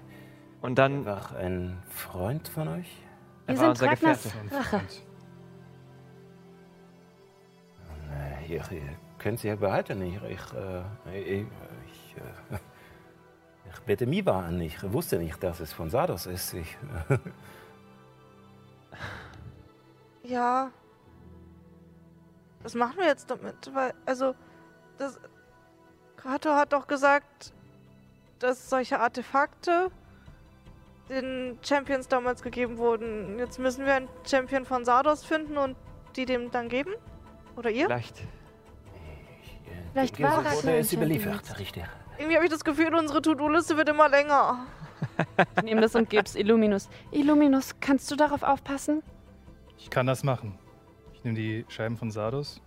[0.61, 1.05] Und dann.
[1.05, 2.89] Er war ein Freund von euch?
[3.45, 4.29] Wir er sind unser Gefährte.
[4.51, 4.81] Rache.
[8.11, 8.81] Äh, ihr, ihr
[9.17, 10.01] könnt sie ja behalten.
[10.01, 12.55] Ich, ich, äh, ich, ich, äh,
[13.73, 14.61] ich bete Miba an.
[14.61, 16.53] Ich wusste nicht, dass es von Sardos ist.
[16.53, 16.77] Ich,
[20.29, 20.71] Ja.
[22.61, 23.55] Was machen wir jetzt damit?
[23.73, 24.35] Weil, also,
[24.97, 25.19] das.
[26.17, 27.53] Kato hat doch gesagt,
[28.39, 29.89] dass solche Artefakte
[31.09, 33.39] den Champions damals gegeben wurden.
[33.39, 35.75] Jetzt müssen wir einen Champion von Sardos finden und
[36.15, 36.91] die dem dann geben?
[37.55, 37.85] Oder ihr?
[37.85, 38.21] Vielleicht.
[39.93, 41.83] Vielleicht war das wurde es überliefert, richtig.
[42.17, 44.65] Irgendwie habe ich das Gefühl, unsere To-Do-Liste wird immer länger.
[45.57, 46.89] Ich nehme das und gebe es Illuminus.
[47.11, 49.01] Illuminus, kannst du darauf aufpassen?
[49.79, 50.57] Ich kann das machen.
[51.13, 52.61] Ich nehme die Scheiben von Sardos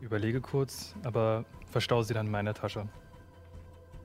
[0.00, 2.86] Überlege kurz, aber verstaue sie dann in meiner Tasche.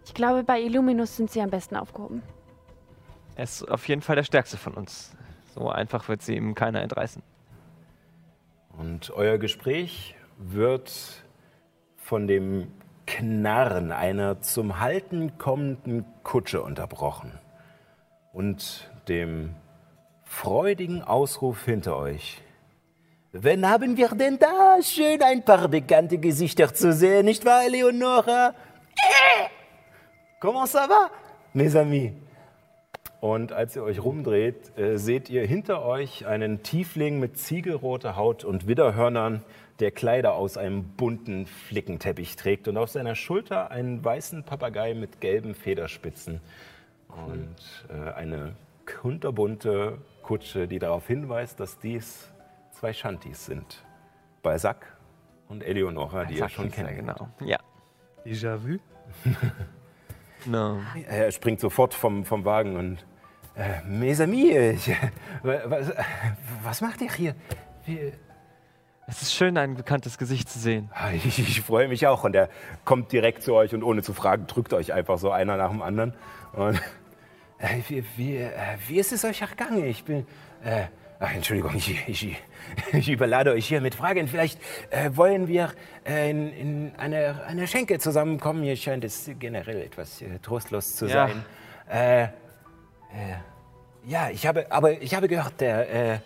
[0.05, 2.23] Ich glaube, bei Illuminus sind sie am besten aufgehoben.
[3.35, 5.15] Er ist auf jeden Fall der stärkste von uns.
[5.53, 7.21] So einfach wird sie ihm keiner entreißen.
[8.77, 11.23] Und euer Gespräch wird
[11.97, 12.71] von dem
[13.05, 17.37] Knarren einer zum Halten kommenden Kutsche unterbrochen
[18.31, 19.55] und dem
[20.31, 22.41] freudigen Ausruf hinter euch.
[23.33, 24.77] Wen haben wir denn da?
[24.81, 28.55] Schön ein paar bekannte Gesichter zu sehen, nicht wahr, Eleonora?
[30.39, 31.11] Comment ça va,
[31.53, 32.13] mes amis?
[33.19, 38.43] Und als ihr euch rumdreht, äh, seht ihr hinter euch einen Tiefling mit ziegelroter Haut
[38.43, 39.43] und Widderhörnern,
[39.79, 45.21] der Kleider aus einem bunten Flickenteppich trägt und auf seiner Schulter einen weißen Papagei mit
[45.21, 46.41] gelben Federspitzen
[47.09, 47.55] und
[47.89, 48.55] äh, eine
[48.85, 49.99] kunterbunte
[50.31, 52.31] Kutsche, die darauf hinweist, dass dies
[52.71, 53.83] zwei Shantis sind.
[54.41, 54.85] Balzac
[55.49, 56.95] und Eleonora, die ihr schon kennt.
[56.95, 57.27] Genau.
[57.41, 57.59] Ja.
[58.25, 58.77] Déjà vu?
[60.45, 60.79] No.
[61.05, 63.05] Er springt sofort vom, vom Wagen und.
[63.55, 64.95] Äh, mes amis, ich,
[65.43, 65.91] was,
[66.63, 67.35] was macht ihr hier?
[67.85, 68.13] Wie,
[69.07, 70.89] Es ist schön, ein bekanntes Gesicht zu sehen.
[70.93, 72.23] Ah, Ich, ich freue mich auch.
[72.23, 72.49] Und er
[72.85, 75.81] kommt direkt zu euch und ohne zu fragen, drückt euch einfach so einer nach dem
[75.81, 76.13] anderen.
[76.53, 76.79] Und, äh,
[77.87, 78.49] wie, wie, äh,
[78.87, 79.85] wie ist es euch ergangen?
[79.85, 80.25] Ich bin.
[80.63, 80.83] Äh,
[81.19, 82.37] ach, Entschuldigung, ich, ich,
[82.93, 84.27] ich überlade euch hier mit Fragen.
[84.27, 84.59] Vielleicht
[84.89, 85.71] äh, wollen wir
[86.05, 88.63] äh, in, in eine, eine Schenke zusammenkommen.
[88.63, 91.27] Hier scheint es generell etwas äh, trostlos zu Ja.
[91.27, 91.45] sein.
[91.89, 92.27] Äh, äh,
[94.05, 95.89] ja, ich habe, aber ich habe gehört, der.
[95.89, 96.19] Äh,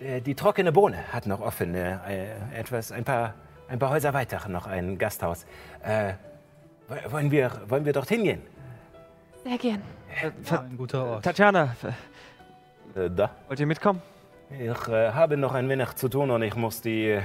[0.00, 1.74] äh, Die trockene Bohne hat noch offen.
[1.74, 2.26] Äh, äh,
[2.60, 3.34] etwas, ein paar,
[3.68, 5.44] ein paar Häuser weiter noch ein Gasthaus.
[5.82, 6.14] Äh,
[6.88, 8.42] wo- wollen, wir, wollen wir dorthin gehen?
[9.48, 9.82] Sehr gern.
[10.50, 11.24] Ja, ein guter Ort.
[11.24, 11.74] Tatjana,
[12.94, 13.30] Äh, da.
[13.46, 14.02] wollt ihr mitkommen?
[14.50, 17.18] Ich äh, habe noch ein wenig zu tun und ich muss die,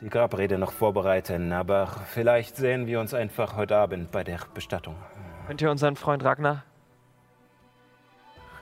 [0.00, 1.52] die Grabrede noch vorbereiten.
[1.52, 4.96] Aber vielleicht sehen wir uns einfach heute Abend bei der Bestattung.
[5.46, 6.64] Könnt ihr unseren Freund Ragnar,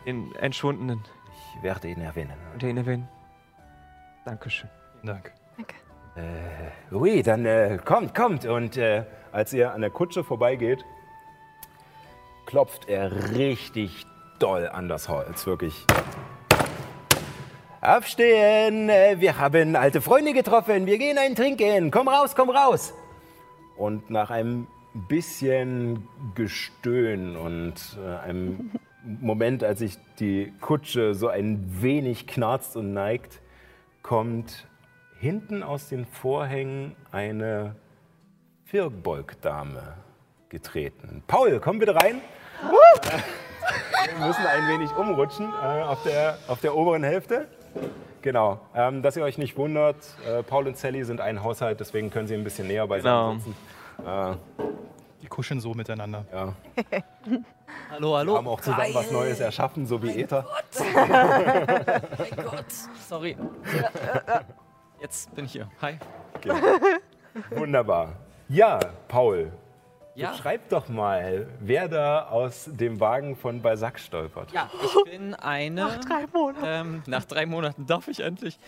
[0.04, 1.02] den Entschwundenen,
[1.56, 2.34] Ich werde ihn erwähnen.
[2.52, 3.08] unter ihn erwähnen?
[4.26, 4.68] Dankeschön.
[5.00, 5.32] Vielen Dank.
[5.56, 5.74] Danke.
[6.16, 8.44] Äh, ui, dann äh, kommt, kommt.
[8.44, 10.84] Und äh, als ihr an der Kutsche vorbeigeht,
[12.50, 14.06] klopft er richtig
[14.40, 15.46] doll an das Holz.
[15.46, 15.86] Wirklich.
[17.80, 18.88] Aufstehen!
[18.88, 20.84] Äh, wir haben alte Freunde getroffen.
[20.84, 21.92] Wir gehen ein Trinken.
[21.92, 22.92] Komm raus, komm raus!
[23.76, 24.66] Und nach einem
[25.08, 27.74] bisschen Gestöhn und
[28.04, 28.72] äh, einem
[29.04, 33.40] Moment, als sich die Kutsche so ein wenig knarzt und neigt,
[34.02, 34.66] kommt
[35.20, 37.76] hinten aus den Vorhängen eine
[38.64, 39.94] Firbolg-Dame
[40.48, 41.22] getreten.
[41.28, 42.20] Paul, komm bitte rein.
[42.62, 47.46] Wir müssen ein wenig umrutschen äh, auf, der, auf der oberen Hälfte.
[48.22, 49.96] Genau, ähm, dass ihr euch nicht wundert,
[50.28, 53.42] äh, Paul und Sally sind ein Haushalt, deswegen können sie ein bisschen näher beisammen
[53.96, 54.36] Genau.
[54.36, 54.38] sitzen.
[54.60, 54.72] Äh,
[55.22, 56.24] Die kuscheln so miteinander.
[56.32, 56.52] ja.
[57.90, 58.36] Hallo, Wir hallo.
[58.36, 60.44] haben auch zusammen was Neues erschaffen, so wie Ether.
[60.98, 62.64] Mein Gott,
[63.08, 63.36] sorry.
[65.00, 65.68] Jetzt bin ich hier.
[65.80, 65.96] Hi.
[67.50, 68.14] Wunderbar.
[68.48, 69.52] Ja, Paul,
[70.20, 74.52] Ja, beschreib doch mal, wer da aus dem Wagen von Balzac stolpert.
[74.52, 75.82] ja ich bin eine.
[75.82, 76.64] Nach drei Monaten.
[76.66, 78.58] Ähm, nach drei Monaten darf ich endlich.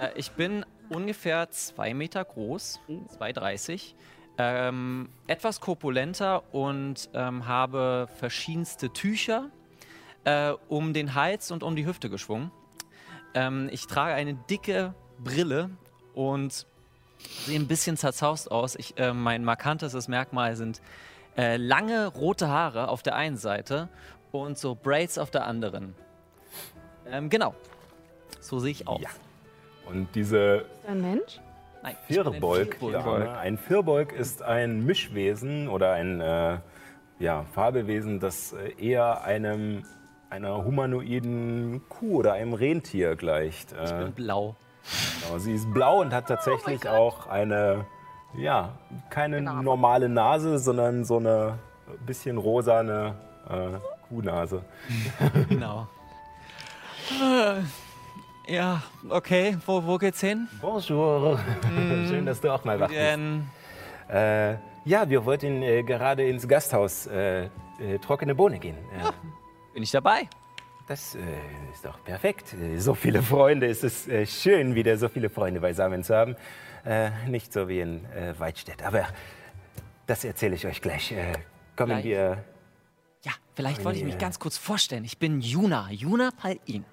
[0.00, 3.94] Äh, ich bin ungefähr zwei Meter groß, 2,30.
[4.38, 9.50] Ähm, etwas korpulenter und ähm, habe verschiedenste Tücher
[10.24, 12.50] äh, um den Hals und um die Hüfte geschwungen.
[13.34, 15.70] Ähm, ich trage eine dicke Brille
[16.14, 16.66] und
[17.46, 18.74] sehe ein bisschen zerzaust aus.
[18.76, 20.80] Ich, äh, mein markantestes Merkmal sind
[21.36, 23.88] äh, lange rote Haare auf der einen Seite
[24.32, 25.94] und so Braids auf der anderen.
[27.06, 27.54] Ähm, genau.
[28.40, 29.00] So sehe ich aus.
[29.00, 29.08] Ja.
[29.86, 31.40] Und diese Ein Mensch?
[31.82, 36.58] Nein, ich Firbolg, ja, ein Firbolg ist ein Mischwesen oder ein äh,
[37.18, 39.84] ja, Fabelwesen, das äh, eher einem
[40.28, 43.72] einer humanoiden Kuh oder einem Rentier gleicht.
[43.82, 44.56] Ich Äh, bin blau.
[45.22, 47.84] Genau, sie ist blau und hat tatsächlich auch eine,
[48.34, 48.70] ja,
[49.10, 51.58] keine normale Nase, sondern so eine
[52.06, 53.14] bisschen rosane
[53.48, 54.62] äh, Kuhnase.
[55.48, 55.86] Genau.
[57.10, 59.56] Äh, ja, okay.
[59.66, 60.48] Wo, wo geht's hin?
[60.60, 61.38] Bonjour.
[62.08, 63.18] Schön, dass du auch mal wach bist.
[64.08, 68.76] Äh, ja, wir wollten äh, gerade ins Gasthaus äh, äh, trockene Bohne gehen.
[68.76, 69.10] Äh,
[69.72, 70.28] bin ich dabei?
[70.90, 71.18] Das äh,
[71.72, 72.52] ist doch perfekt.
[72.52, 73.68] Äh, So viele Freunde.
[73.68, 76.34] Es ist äh, schön, wieder so viele Freunde beisammen zu haben.
[76.84, 78.82] Äh, nicht so wie in äh, Weidstedt.
[78.82, 79.06] Aber
[80.08, 81.12] das erzähle ich euch gleich.
[81.12, 81.34] Äh,
[81.76, 82.04] kommen Gleich?
[82.06, 82.44] wir.
[83.22, 84.18] Ja, vielleicht wollte ich mich Ja.
[84.18, 85.04] ganz kurz vorstellen.
[85.04, 86.84] Ich bin Juna, Juna Palin.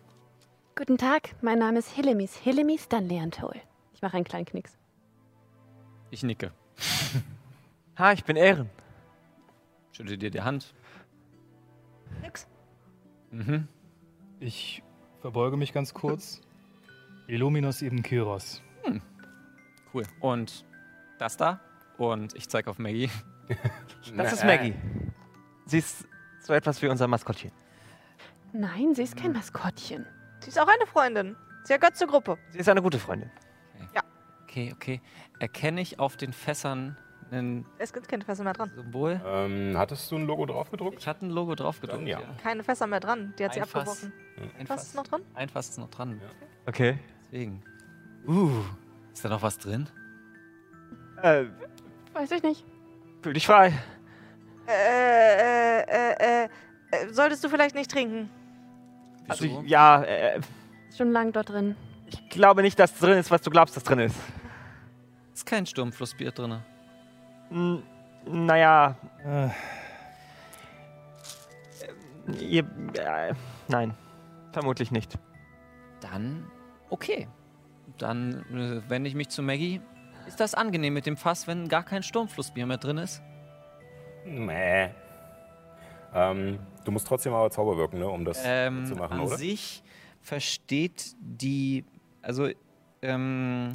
[0.75, 3.55] Guten Tag, mein Name ist Hillemis, Hillemis Danleantol.
[3.95, 4.77] Ich mache einen kleinen Knicks.
[6.11, 6.51] Ich nicke.
[7.97, 8.69] Ha, ich bin Ehren.
[9.91, 10.75] Schüttel dir die Hand.
[12.21, 12.45] Nix.
[13.31, 13.67] Mhm.
[14.39, 14.83] Ich
[15.21, 16.41] verbeuge mich ganz kurz.
[17.27, 18.61] Illuminus eben Kyros.
[19.93, 20.03] Cool.
[20.19, 20.65] Und
[21.19, 21.59] das da?
[21.97, 23.09] Und ich zeige auf Maggie.
[24.15, 24.73] Das ist Maggie.
[25.65, 26.07] Sie ist
[26.41, 27.51] so etwas wie unser Maskottchen.
[28.53, 30.05] Nein, sie ist kein Maskottchen.
[30.39, 31.35] Sie ist auch eine Freundin.
[31.63, 32.37] Sie gehört zur Gruppe.
[32.51, 33.29] Sie ist eine gute Freundin.
[34.57, 35.01] Okay, okay.
[35.39, 36.97] Erkenne ich auf den Fässern
[37.31, 38.71] ein Es gibt keine Fässer mehr dran.
[38.75, 39.19] Symbol?
[39.25, 40.97] Ähm, hattest du ein Logo drauf gedruckt?
[40.99, 42.01] Ich hatte ein Logo drauf gedrückt.
[42.01, 42.19] Dann ja.
[42.41, 43.33] Keine Fässer mehr dran.
[43.37, 43.81] Die hat sie Ein Fass.
[43.81, 44.13] abgeworfen.
[44.59, 45.21] Ein Was ist noch dran?
[45.33, 46.21] Ein Fass ist noch dran.
[46.65, 46.97] Okay.
[47.25, 47.63] Deswegen.
[48.27, 48.51] Uh,
[49.13, 49.87] ist da noch was drin?
[51.21, 51.45] Äh,
[52.13, 52.63] Weiß ich nicht.
[53.21, 53.73] fühl dich frei.
[54.67, 56.49] Äh, äh, äh, äh,
[56.91, 58.29] äh, solltest du vielleicht nicht trinken?
[59.27, 59.61] Also, Wieso?
[59.65, 60.39] ja, äh,
[60.89, 61.75] Ist schon lang dort drin.
[62.07, 64.15] ich glaube nicht, dass drin ist, was du glaubst, dass drin ist.
[65.33, 66.59] Ist kein Sturmflussbier drin.
[67.49, 68.95] Naja,
[69.25, 69.49] Äh,
[72.41, 72.63] ihr,
[72.95, 73.33] äh,
[73.67, 73.93] nein,
[74.51, 75.17] vermutlich nicht.
[76.01, 76.45] Dann
[76.89, 77.27] okay.
[77.97, 79.81] Dann äh, wende ich mich zu Maggie.
[80.27, 83.21] Ist das angenehm mit dem Fass, wenn gar kein Sturmflussbier mehr drin ist?
[84.25, 84.89] Nee.
[86.13, 89.37] Ähm, du musst trotzdem aber Zauber wirken, ne, um das Ähm, zu machen, an oder?
[89.37, 89.83] sich
[90.21, 91.85] versteht die,
[92.21, 92.49] also
[93.01, 93.71] ähm,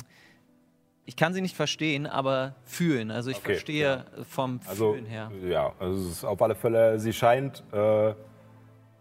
[1.05, 3.11] ich kann sie nicht verstehen, aber fühlen.
[3.11, 5.31] Also ich Okay, verstehe vom Also, Fühlen her.
[5.45, 8.15] ja, also es ist auf alle Fälle, sie scheint äh,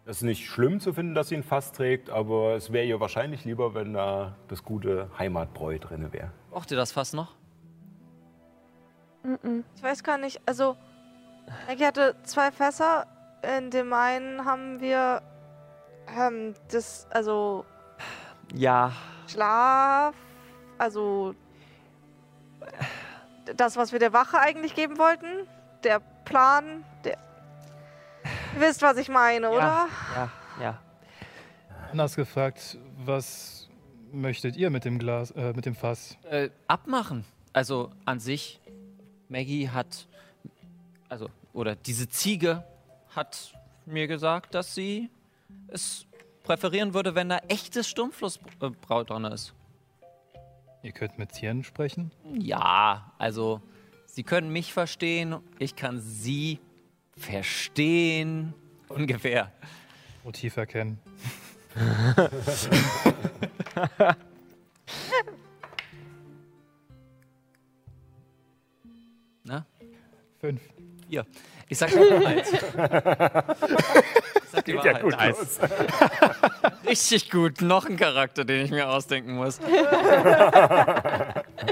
[0.06, 3.46] es nicht schlimm zu finden, dass sie ein Fass trägt, aber es wäre ihr wahrscheinlich
[3.46, 6.32] lieber, wenn da das gute Heimatbräu drin wäre.
[6.50, 7.36] Braucht ihr das Fass noch?
[9.76, 10.42] Ich weiß gar nicht.
[10.48, 10.76] Also,
[11.68, 13.06] Maggie hatte zwei Fässer.
[13.58, 15.22] In dem einen haben wir
[16.18, 17.66] ähm, das, also
[18.56, 18.92] Ja,
[19.28, 20.16] Schlaf,
[20.80, 21.36] also
[23.56, 25.48] das, was wir der Wache eigentlich geben wollten.
[25.84, 27.18] Der Plan, der.
[28.56, 29.60] Ihr wisst, was ich meine, oder?
[29.60, 30.32] ja, ja,
[30.62, 30.82] ja.
[31.92, 33.70] anders gefragt, was
[34.12, 36.18] möchtet ihr mit dem Glas, äh, mit dem Fass?
[36.30, 37.26] Äh, abmachen.
[37.54, 38.60] Also an sich,
[39.30, 40.08] Maggie hat,
[41.10, 42.64] also, oder diese Ziege
[43.16, 43.54] hat
[43.86, 45.10] mir gesagt, dass sie
[45.68, 46.06] es
[46.44, 49.54] präferieren würde, wenn da echtes Sturmflussbrau drin ist.
[50.84, 52.12] Ihr könnt mit Tieren sprechen?
[52.40, 53.62] Ja, also,
[54.08, 56.60] sie können mich verstehen, ich kann sie
[57.16, 58.56] verstehen.
[58.90, 59.52] Ungefähr.
[60.24, 60.98] Motiv erkennen.
[69.44, 69.66] Na?
[70.40, 70.62] Fünf.
[71.08, 71.28] Hier.
[71.70, 72.48] Ich sag die Wahrheit.
[74.52, 75.04] Sag die Wahrheit.
[75.04, 75.60] nice.
[76.88, 77.62] Richtig gut.
[77.62, 79.60] Noch ein Charakter, den ich mir ausdenken muss.
[79.60, 79.66] ich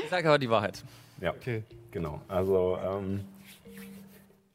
[0.10, 0.84] sag aber die Wahrheit.
[1.22, 1.64] Ja, Okay.
[1.92, 2.22] genau.
[2.28, 3.26] Also, ähm,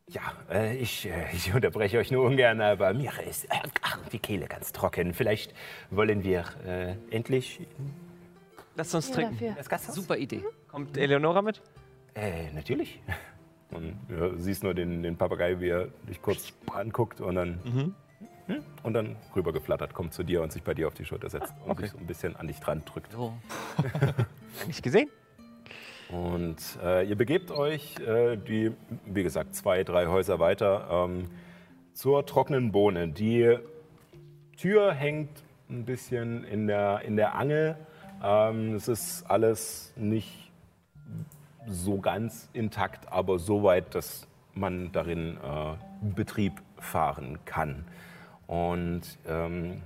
[0.08, 0.20] ja,
[0.50, 4.46] äh, ich, äh, ich unterbreche euch nur ungern, aber mir ist äh, ach, die Kehle
[4.46, 5.14] ganz trocken.
[5.14, 5.54] Vielleicht
[5.90, 7.60] wollen wir äh, endlich
[8.76, 9.34] Lass uns Ja, trinken.
[9.34, 9.54] dafür.
[9.56, 9.94] das Gasthaus?
[9.94, 10.42] Super Idee.
[10.68, 11.60] Kommt Eleonora mit?
[12.14, 13.00] Äh, natürlich.
[13.70, 17.94] Und ja, siehst nur den, den Papagei, wie er dich kurz anguckt und dann,
[18.46, 18.62] hm?
[18.82, 21.70] und dann rübergeflattert, kommt zu dir und sich bei dir auf die Schulter setzt und
[21.70, 21.82] okay.
[21.82, 23.12] sich so ein bisschen an dich dran drückt.
[23.12, 23.34] So.
[24.66, 25.08] Nicht gesehen?
[26.10, 28.72] Und äh, ihr begebt euch, äh, die,
[29.06, 31.30] wie gesagt, zwei, drei Häuser weiter, ähm,
[31.94, 33.08] zur trockenen Bohne.
[33.08, 33.56] Die
[34.56, 35.30] Tür hängt
[35.70, 37.76] ein bisschen in der, in der Angel.
[38.22, 40.50] Ähm, es ist alles nicht
[41.66, 45.74] so ganz intakt, aber so weit, dass man darin äh,
[46.14, 47.84] Betrieb fahren kann.
[48.46, 49.82] Und ähm,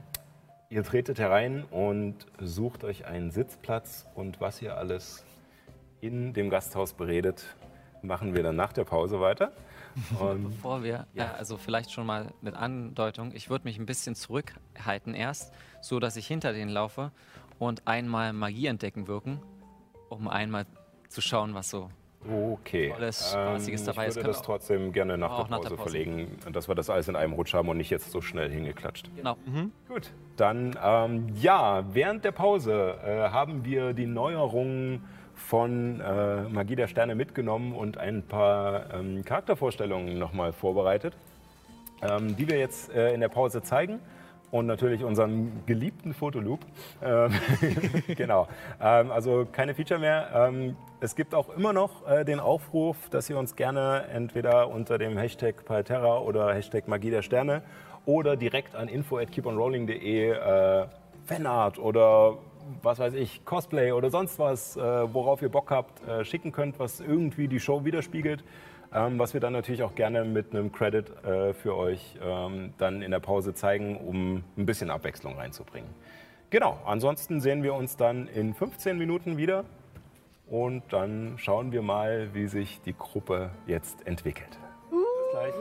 [0.70, 5.24] ihr tretet herein und sucht euch einen Sitzplatz und was ihr alles
[6.00, 7.44] in dem Gasthaus beredet,
[8.02, 9.52] machen wir dann nach der Pause weiter.
[10.20, 11.32] Und Bevor wir, ja.
[11.32, 16.16] also vielleicht schon mal mit Andeutung, ich würde mich ein bisschen zurückhalten erst, so dass
[16.16, 17.10] ich hinter denen laufe
[17.58, 19.40] und einmal Magie entdecken wirken,
[20.08, 20.66] um einmal
[21.08, 21.90] zu schauen, was so.
[22.26, 22.90] Okay.
[22.90, 24.02] Tolles, Spaßiges dabei.
[24.02, 25.90] Ich Es würde kann das trotzdem gerne nach der nach Pause der Pause.
[25.90, 29.10] verlegen, dass wir das alles in einem Rutsch haben und nicht jetzt so schnell hingeklatscht.
[29.16, 29.36] Genau.
[29.88, 35.04] Gut, dann ähm, ja, während der Pause äh, haben wir die Neuerungen
[35.34, 41.14] von äh, Magie der Sterne mitgenommen und ein paar ähm, Charaktervorstellungen nochmal vorbereitet,
[42.02, 44.00] ähm, die wir jetzt äh, in der Pause zeigen.
[44.50, 46.60] Und natürlich unseren geliebten Fotoloop.
[47.02, 47.32] Ähm,
[48.16, 48.48] genau.
[48.80, 50.30] Ähm, also keine Feature mehr.
[50.34, 54.96] Ähm, es gibt auch immer noch äh, den Aufruf, dass ihr uns gerne entweder unter
[54.96, 57.62] dem Hashtag Palterra oder Hashtag Magie der Sterne
[58.06, 60.86] oder direkt an info at keeponrolling.de äh,
[61.26, 62.38] Fanart oder
[62.82, 66.78] was weiß ich, Cosplay oder sonst was, äh, worauf ihr Bock habt, äh, schicken könnt,
[66.78, 68.44] was irgendwie die Show widerspiegelt.
[68.92, 73.02] Ähm, was wir dann natürlich auch gerne mit einem Credit äh, für euch ähm, dann
[73.02, 75.90] in der Pause zeigen, um ein bisschen Abwechslung reinzubringen.
[76.50, 79.64] Genau, ansonsten sehen wir uns dann in 15 Minuten wieder
[80.46, 84.58] und dann schauen wir mal, wie sich die Gruppe jetzt entwickelt.
[84.90, 85.00] Bis
[85.32, 85.54] gleich.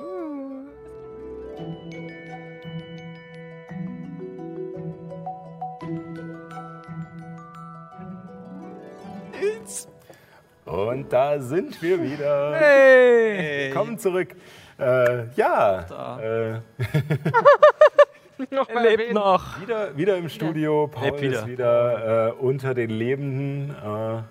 [10.68, 12.54] Und da sind wir wieder.
[12.60, 13.72] Hey!
[13.72, 14.36] Kommen zurück.
[14.78, 16.20] Äh, ja.
[16.20, 16.60] Äh,
[18.68, 19.62] er lebt noch.
[19.62, 20.90] Wieder, wieder im Studio.
[20.92, 21.40] Paul Lebt wieder.
[21.40, 24.22] ist wieder äh, unter den Lebenden äh,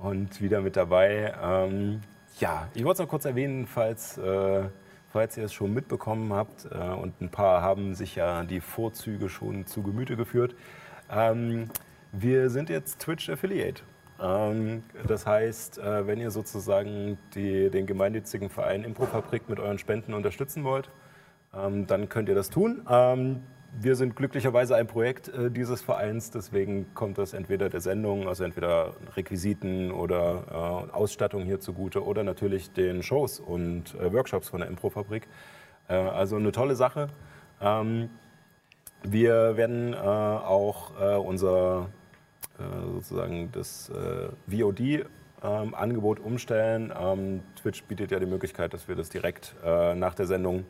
[0.00, 1.34] und wieder mit dabei.
[1.42, 2.00] Ähm,
[2.40, 4.62] ja, ich wollte es noch kurz erwähnen, falls, äh,
[5.12, 9.28] falls ihr es schon mitbekommen habt äh, und ein paar haben sich ja die Vorzüge
[9.28, 10.54] schon zu Gemüte geführt.
[11.10, 11.68] Ähm,
[12.12, 13.82] wir sind jetzt Twitch Affiliate.
[14.20, 20.14] Ähm, das heißt, äh, wenn ihr sozusagen die, den gemeinnützigen Verein Improfabrik mit euren Spenden
[20.14, 20.90] unterstützen wollt,
[21.54, 22.82] ähm, dann könnt ihr das tun.
[22.88, 23.42] Ähm,
[23.78, 28.44] wir sind glücklicherweise ein Projekt äh, dieses Vereins, deswegen kommt das entweder der Sendung, also
[28.44, 34.68] entweder Requisiten oder äh, Ausstattung hier zugute oder natürlich den Shows und Workshops von der
[34.68, 35.28] Improfabrik.
[35.88, 37.06] Also eine tolle Sache.
[39.04, 40.90] Wir werden auch
[41.24, 41.90] unser
[42.92, 46.92] sozusagen das äh, VOD-Angebot umstellen.
[46.98, 50.64] Ähm, Twitch bietet ja die Möglichkeit, dass wir das direkt äh, nach der Sendung,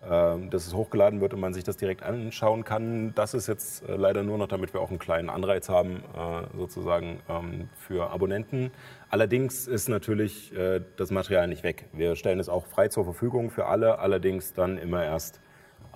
[0.00, 3.14] ähm, dass es hochgeladen wird und man sich das direkt anschauen kann.
[3.14, 6.56] Das ist jetzt äh, leider nur noch, damit wir auch einen kleinen Anreiz haben, äh,
[6.56, 8.70] sozusagen ähm, für Abonnenten.
[9.10, 11.86] Allerdings ist natürlich äh, das Material nicht weg.
[11.92, 15.40] Wir stellen es auch frei zur Verfügung für alle, allerdings dann immer erst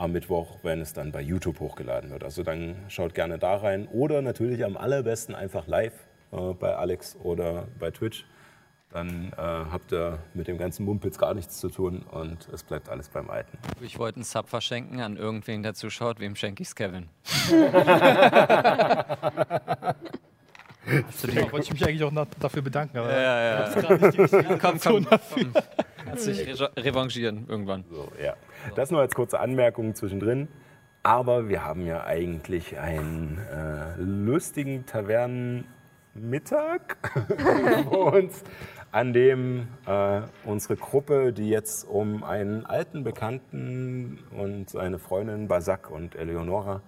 [0.02, 2.24] am Mittwoch, wenn es dann bei YouTube hochgeladen wird.
[2.24, 5.92] Also dann schaut gerne da rein oder natürlich am allerbesten einfach live
[6.32, 8.24] äh, bei Alex oder bei Twitch.
[8.90, 12.88] Dann äh, habt ihr mit dem ganzen Mumpitz gar nichts zu tun und es bleibt
[12.90, 13.56] alles beim Alten.
[13.80, 16.18] Ich wollte einen Sub verschenken an irgendwen, der zuschaut.
[16.20, 17.08] Wem schenke ich's, Kevin?
[17.48, 17.54] Da
[21.52, 22.98] wollte ich mich eigentlich auch noch dafür bedanken.
[22.98, 23.68] Aber Ja, ja, ja.
[23.68, 25.46] ich hab's gerade nicht die richtige Komm, komm, dafür.
[25.52, 25.62] komm.
[26.04, 27.84] Kannst dich re revanchieren irgendwann.
[27.90, 28.34] So, ja.
[28.74, 30.48] Das nur als kurze Anmerkung zwischendrin.
[31.02, 35.64] Aber wir haben ja eigentlich einen äh, lustigen Tavernenmittag
[37.88, 38.44] vor uns,
[38.92, 45.90] an dem äh, unsere Gruppe, die jetzt um einen alten Bekannten und seine Freundin Basak
[45.90, 46.82] und Eleonora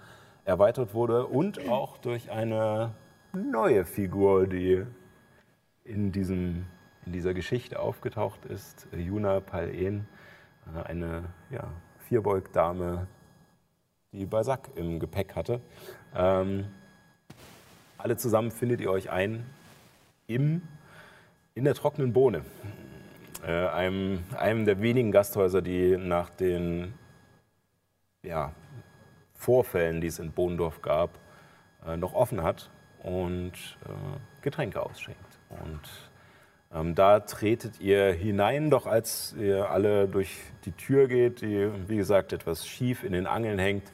[0.45, 2.93] erweitert wurde und auch durch eine
[3.33, 4.85] neue Figur, die
[5.85, 6.67] in, diesem,
[7.07, 10.07] in dieser Geschichte aufgetaucht ist, Juna Pal-En,
[10.75, 11.69] äh, eine ja,
[12.09, 13.07] Vierbeugdame,
[14.13, 15.61] die Basak im Gepäck hatte.
[16.15, 16.67] Ähm,
[17.99, 19.45] alle zusammen findet ihr euch ein
[20.27, 20.63] im,
[21.55, 22.45] in der trockenen Bohne,
[23.47, 26.95] äh, einem, einem der wenigen Gasthäuser, die nach den
[28.23, 28.53] ja,
[29.35, 31.11] Vorfällen, die es in Bohndorf gab,
[31.87, 32.71] äh, noch offen hat
[33.03, 35.39] und äh, Getränke ausschenkt.
[35.51, 35.81] Und
[36.75, 41.97] ähm, da tretet ihr hinein, doch als ihr alle durch die Tür geht, die wie
[41.97, 43.93] gesagt etwas schief in den Angeln hängt,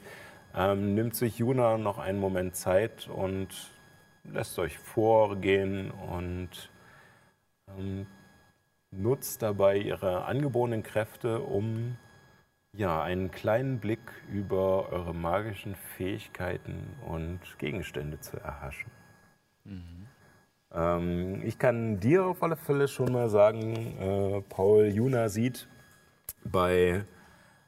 [0.55, 3.49] ähm, nimmt sich Juna noch einen Moment Zeit und
[4.23, 6.71] lässt euch vorgehen und
[7.77, 8.07] ähm,
[8.91, 11.97] nutzt dabei ihre angeborenen Kräfte, um
[12.73, 13.99] ja, einen kleinen Blick
[14.31, 18.91] über eure magischen Fähigkeiten und Gegenstände zu erhaschen.
[20.73, 25.67] Ähm, ich kann dir auf alle Fälle schon mal sagen, äh, Paul Juna sieht
[26.43, 27.03] bei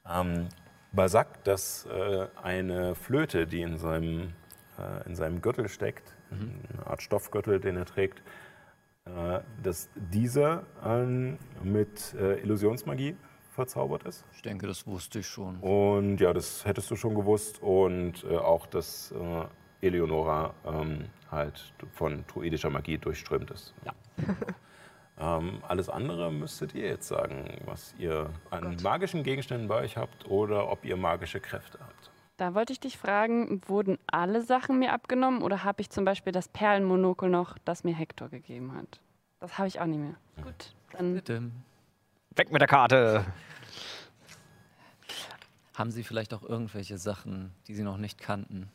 [0.10, 0.48] ähm,
[0.92, 4.34] Basak, dass äh, eine Flöte, die in seinem,
[4.78, 8.24] äh, in seinem Gürtel steckt, eine Art Stoffgürtel, den er trägt,
[9.06, 13.16] äh, dass dieser ähm, mit äh, Illusionsmagie
[13.52, 14.26] verzaubert ist.
[14.34, 15.58] Ich denke, das wusste ich schon.
[15.58, 17.62] Und ja, das hättest du schon gewusst.
[17.62, 19.46] Und äh, auch, dass äh,
[19.84, 23.74] Eleonora ähm, halt von druidischer Magie durchströmt ist.
[23.86, 23.94] Ja.
[25.38, 30.30] ähm, alles andere müsstet ihr jetzt sagen, was ihr an magischen Gegenständen bei euch habt
[30.30, 32.12] oder ob ihr magische Kräfte habt.
[32.38, 36.34] Da wollte ich dich fragen, wurden alle Sachen mir abgenommen oder habe ich zum Beispiel
[36.34, 39.02] das Perlenmonokel noch, das mir Hector gegeben hat?
[39.40, 40.16] Das habe ich auch nicht mehr.
[40.42, 41.52] Gut, dann Bitte.
[42.36, 43.26] Weg mit der Karte!
[45.76, 48.72] Haben Sie vielleicht auch irgendwelche Sachen, die Sie noch nicht kannten?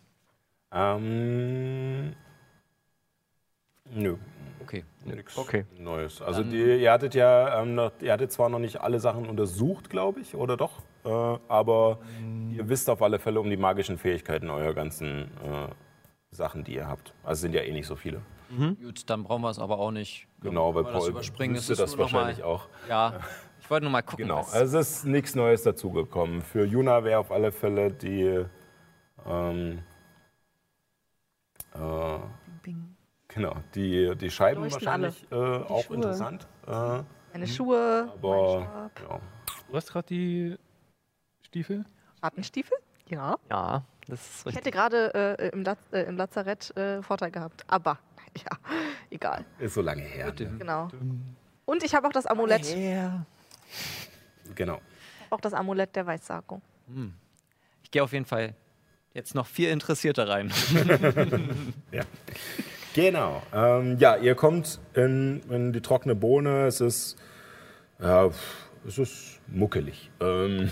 [0.70, 2.14] Ähm,
[3.90, 4.16] nö,
[4.62, 4.84] Okay.
[5.04, 5.64] nichts Okay.
[5.78, 6.20] Neues.
[6.20, 9.26] Also Dann- die, ihr hattet ja, ähm, noch, ihr hattet zwar noch nicht alle Sachen
[9.26, 10.82] untersucht, glaube ich, oder doch?
[11.04, 11.08] Äh,
[11.48, 11.98] aber
[12.54, 15.68] ihr wisst auf alle Fälle um die magischen Fähigkeiten eurer ganzen äh,
[16.30, 17.14] Sachen, die ihr habt.
[17.24, 18.20] Also sind ja eh nicht so viele.
[18.82, 20.26] Gut, dann brauchen wir es aber auch nicht.
[20.40, 21.54] Genau, weil Paul überspringen.
[21.56, 22.66] Ist das noch mal- wahrscheinlich auch.
[22.88, 23.20] Ja,
[23.60, 24.24] ich wollte nur mal gucken.
[24.26, 26.40] Genau, also es ist nichts Neues dazugekommen.
[26.42, 28.44] Für Juna wäre auf alle Fälle die.
[29.26, 29.80] Ähm,
[31.78, 32.18] äh,
[33.28, 35.96] genau, die, die Scheiben Leuchten wahrscheinlich äh, auch Schuhe.
[35.96, 36.46] interessant.
[36.66, 37.02] Äh,
[37.32, 39.00] Meine Schuhe, aber Stab.
[39.10, 39.20] ja.
[39.68, 40.56] Du hast gerade die
[41.42, 41.84] Stiefel?
[42.22, 42.76] Rattenstiefel?
[43.08, 43.36] Ja.
[43.50, 44.56] Ja, das ist Ich richtig.
[44.56, 47.64] hätte gerade äh, im, Laz äh, im Lazarett äh, Vorteil gehabt.
[47.68, 47.98] Aber,
[48.36, 48.58] ja,
[49.10, 49.44] egal.
[49.58, 50.26] ist so lange her.
[50.26, 50.32] Ne?
[50.58, 50.88] Genau.
[51.64, 52.66] Und ich habe auch das Amulett.
[54.54, 54.80] Genau.
[55.30, 56.62] Auch das Amulett der Weissagung.
[57.82, 58.54] Ich gehe auf jeden Fall
[59.18, 60.50] jetzt noch viel interessierter rein.
[61.92, 62.02] Ja.
[62.94, 63.42] Genau.
[63.54, 66.66] Ähm, ja, ihr kommt in, in die trockene Bohne.
[66.66, 67.16] Es ist,
[68.00, 68.30] ja,
[68.86, 70.10] es ist muckelig.
[70.20, 70.70] Ähm,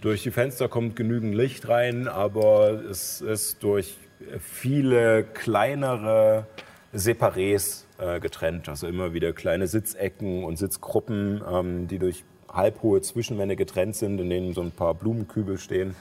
[0.00, 3.96] Durch die Fenster kommt genügend Licht rein, aber es ist durch
[4.40, 6.46] viele kleinere
[6.94, 8.68] Separés äh, getrennt.
[8.68, 14.30] Also immer wieder kleine Sitzecken und Sitzgruppen, ähm, die durch halbhohe Zwischenwände getrennt sind, in
[14.30, 15.94] denen so ein paar Blumenkübel stehen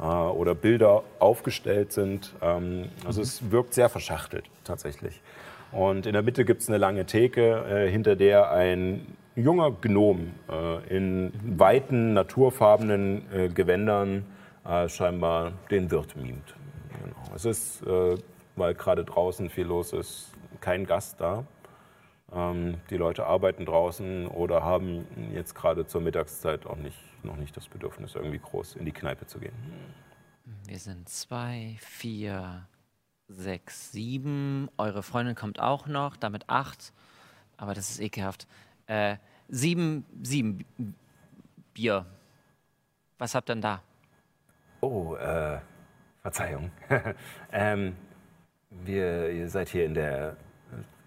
[0.00, 2.34] äh, oder Bilder aufgestellt sind.
[2.42, 5.20] Ähm, also es wirkt sehr verschachtelt tatsächlich.
[5.72, 10.32] Und in der Mitte gibt es eine lange Theke, äh, hinter der ein junger Gnom
[10.48, 14.24] äh, in weiten, naturfarbenen äh, Gewändern
[14.64, 16.54] äh, scheinbar den Wirt mimt.
[17.02, 17.34] Genau.
[17.34, 18.16] Es ist, äh,
[18.56, 20.30] weil gerade draußen viel los ist,
[20.60, 21.44] kein Gast da.
[22.32, 27.56] Ähm, die Leute arbeiten draußen oder haben jetzt gerade zur Mittagszeit auch nicht, noch nicht
[27.56, 29.54] das Bedürfnis, irgendwie groß in die Kneipe zu gehen.
[30.66, 32.66] Wir sind zwei, vier,
[33.28, 34.68] sechs, sieben.
[34.76, 36.92] Eure Freundin kommt auch noch, damit acht.
[37.56, 38.46] Aber das ist ekelhaft.
[38.86, 39.16] Äh,
[39.48, 40.64] sieben, sieben
[41.72, 42.06] Bier.
[43.18, 43.82] Was habt ihr denn da?
[44.80, 45.60] Oh, äh,
[46.22, 46.70] Verzeihung.
[47.52, 47.96] ähm,
[48.70, 50.34] wir, ihr seid hier in der äh,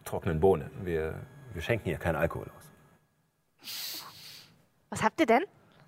[0.05, 0.71] trockenen Bohne.
[0.83, 1.15] Wir,
[1.53, 2.71] wir schenken hier keinen Alkohol aus.
[4.89, 5.43] Was habt ihr denn?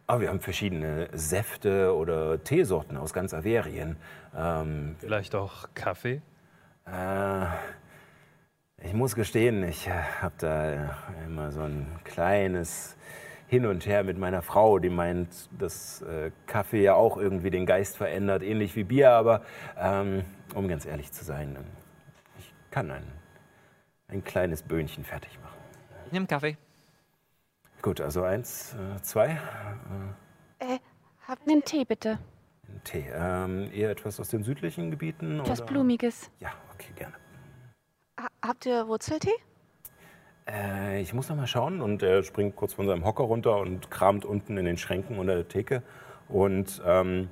[0.09, 3.95] Aber wir haben verschiedene Säfte oder Teesorten aus ganz Averien.
[4.35, 6.23] Ähm, Vielleicht auch Kaffee?
[6.87, 7.45] äh,
[8.81, 10.87] ich muss gestehen, ich äh, habe da äh,
[11.27, 12.97] immer so ein kleines
[13.49, 15.29] Hin und Her mit meiner Frau, die meint,
[15.59, 19.11] dass äh, Kaffee ja auch irgendwie den Geist verändert, ähnlich wie Bier.
[19.11, 19.43] Aber
[19.77, 20.23] ähm,
[20.55, 21.59] um ganz ehrlich zu sein, äh,
[22.39, 23.03] ich kann ein,
[24.07, 25.59] ein kleines Böhnchen fertig machen.
[26.07, 26.57] Ich nehme Kaffee.
[27.81, 29.39] Gut, also eins, äh, zwei.
[30.59, 30.79] Äh,
[31.27, 32.19] habt einen Tee bitte.
[32.67, 33.05] Ein Tee.
[33.13, 35.39] Ähm, eher etwas aus den südlichen Gebieten?
[35.39, 35.71] Etwas oder?
[35.71, 36.29] Blumiges.
[36.39, 37.13] Ja, okay, gerne.
[38.19, 39.31] Ha habt ihr Wurzeltee?
[40.45, 41.79] Äh, ich muss noch mal schauen.
[41.79, 45.35] Und er springt kurz von seinem Hocker runter und kramt unten in den Schränken unter
[45.35, 45.81] der Theke
[46.27, 47.29] und ähm,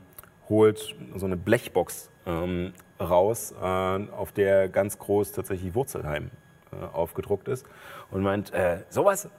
[0.48, 6.32] holt so eine Blechbox ähm, raus, äh, auf der ganz groß tatsächlich Wurzelheim
[6.72, 7.66] äh, aufgedruckt ist.
[8.12, 9.30] Und meint, äh, sowas?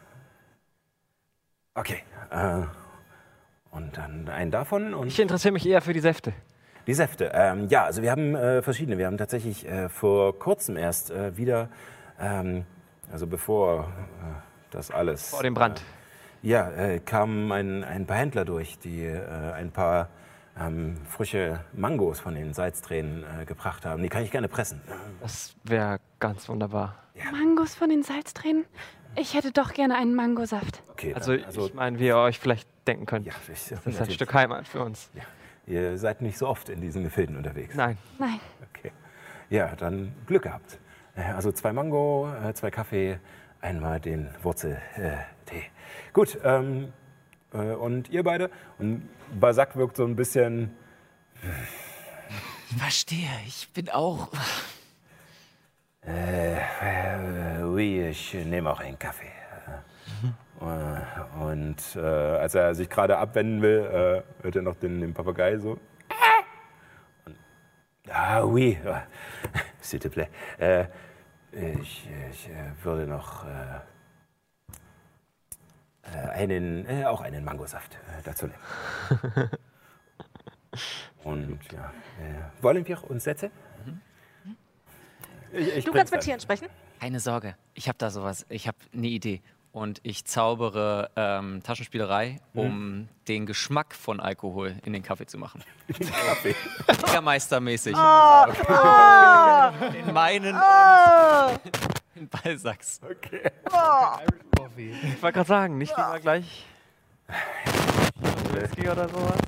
[1.78, 2.02] Okay.
[2.30, 2.62] Äh,
[3.70, 6.32] und dann einen davon und Ich interessiere mich eher für die Säfte.
[6.86, 7.30] die Säfte.
[7.34, 8.98] Ähm, ja, also wir haben äh, verschiedene.
[8.98, 11.68] Wir haben tatsächlich äh, vor kurzem erst äh, wieder,
[12.18, 12.64] ähm,
[13.12, 13.84] also bevor äh,
[14.70, 15.30] das alles.
[15.30, 15.80] Vor dem Brand.
[16.42, 19.20] Äh, ja, äh, kamen ein, ein paar Händler durch, die äh,
[19.52, 20.08] ein paar
[20.58, 24.02] ähm, frische Mangos von den Salztränen äh, gebracht haben.
[24.02, 24.80] Die kann ich gerne pressen.
[25.20, 26.96] Das wäre ganz wunderbar.
[27.32, 28.64] Mangos von den Salztränen?
[29.20, 30.82] Ich hätte doch gerne einen Mangosaft.
[30.90, 33.26] Okay, Also, dann, ich meine, wie ihr euch vielleicht denken könnt.
[33.26, 35.10] ja, ich, das ist ein Stück Heimat für uns.
[35.14, 35.22] Ja.
[35.66, 37.74] Ihr seid nicht so oft in diesen Gefilden unterwegs.
[37.74, 37.98] Nein.
[38.18, 38.40] Nein.
[38.74, 38.92] Okay.
[39.50, 40.78] Ja, dann Glück gehabt.
[41.14, 43.18] Äh, Also zwei Mango, äh, zwei Kaffee,
[43.60, 45.18] einmal den Wurzeltee.
[45.46, 45.64] Tee.
[46.12, 46.92] Gut, ähm,
[47.52, 48.50] äh, und ihr beide?
[48.78, 49.08] Und
[49.38, 50.70] Basak wirkt so ein bisschen.
[52.70, 54.28] Ich verstehe, ich bin auch.
[56.02, 59.26] Äh, oui, ich nehme auch einen Kaffee.
[60.60, 65.14] Äh, Und äh, als er sich gerade abwenden will, äh, hört er noch den, den
[65.14, 65.78] Papagei so.
[67.24, 67.36] Und,
[68.10, 69.00] ah, oui, äh,
[69.80, 70.28] s'il te plaît.
[70.58, 70.86] Äh,
[71.52, 73.80] ich ich äh, würde noch äh,
[76.02, 79.50] äh, einen, äh, auch einen Mangosaft äh, dazu nehmen.
[81.24, 83.50] Und ja, äh, wollen wir uns setzen?
[85.52, 86.22] Ich, ich Du kannst mit.
[86.22, 86.68] Tieren sprechen?
[87.00, 88.44] Keine Sorge, ich habe da sowas.
[88.48, 89.40] Ich habe eine Idee.
[89.70, 95.62] Und ich zaubere ähm, Taschenspielerei, um den Geschmack von Alkohol in den Kaffee zu machen.
[95.88, 96.54] Kaffee.
[97.06, 97.92] Jägermeistermäßig.
[97.92, 98.00] In
[100.14, 101.60] meinen und
[102.16, 103.00] in Balsacks.
[103.04, 103.50] Okay.
[104.56, 104.90] Coffee.
[104.90, 106.66] Ich wollte gerade sagen, nicht lieber gleich.
[108.52, 109.38] Whisky oder sowas.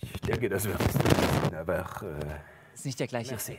[0.00, 1.54] Ich denke, das wird es.
[1.54, 3.58] Aber äh, Ist nicht der gleiche merci.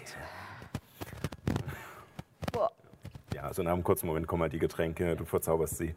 [1.49, 3.33] Effekt.
[3.33, 5.95] Ja, also nach einem kurzen Moment kommen die Getränke, du verzauberst sie.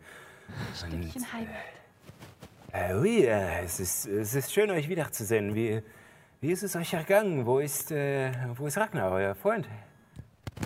[0.74, 1.55] Stückchen Heimat.
[2.73, 5.55] Äh, oui, äh, es, ist, es ist schön, euch wiederzusehen.
[5.55, 5.83] Wie,
[6.41, 7.45] wie ist es euch ergangen?
[7.47, 9.69] Wo ist, äh, wo ist Ragnar, euer Freund?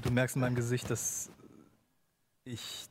[0.02, 1.30] Du merkst in meinem Gesicht, dass
[2.44, 2.86] ich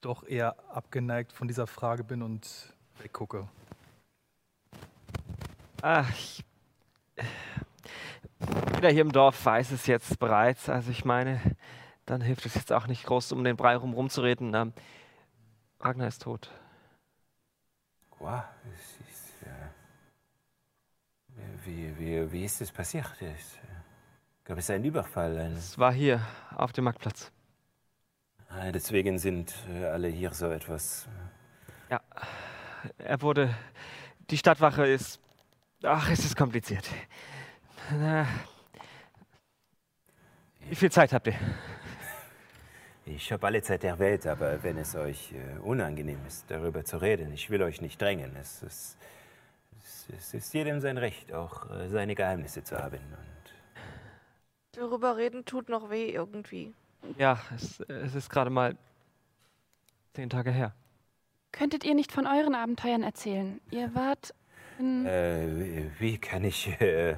[0.00, 3.48] doch eher abgeneigt von dieser Frage bin und weggucke.
[5.80, 6.44] Ach, ich,
[8.82, 10.68] jeder hier im Dorf weiß es jetzt bereits.
[10.68, 11.40] Also ich meine,
[12.04, 14.52] dann hilft es jetzt auch nicht groß, um den Brei rum rumzureden.
[14.56, 14.72] Ähm,
[15.78, 16.50] Ragnar ist tot.
[18.18, 18.42] Wow,
[18.74, 19.70] es ist, äh,
[21.64, 23.06] wie, wie, wie ist es passiert?
[23.20, 23.60] Es, äh,
[24.42, 25.38] gab es einen Überfall?
[25.38, 26.20] Ein, Es war hier
[26.56, 27.30] auf dem Marktplatz.
[28.48, 31.06] Ah, deswegen sind äh, alle hier so etwas.
[31.88, 32.00] Ja,
[32.98, 33.54] er wurde.
[34.28, 35.20] Die Stadtwache ist.
[35.84, 36.88] Ach, es ist kompliziert.
[37.92, 38.26] Na,
[40.68, 41.34] wie viel Zeit habt ihr?
[43.04, 46.98] Ich habe alle Zeit der Welt, aber wenn es euch äh, unangenehm ist, darüber zu
[46.98, 48.36] reden, ich will euch nicht drängen.
[48.36, 48.96] Es ist,
[49.78, 52.98] es, es ist jedem sein Recht, auch äh, seine Geheimnisse zu haben.
[52.98, 53.52] Und
[54.72, 56.72] Darüber reden tut noch weh irgendwie.
[57.18, 58.76] Ja, es, es ist gerade mal
[60.14, 60.72] zehn Tage her.
[61.50, 63.60] Könntet ihr nicht von euren Abenteuern erzählen?
[63.70, 64.32] Ihr wart
[64.78, 65.04] in.
[65.06, 66.68] äh, wie, wie kann ich.
[66.80, 67.16] Äh,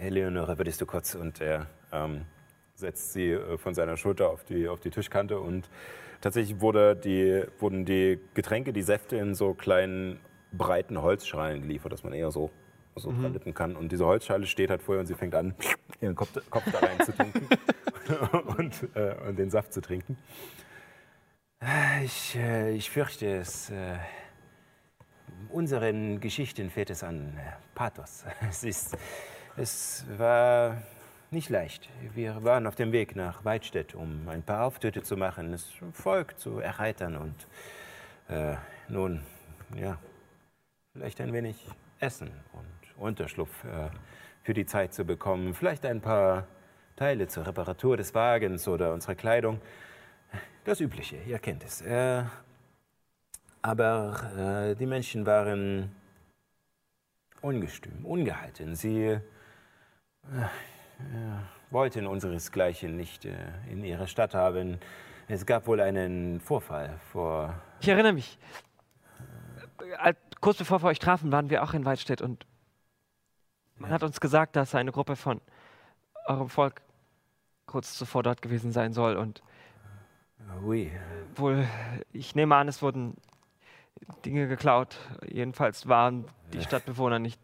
[0.00, 2.24] Eleonora, würdest du kurz und er ähm,
[2.78, 5.68] setzt sie äh, von seiner Schulter auf die, auf die Tischkante und
[6.20, 10.20] tatsächlich wurde die, wurden die Getränke, die Säfte in so kleinen,
[10.52, 12.50] breiten Holzschalen geliefert, dass man eher so,
[12.96, 13.76] so dran lippen kann.
[13.76, 15.54] Und diese Holzschale steht halt vorher und sie fängt an,
[16.00, 17.46] ihren Kopf, Kopf da rein zu tunken
[18.56, 20.16] und, äh, und den Saft zu trinken.
[22.04, 23.70] Ich, äh, ich fürchte es.
[23.70, 23.96] Äh,
[25.50, 28.24] unseren Geschichten fehlt es an äh, Pathos.
[28.48, 28.96] Es ist,
[29.56, 30.80] es war
[31.30, 31.88] nicht leicht.
[32.14, 36.38] Wir waren auf dem Weg nach Weidstedt, um ein paar Auftritte zu machen, das Volk
[36.38, 37.34] zu erheitern und
[38.28, 38.56] äh,
[38.88, 39.22] nun,
[39.76, 39.98] ja,
[40.92, 41.56] vielleicht ein wenig
[42.00, 43.90] Essen und Unterschlupf äh,
[44.42, 45.54] für die Zeit zu bekommen.
[45.54, 46.46] Vielleicht ein paar
[46.96, 49.60] Teile zur Reparatur des Wagens oder unserer Kleidung.
[50.64, 51.82] Das Übliche, ihr kennt es.
[51.82, 52.24] Äh,
[53.62, 55.94] aber äh, die Menschen waren
[57.40, 58.74] ungestüm, ungehalten.
[58.74, 59.20] Sie äh,
[61.70, 63.34] wollten unseresgleichen nicht äh,
[63.70, 64.78] in ihrer Stadt haben.
[65.28, 67.54] Es gab wohl einen Vorfall vor.
[67.80, 68.38] Ich erinnere mich.
[70.02, 72.46] Äh, Kurz bevor wir euch trafen, waren wir auch in Waldstedt und
[73.76, 75.40] man hat uns gesagt, dass eine Gruppe von
[76.26, 76.80] eurem Volk
[77.66, 79.42] kurz zuvor dort gewesen sein soll und
[80.64, 80.90] Ui,
[81.34, 81.66] wohl,
[82.12, 83.16] ich nehme an, es wurden
[84.24, 84.96] Dinge geklaut.
[85.26, 87.40] Jedenfalls waren die Stadtbewohner nicht,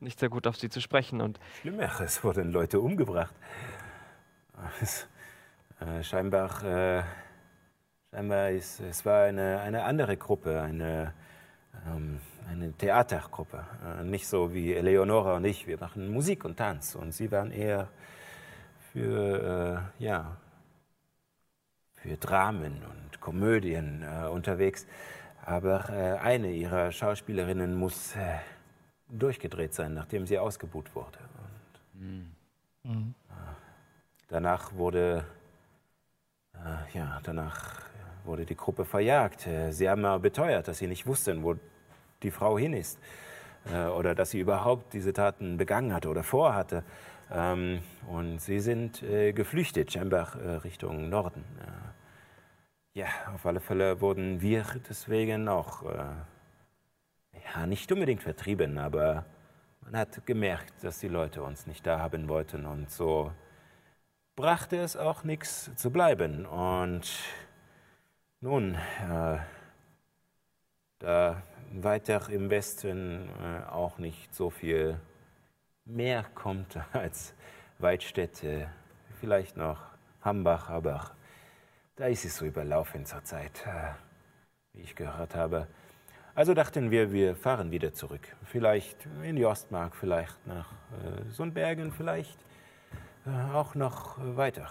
[0.00, 3.34] nicht sehr gut auf sie zu sprechen und schlimmer, es wurden Leute umgebracht.
[5.80, 7.02] Äh, scheinbar, äh,
[8.10, 11.14] scheinbar ist, es war eine, eine andere Gruppe, eine,
[11.86, 12.20] ähm,
[12.50, 13.64] eine Theatergruppe.
[14.00, 15.68] Äh, nicht so wie Eleonora und ich.
[15.68, 17.88] Wir machen Musik und Tanz und sie waren eher
[18.92, 20.36] für, äh, ja,
[21.94, 24.86] für Dramen und Komödien äh, unterwegs.
[25.44, 25.88] Aber
[26.20, 28.14] eine ihrer Schauspielerinnen muss
[29.08, 31.18] durchgedreht sein, nachdem sie ausgebuht wurde.
[32.84, 33.14] Und
[34.28, 35.24] danach wurde,
[36.54, 37.82] äh, ja, danach
[38.24, 39.46] wurde die Gruppe verjagt.
[39.46, 41.56] Äh, Sie haben aber beteuert, dass sie nicht wussten, wo
[42.22, 42.98] die Frau hin ist
[43.72, 46.84] äh, oder dass sie überhaupt diese Taten begangen hatte oder vorhatte.
[47.30, 51.44] Ähm, und sie sind äh, geflüchtet, scheinbar äh, Richtung Norden.
[51.60, 55.84] Äh, ja, auf alle Fälle wurden wir deswegen auch
[57.54, 59.24] ja, nicht unbedingt vertrieben, aber
[59.80, 63.32] man hat gemerkt, dass die Leute uns nicht da haben wollten und so
[64.36, 66.46] brachte es auch nichts zu bleiben.
[66.46, 67.10] Und
[68.40, 69.38] nun, äh,
[70.98, 71.42] da
[71.72, 75.00] weiter im Westen äh, auch nicht so viel
[75.84, 77.34] mehr kommt als
[77.78, 78.68] Weidstätte,
[79.20, 79.80] vielleicht noch
[80.22, 81.10] Hambach, aber
[81.96, 83.92] da ist es so überlaufen zurzeit, äh,
[84.72, 85.66] wie ich gehört habe.
[86.38, 88.20] Also dachten wir, wir fahren wieder zurück.
[88.44, 92.38] Vielleicht in die Ostmark, vielleicht nach äh, Sundbergen, vielleicht
[93.26, 94.70] äh, auch noch äh, weiter.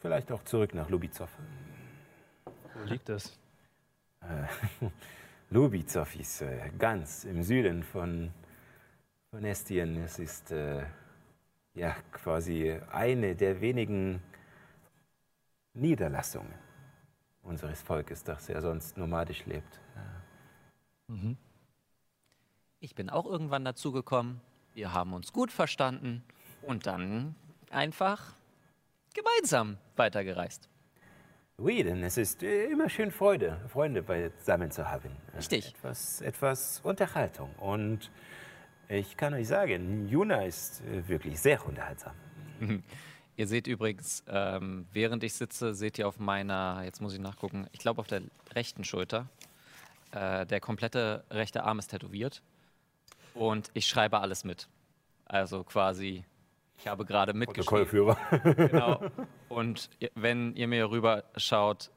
[0.00, 1.28] Vielleicht auch zurück nach Lubitzow.
[2.46, 3.38] Wo liegt es?
[4.22, 4.86] Äh,
[5.50, 8.30] Lubitzow ist äh, ganz im Süden von,
[9.28, 10.02] von Estien.
[10.04, 10.84] Es ist äh,
[11.74, 14.22] ja quasi eine der wenigen
[15.74, 16.54] Niederlassungen
[17.42, 19.80] unseres Volkes, das ja sonst nomadisch lebt.
[22.80, 24.40] Ich bin auch irgendwann dazugekommen.
[24.74, 26.24] Wir haben uns gut verstanden
[26.62, 27.34] und dann
[27.70, 28.34] einfach
[29.14, 30.68] gemeinsam weitergereist.
[31.56, 35.10] Oui, denn es ist äh, immer schön Freude, Freunde beisammen zu haben.
[35.32, 35.68] Äh, Richtig.
[35.68, 37.54] Etwas, etwas Unterhaltung.
[37.56, 38.10] Und
[38.88, 42.14] ich kann euch sagen, Juna ist äh, wirklich sehr unterhaltsam.
[43.36, 47.66] Ihr seht übrigens, ähm, während ich sitze, seht ihr auf meiner, jetzt muss ich nachgucken,
[47.72, 48.22] ich glaube auf der
[48.54, 49.28] rechten Schulter,
[50.14, 52.42] äh, der komplette rechte Arm ist tätowiert.
[53.34, 54.68] Und ich schreibe alles mit.
[55.26, 56.24] Also quasi,
[56.78, 57.86] ich habe gerade mitgeschrieben.
[57.88, 58.16] Protokollführer.
[58.68, 59.04] Genau.
[59.48, 61.90] Und wenn ihr mir rüber schaut,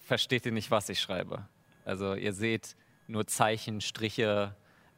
[0.00, 1.46] versteht ihr nicht, was ich schreibe.
[1.84, 2.76] Also ihr seht
[3.06, 4.54] nur Zeichen, Striche,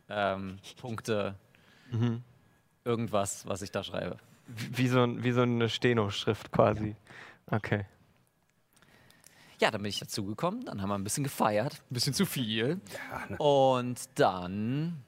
[0.08, 1.34] ähm, Punkte,
[2.84, 4.18] irgendwas, was ich da schreibe.
[4.46, 6.96] Wie so, ein- wie so eine Steno-Schrift quasi.
[7.50, 7.86] Okay.
[9.60, 12.80] Ja, dann bin ich dazugekommen, dann haben wir ein bisschen gefeiert, ein bisschen zu viel.
[13.38, 15.04] Und dann,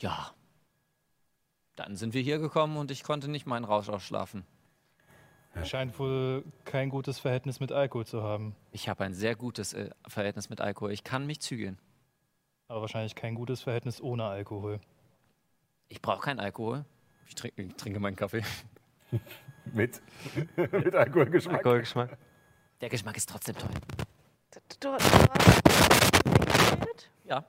[0.00, 0.32] ja,
[1.76, 4.44] dann sind wir hier gekommen und ich konnte nicht meinen Rausch ausschlafen.
[5.54, 8.54] Er scheint wohl kein gutes Verhältnis mit Alkohol zu haben.
[8.72, 10.92] Ich habe ein sehr gutes äh, Verhältnis mit Alkohol.
[10.92, 11.78] Ich kann mich zügeln.
[12.68, 14.80] Aber wahrscheinlich kein gutes Verhältnis ohne Alkohol.
[15.88, 16.84] Ich brauche keinen Alkohol.
[17.26, 18.42] Ich trinke, ich trinke meinen Kaffee.
[19.72, 20.00] Mit,
[20.56, 21.56] mit Alkoholgeschmack.
[21.56, 22.18] Alkoholgeschmack.
[22.80, 23.70] Der Geschmack ist trotzdem toll.
[24.50, 25.62] Du, du, du hast
[26.70, 27.10] geredet?
[27.24, 27.44] Ja.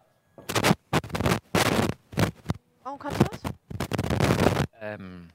[2.84, 3.42] Warum kannst du das?
[4.80, 5.30] Ähm,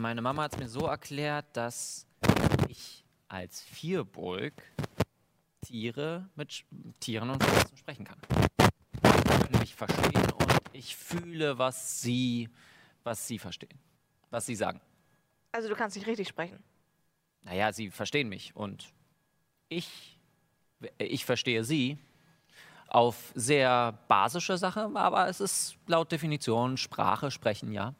[0.00, 2.06] meine Mama hat es mir so erklärt, dass
[2.68, 4.52] ich als Vierburg
[5.62, 6.64] Tiere mit
[7.00, 8.18] Tieren und Pflanzen sprechen kann.
[8.58, 12.48] Sie können mich verstehen und ich fühle, was sie,
[13.02, 13.78] was sie verstehen,
[14.30, 14.80] was sie sagen.
[15.50, 16.62] Also du kannst nicht richtig sprechen.
[17.42, 18.92] Naja, sie verstehen mich und
[19.70, 20.18] ich,
[20.98, 21.96] ich verstehe sie
[22.88, 27.94] auf sehr basische Sache, aber es ist laut Definition Sprache sprechen, ja.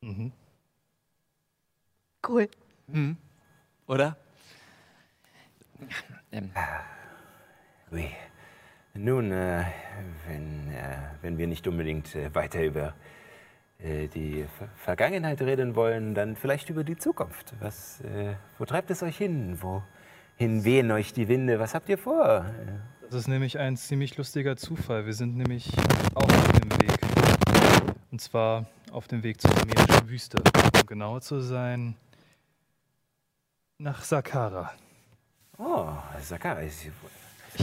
[0.00, 0.32] Mhm.
[2.26, 2.48] Cool.
[3.86, 4.16] Oder?
[6.32, 6.50] Ähm,
[7.90, 8.10] Oui.
[8.94, 9.64] Nun, äh,
[10.26, 12.92] wenn, äh, wenn wir nicht unbedingt äh, weiter über äh,
[14.08, 17.52] die Ver Vergangenheit reden wollen, dann vielleicht über die Zukunft.
[17.60, 19.58] Was, äh, wo treibt es euch hin?
[19.60, 21.58] Wohin wehen euch die Winde?
[21.58, 22.46] Was habt ihr vor?
[22.46, 22.72] Äh,
[23.06, 25.06] Das ist nämlich ein ziemlich lustiger Zufall.
[25.06, 25.70] Wir sind nämlich
[26.14, 26.98] auch auf dem Weg.
[28.10, 30.38] Und zwar auf dem Weg zur sumerischen Wüste.
[30.80, 31.96] Um genauer zu sein,
[33.78, 34.72] nach Saqqara.
[35.58, 35.88] Oh,
[36.20, 36.86] Sakara ist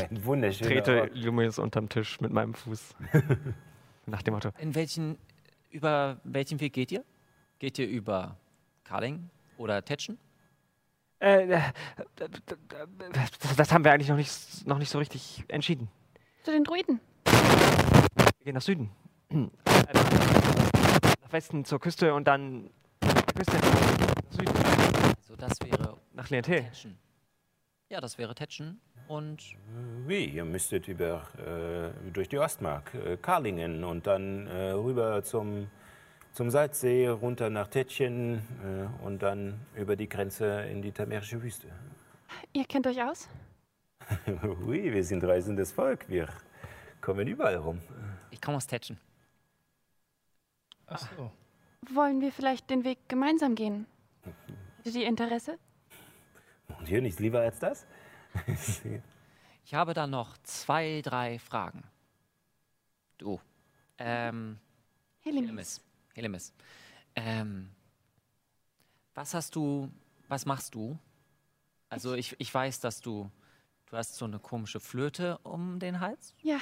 [0.09, 1.15] ein wunderschöner Trete Ort.
[1.15, 2.95] Lumius unterm Tisch mit meinem Fuß.
[4.05, 4.49] Nach dem Motto.
[4.59, 5.17] in welchen,
[5.71, 7.03] über welchen Weg geht ihr?
[7.59, 8.37] Geht ihr über
[8.83, 10.17] Karling oder Tetschen?
[11.19, 11.61] Äh, äh,
[13.55, 15.87] das, haben wir eigentlich noch nicht, noch nicht so richtig entschieden.
[16.43, 16.99] Zu den Druiden.
[17.25, 18.89] Wir gehen nach Süden.
[19.29, 19.47] Äh,
[21.21, 22.71] nach Westen zur Küste und dann
[23.01, 25.15] nach der Küste nach Süden.
[25.17, 26.63] Also das wäre Nach Lientel.
[26.63, 26.97] Tetschen.
[27.89, 28.81] Ja, das wäre Tetschen
[29.11, 29.57] und
[30.07, 35.69] Wie, ihr müsstet über, äh, durch die Ostmark, äh, Karlingen und dann äh, rüber zum,
[36.31, 41.67] zum Salzsee, runter nach Tetschen äh, und dann über die Grenze in die tamerische Wüste.
[42.53, 43.27] Ihr kennt euch aus?
[44.65, 46.29] Ui, wir sind reisendes Volk, wir
[47.01, 47.81] kommen überall rum.
[48.31, 48.97] ich komme aus Tetschen.
[50.87, 51.31] Ach so.
[51.93, 53.87] Wollen wir vielleicht den Weg gemeinsam gehen?
[54.77, 55.57] Hättet ihr Interesse?
[56.79, 57.85] Und hier nichts lieber als das?
[59.63, 61.83] Ich habe da noch zwei, drei Fragen.
[63.17, 63.39] Du,
[63.99, 64.59] ähm.
[65.21, 65.79] Helemis,
[66.13, 66.51] Helemis,
[67.15, 67.69] ähm,
[69.13, 69.89] was hast du,
[70.27, 70.97] was machst du?
[71.89, 73.29] Also ich, ich weiß, dass du,
[73.85, 76.33] du hast so eine komische Flöte um den Hals.
[76.41, 76.57] Ja,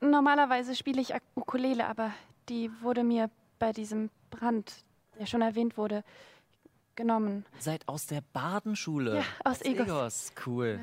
[0.00, 2.12] normalerweise spiele ich Ukulele, aber
[2.48, 4.84] die wurde mir bei diesem Brand,
[5.18, 6.04] der schon erwähnt wurde,
[6.96, 7.44] genommen.
[7.58, 9.18] Seid aus der Badenschule.
[9.18, 10.32] Ja, aus Egos.
[10.44, 10.80] Cool.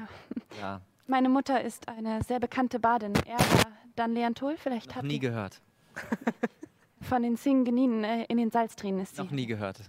[0.59, 3.13] Ja, Meine Mutter ist eine sehr bekannte Badin.
[3.25, 5.61] Er war dann Leantol, vielleicht noch habt nie gehört.
[7.01, 9.21] von den Singeninen äh, in den Salztrinen ist sie.
[9.21, 9.81] Noch nie gehört.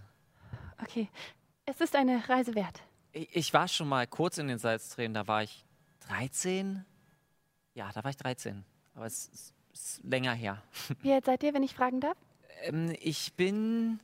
[0.83, 1.09] Okay,
[1.67, 2.83] es ist eine Reise wert.
[3.13, 5.65] Ich, ich war schon mal kurz in den Salztränen, da war ich
[6.09, 6.85] 13.
[7.75, 8.65] Ja, da war ich 13.
[8.95, 10.63] Aber es ist, ist länger her.
[11.01, 12.17] Wie alt seid ihr, wenn ich fragen darf?
[12.63, 14.01] Ähm, ich bin.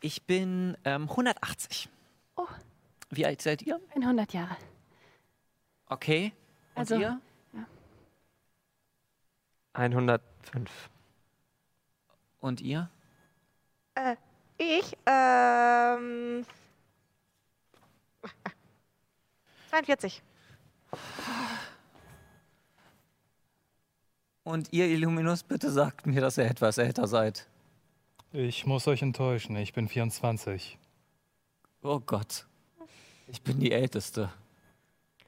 [0.00, 1.88] Ich bin ähm, 180.
[2.36, 2.46] Oh.
[3.10, 3.80] Wie alt seid ihr?
[3.94, 4.56] 100 Jahre.
[5.86, 6.32] Okay.
[6.74, 7.20] Und Also- ihr?
[9.74, 10.90] 105.
[12.40, 12.90] Und ihr?
[13.94, 14.16] Äh,
[14.58, 16.44] ich, ähm.
[19.70, 20.22] 42.
[24.42, 27.46] Und ihr, Illuminus, bitte sagt mir, dass ihr etwas älter seid.
[28.32, 30.78] Ich muss euch enttäuschen, ich bin 24.
[31.82, 32.46] Oh Gott.
[33.26, 34.30] Ich bin die Älteste.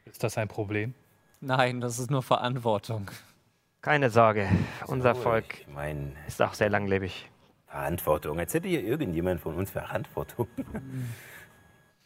[0.05, 0.95] Ist das ein Problem?
[1.41, 3.11] Nein, das ist nur Verantwortung.
[3.81, 4.49] Keine Sorge,
[4.87, 7.29] unser So, Volk Ich meine, ist auch sehr langlebig.
[7.67, 8.39] Verantwortung.
[8.39, 10.47] Als hätte hier irgendjemand von uns Verantwortung.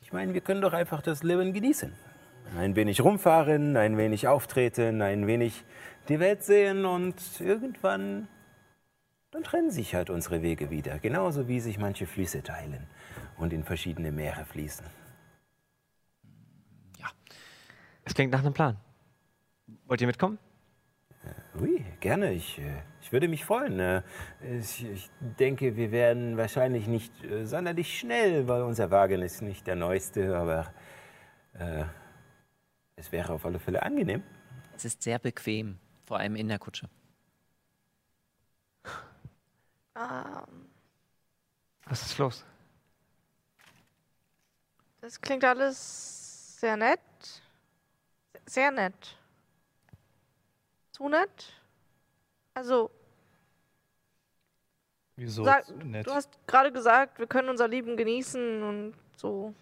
[0.01, 1.93] Ich meine, wir können doch einfach das Leben genießen.
[2.57, 5.65] Ein wenig rumfahren, ein wenig auftreten, ein wenig
[6.09, 8.29] die Welt sehen und irgendwann
[9.37, 10.99] dann trennen sich halt unsere Wege wieder.
[10.99, 12.87] Genauso wie sich manche Flüsse teilen
[13.37, 14.87] und in verschiedene Meere fließen.
[18.03, 18.79] Es klingt nach einem Plan.
[19.85, 20.39] Wollt ihr mitkommen?
[21.61, 22.33] Ui, gerne.
[22.33, 23.79] Ich, äh, ich würde mich freuen.
[23.79, 24.03] Äh,
[24.59, 29.67] Ich, ich denke, wir werden wahrscheinlich nicht äh, sonderlich schnell, weil unser Wagen ist nicht
[29.67, 30.73] der neueste, aber
[31.59, 31.85] äh,
[32.95, 34.23] es wäre auf alle Fälle angenehm.
[34.75, 36.89] Es ist sehr bequem, vor allem in der Kutsche.
[39.97, 40.69] Ähm,
[41.87, 42.45] Was ist los?
[45.01, 47.01] das klingt alles sehr nett.
[48.45, 49.17] Sehr nett.
[50.91, 51.53] Zu nett?
[52.55, 52.91] Also,
[55.17, 55.45] Wieso?
[55.45, 56.07] sag, nett.
[56.07, 59.55] du hast gerade gesagt, wir können unser Leben genießen und so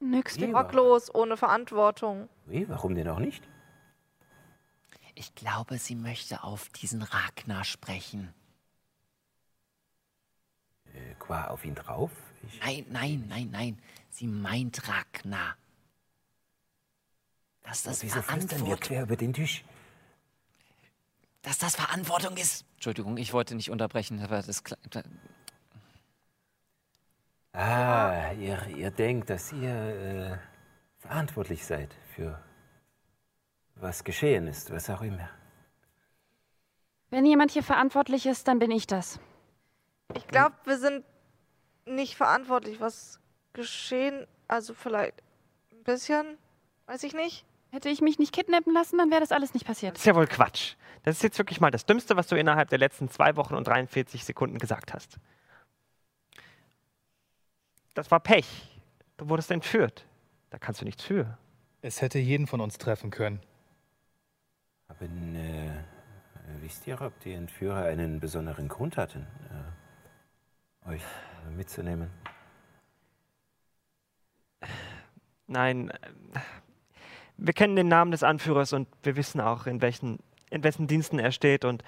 [0.00, 0.38] Nix.
[0.40, 2.28] Rocklos, ohne Verantwortung.
[2.48, 3.42] Ui, warum denn auch nicht?
[5.14, 8.34] Ich glaube, sie möchte auf diesen Ragnar sprechen.
[11.18, 12.10] Qua auf ihn drauf?
[12.46, 13.78] Ich, Nein, nein, nein, nein.
[14.10, 15.56] Sie meint Ragnar.
[17.62, 19.64] Dass das wieso flüstern wir Verantwortung, quer über den Tisch?
[21.44, 22.64] dass das Verantwortung ist.
[22.74, 24.62] Entschuldigung, ich wollte nicht unterbrechen, aber das
[27.52, 30.38] Ah, ihr, ihr denkt, dass ihr äh,
[30.98, 32.42] verantwortlich seid für
[33.76, 35.28] was geschehen ist, was auch immer.
[37.10, 39.20] Wenn jemand hier verantwortlich ist, dann bin ich das.
[40.12, 41.04] Ich glaube, wir sind
[41.86, 43.18] nicht verantwortlich, was
[43.52, 44.26] geschehen.
[44.48, 45.14] Also vielleicht
[45.72, 46.38] ein bisschen,
[46.86, 47.44] weiß ich nicht.
[47.70, 49.96] Hätte ich mich nicht kidnappen lassen, dann wäre das alles nicht Das passiert.
[49.98, 50.74] ist ja wohl Quatsch.
[51.02, 53.66] Das ist jetzt wirklich mal das Dümmste, was du innerhalb der letzten zwei Wochen und
[53.66, 55.18] 43 Sekunden gesagt hast.
[57.94, 58.46] Das war Pech.
[59.16, 60.06] Du wurdest entführt.
[60.50, 61.36] Da kannst du nichts für.
[61.82, 63.40] Es hätte jeden von uns treffen können.
[64.88, 65.70] Aber äh,
[66.60, 69.83] wisst ihr, ob die Entführer einen besonderen Grund hatten, äh,
[70.86, 71.02] euch
[71.56, 72.10] mitzunehmen?
[75.46, 75.98] Nein, äh,
[77.36, 80.18] wir kennen den Namen des Anführers und wir wissen auch, in welchen,
[80.50, 81.64] in wessen Diensten er steht.
[81.64, 81.82] Und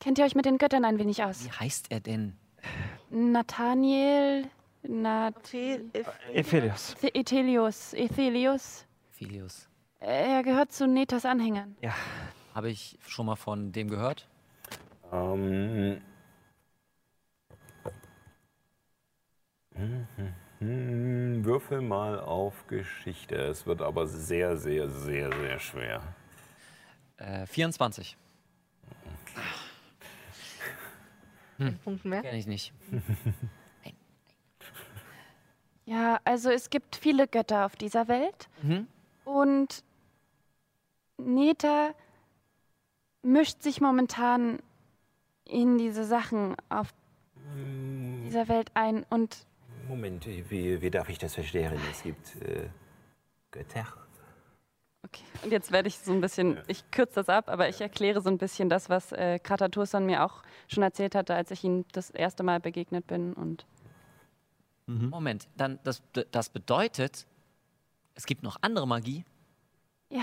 [0.00, 1.44] Kennt ihr euch mit den Göttern ein wenig aus?
[1.44, 2.36] wie heißt er denn?
[3.10, 4.46] Nathaniel,
[4.82, 5.90] Nath Viel-
[6.32, 6.94] Ephelios.
[7.02, 8.86] Ethelius, Ethelius.
[9.10, 9.68] Philius.
[10.00, 11.76] Er gehört zu Netas Anhängern.
[11.80, 11.94] Ja,
[12.54, 14.28] Habe ich schon mal von dem gehört?
[15.12, 16.00] Ähm.
[17.80, 19.67] Hm, hm, hm,
[20.60, 23.36] Würfel mal auf Geschichte.
[23.36, 26.02] Es wird aber sehr, sehr, sehr, sehr schwer.
[27.18, 28.16] Äh, 24.
[31.84, 32.22] Punkten mehr.
[32.22, 32.72] Kenne ich nicht.
[35.84, 38.86] Ja, also es gibt viele Götter auf dieser Welt Mhm.
[39.24, 39.82] und
[41.16, 41.94] Neta
[43.22, 44.58] mischt sich momentan
[45.44, 46.88] in diese Sachen auf
[48.26, 49.46] dieser Welt ein und
[49.88, 51.72] Moment, wie, wie darf ich das verstehen?
[51.90, 52.68] Es gibt äh,
[53.50, 53.86] Götter.
[55.04, 55.22] Okay.
[55.42, 58.28] Und jetzt werde ich so ein bisschen, ich kürze das ab, aber ich erkläre so
[58.28, 62.10] ein bisschen das, was äh, Krataturson mir auch schon erzählt hatte, als ich ihm das
[62.10, 63.32] erste Mal begegnet bin.
[63.32, 63.64] Und
[64.86, 67.26] Moment, dann das, das bedeutet,
[68.14, 69.24] es gibt noch andere Magie.
[70.10, 70.22] ja,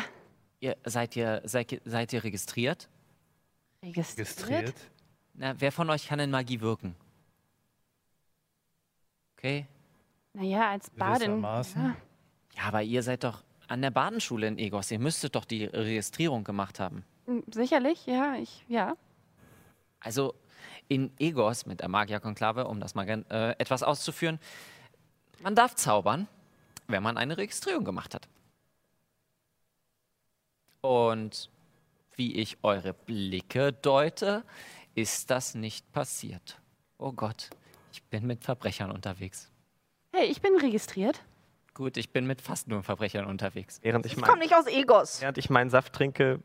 [0.60, 2.90] Ihr, seid, ihr, seid, ihr- seid ihr registriert?
[3.84, 4.28] registriert.
[4.28, 4.76] Registriert?
[5.36, 6.96] Na, wer von euch kann in Magie wirken?
[9.45, 9.67] Okay.
[10.34, 11.39] Naja, als Badin.
[11.43, 11.61] Ja.
[12.55, 14.89] Ja, aber ihr seid doch an der Badenschule in Egos.
[14.89, 17.05] Ihr müsstet doch die Registrierung gemacht haben.
[17.27, 18.97] m, Sicherlich, ja, ich, ja.
[19.99, 20.34] Also
[20.88, 24.39] in Egos mit der Magierkonklave, um das mal äh, etwas auszuführen,
[25.43, 26.27] man darf zaubern,
[26.88, 28.27] wenn man eine Registrierung gemacht hat.
[30.81, 31.51] Und
[32.15, 34.43] wie ich eure Blicke deute,
[34.95, 36.59] ist das nicht passiert.
[36.97, 37.51] Oh Gott,
[37.95, 39.49] ich bin mit Verbrechern unterwegs.
[40.11, 41.22] Hey, ich bin registriert.
[41.73, 43.80] Gut, ich bin mit fast nur Verbrechern unterwegs.
[43.84, 45.22] während ich, Ich komme mein, nicht aus Egos.
[45.22, 46.39] während ich meinen Saft trinke,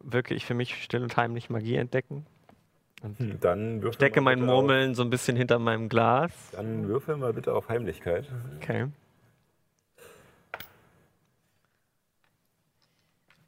[0.00, 2.26] wirke ich für mich still und heimlich Magie entdecken.
[3.02, 6.32] Hm, Dann würfel Stecke mein Murmeln so ein bisschen hinter meinem Glas.
[6.32, 8.26] Auf, dann würfel mal bitte auf Heimlichkeit.
[8.56, 8.88] Okay.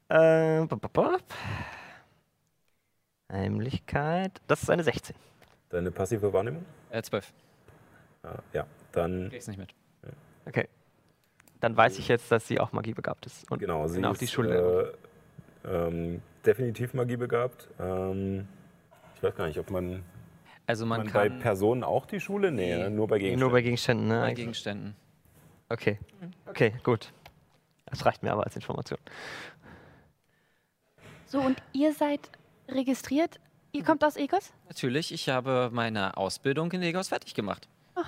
[0.09, 1.23] Äh, bup, bup, bup.
[3.31, 4.41] Heimlichkeit.
[4.47, 5.15] Das ist eine 16.
[5.73, 6.63] Deine passive Wahrnehmung?
[6.91, 7.33] Äh, zwölf.
[8.21, 9.73] Ah, ja, dann Krieg's nicht mit.
[10.45, 10.67] Okay.
[11.61, 13.49] dann weiß ich jetzt, dass sie auch magiebegabt ist.
[13.49, 14.93] Und genau, sie ist die Schule.
[15.63, 17.69] Äh, ähm, definitiv magiebegabt.
[17.79, 18.47] Ähm,
[19.15, 20.03] ich weiß gar nicht, ob man,
[20.67, 22.51] also man, man bei Personen auch die Schule?
[22.51, 22.89] Nee, nee.
[22.91, 23.39] nur bei Gegenständen.
[23.39, 24.19] Nur bei Gegenständen, ne?
[24.19, 24.95] Bei Gegenständen.
[25.69, 25.97] Okay,
[26.45, 27.11] okay, gut.
[27.87, 28.99] Das reicht mir aber als Information.
[31.25, 32.29] So, und ihr seid
[32.67, 33.39] registriert?
[33.75, 34.53] Ihr kommt aus Egos?
[34.67, 37.67] Natürlich, ich habe meine Ausbildung in Egos fertig gemacht.
[37.95, 38.03] Oh.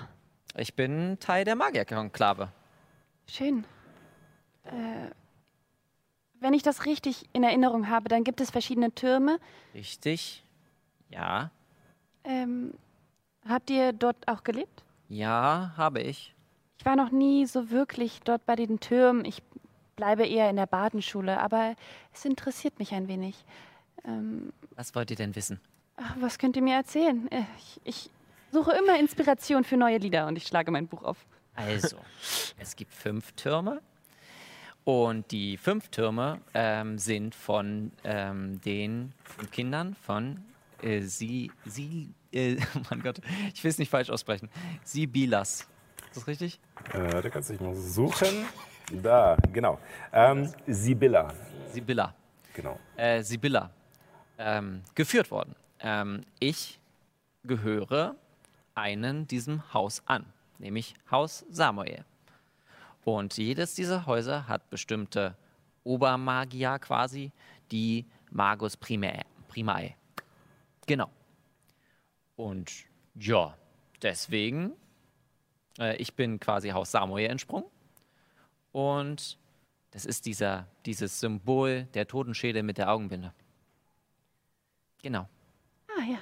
[0.57, 2.49] Ich bin Teil der Magierkonklave.
[3.27, 3.65] Schön.
[4.63, 5.09] Äh,
[6.39, 9.39] wenn ich das richtig in Erinnerung habe, dann gibt es verschiedene Türme.
[9.73, 10.43] Richtig.
[11.09, 11.49] Ja.
[12.23, 12.75] Ähm,
[13.49, 14.83] habt ihr dort auch gelebt?
[15.09, 16.35] Ja, habe ich.
[16.77, 19.25] Ich war noch nie so wirklich dort bei den Türmen.
[19.25, 19.41] Ich
[19.95, 21.75] bleibe eher in der Badenschule, aber
[22.13, 23.43] es interessiert mich ein wenig.
[24.03, 25.59] Ähm, was wollt ihr denn wissen?
[25.97, 27.29] Ach, was könnt ihr mir erzählen?
[27.31, 28.09] Äh, ich, ich
[28.51, 31.25] suche immer Inspiration für neue Lieder und ich schlage mein Buch auf.
[31.55, 31.97] Also,
[32.57, 33.81] es gibt fünf Türme.
[34.83, 39.13] Und die fünf Türme ähm, sind von ähm, den
[39.51, 40.43] Kindern von
[40.83, 43.19] äh, Sie, Sie, äh, oh mein Gott,
[43.51, 44.49] ich will es nicht falsch aussprechen.
[44.83, 45.67] Sibilas.
[46.11, 46.59] Ist das richtig?
[46.93, 48.45] Äh, da kannst du dich mal suchen.
[49.01, 49.79] Da, genau.
[50.13, 51.33] Ähm, Sibylla.
[51.71, 52.13] Sibylla.
[52.53, 52.79] Genau.
[52.95, 53.71] Äh, Sibylla.
[54.37, 55.55] Ähm, geführt worden.
[55.79, 56.79] Ähm, ich
[57.43, 58.15] gehöre
[58.73, 60.25] einen diesem Haus an,
[60.59, 62.03] nämlich Haus Samuel.
[63.03, 65.35] Und jedes dieser Häuser hat bestimmte
[65.83, 67.31] Obermagier quasi,
[67.71, 69.21] die Magus Primae.
[69.47, 69.95] Primae.
[70.87, 71.09] Genau.
[72.35, 72.71] Und
[73.15, 73.55] ja,
[74.01, 74.73] deswegen,
[75.79, 77.65] äh, ich bin quasi Haus Samuel entsprungen
[78.71, 79.37] und
[79.91, 83.33] das ist dieser, dieses Symbol der Totenschädel mit der Augenbinde.
[85.05, 85.29] Genau.
[85.87, 86.17] Ah ja.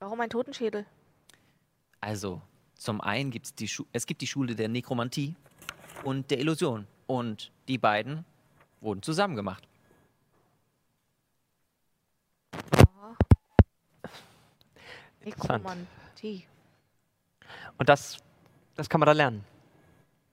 [0.00, 0.84] Warum ein Totenschädel?
[2.00, 2.42] Also,
[2.74, 5.36] zum einen gibt es die, Schu es gibt die Schule der Nekromantie
[6.02, 6.88] und der Illusion.
[7.06, 8.24] Und die beiden
[8.80, 9.68] wurden zusammen gemacht.
[15.24, 16.48] Nekromantie.
[17.78, 18.18] Und das,
[18.74, 19.44] das kann man da lernen.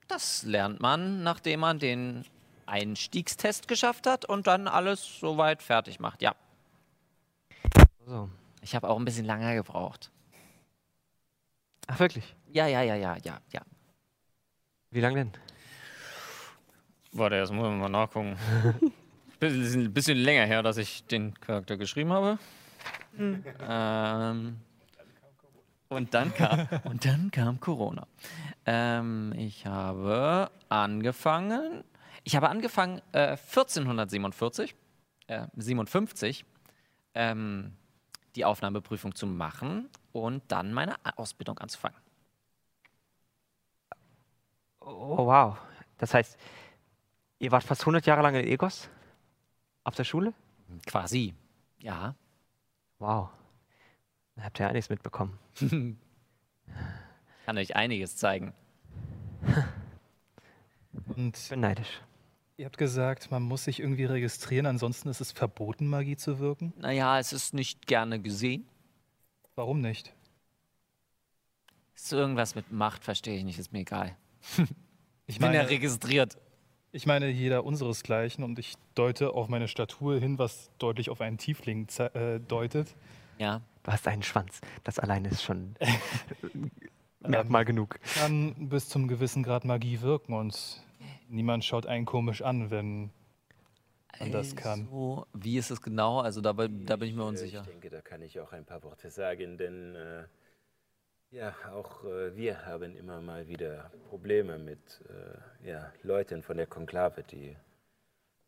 [0.08, 2.24] Das lernt man, nachdem man den
[2.66, 6.34] Einstiegstest geschafft hat und dann alles soweit fertig macht, ja.
[8.06, 8.28] So.
[8.60, 10.10] Ich habe auch ein bisschen länger gebraucht.
[11.86, 12.34] Ach, wirklich?
[12.52, 13.62] Ja, ja, ja, ja, ja, ja.
[14.90, 15.32] Wie lange denn?
[17.12, 18.36] Warte, jetzt muss wir mal nachgucken.
[19.40, 22.38] bisschen, bisschen länger her, dass ich den Charakter geschrieben habe.
[23.16, 23.44] Mhm.
[23.60, 24.56] Ähm,
[25.88, 28.06] und dann kam, und dann kam Corona.
[28.66, 31.84] Ähm, ich habe angefangen,
[32.24, 34.74] ich habe angefangen äh, 1447,
[35.26, 36.44] äh, 57,
[37.14, 37.72] ähm,
[38.36, 41.98] die Aufnahmeprüfung zu machen und dann meine Ausbildung anzufangen.
[44.80, 45.56] Oh, wow.
[45.98, 46.38] Das heißt,
[47.38, 48.88] ihr wart fast 100 Jahre lang in Egos?
[49.84, 50.34] Auf der Schule?
[50.86, 51.34] Quasi,
[51.78, 52.14] ja.
[52.98, 53.30] Wow.
[54.36, 55.38] Da habt ihr einiges mitbekommen.
[57.46, 58.52] Kann euch einiges zeigen.
[61.16, 62.00] Und ich bin neidisch.
[62.56, 66.72] Ihr habt gesagt, man muss sich irgendwie registrieren, ansonsten ist es verboten, Magie zu wirken?
[66.76, 68.64] Naja, es ist nicht gerne gesehen.
[69.56, 70.14] Warum nicht?
[71.96, 74.16] Ist irgendwas mit Macht, verstehe ich nicht, ist mir egal.
[75.26, 76.38] ich bin ja registriert.
[76.92, 81.38] Ich meine, jeder unseresgleichen und ich deute auf meine Statur hin, was deutlich auf einen
[81.38, 82.94] Tiefling äh, deutet.
[83.38, 83.62] Ja.
[83.82, 84.60] Du hast einen Schwanz.
[84.84, 85.74] Das alleine ist schon
[87.18, 87.98] Merkmal genug.
[88.14, 90.84] Kann bis zum gewissen Grad Magie wirken und
[91.28, 93.10] niemand schaut einen komisch an, wenn
[94.18, 94.82] man das kann.
[94.82, 96.20] Also, wie ist es genau?
[96.20, 97.60] Also da, da bin ich mir unsicher.
[97.60, 100.24] Ich denke, da kann ich auch ein paar Worte sagen, denn äh,
[101.30, 106.66] ja, auch äh, wir haben immer mal wieder Probleme mit äh, ja, Leuten von der
[106.66, 107.56] Konklave, die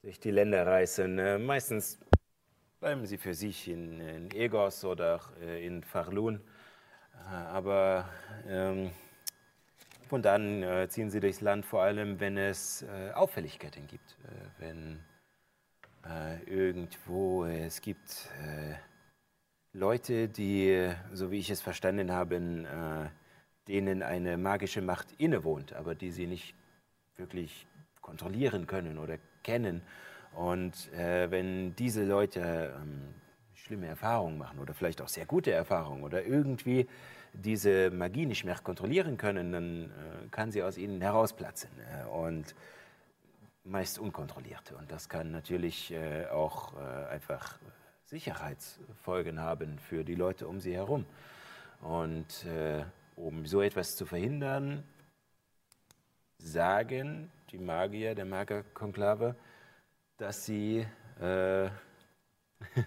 [0.03, 1.19] sich die Länder reißen.
[1.19, 1.99] Äh, meistens
[2.79, 6.41] bleiben sie für sich in, in Egos oder äh, in Farlun.
[7.25, 8.09] Äh, aber
[8.47, 8.93] ähm,
[10.07, 14.17] von dann äh, ziehen sie durchs Land, vor allem wenn es äh, Auffälligkeiten gibt.
[14.25, 15.01] Äh, wenn
[16.05, 18.75] äh, irgendwo es gibt äh,
[19.73, 22.41] Leute, die, so wie ich es verstanden habe,
[23.69, 26.55] denen eine magische Macht innewohnt, aber die sie nicht
[27.17, 27.67] wirklich
[28.01, 29.83] kontrollieren können oder kennen.
[30.35, 33.03] Und wenn diese Leute ähm,
[33.53, 36.87] schlimme Erfahrungen machen oder vielleicht auch sehr gute Erfahrungen oder irgendwie
[37.37, 42.55] diese Magie nicht mehr kontrollieren können, dann äh, kann sie aus ihnen herausplatzen äh, und
[43.65, 44.73] meist unkontrolliert.
[44.73, 47.59] Und das kann natürlich äh, auch einfach
[48.05, 51.05] Sicherheitsfolgen haben für die Leute um sie herum.
[51.83, 52.47] Und
[53.17, 54.85] um so etwas zu verhindern,
[56.39, 59.37] sagen, die Magier der Magierkonklave,
[60.17, 60.87] dass sie.
[61.21, 61.71] Äh,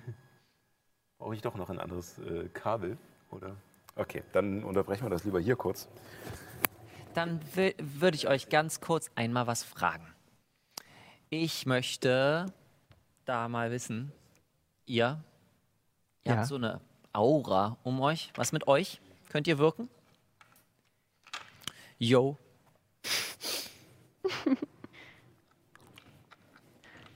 [1.18, 2.98] Brauche ich doch noch ein anderes äh, Kabel,
[3.30, 3.58] oder?
[4.00, 5.90] Okay, dann unterbrechen wir das lieber hier kurz.
[7.14, 10.08] Dann würde ich euch ganz kurz einmal was fragen.
[11.30, 12.46] Ich möchte
[13.26, 14.14] da mal wissen,
[14.86, 15.22] ihr,
[16.24, 16.38] ihr Ja.
[16.38, 16.80] habt so eine
[17.12, 18.32] Aura um euch.
[18.36, 19.02] Was mit euch?
[19.28, 19.90] Könnt ihr wirken?
[21.98, 22.38] Yo.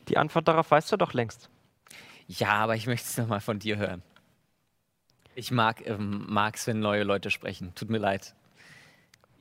[0.10, 1.50] Die Antwort darauf weißt du doch längst.
[2.28, 4.04] Ja, aber ich möchte es nochmal von dir hören.
[5.36, 7.74] Ich mag ähm, mag's, wenn neue Leute sprechen.
[7.76, 8.36] Tut mir leid.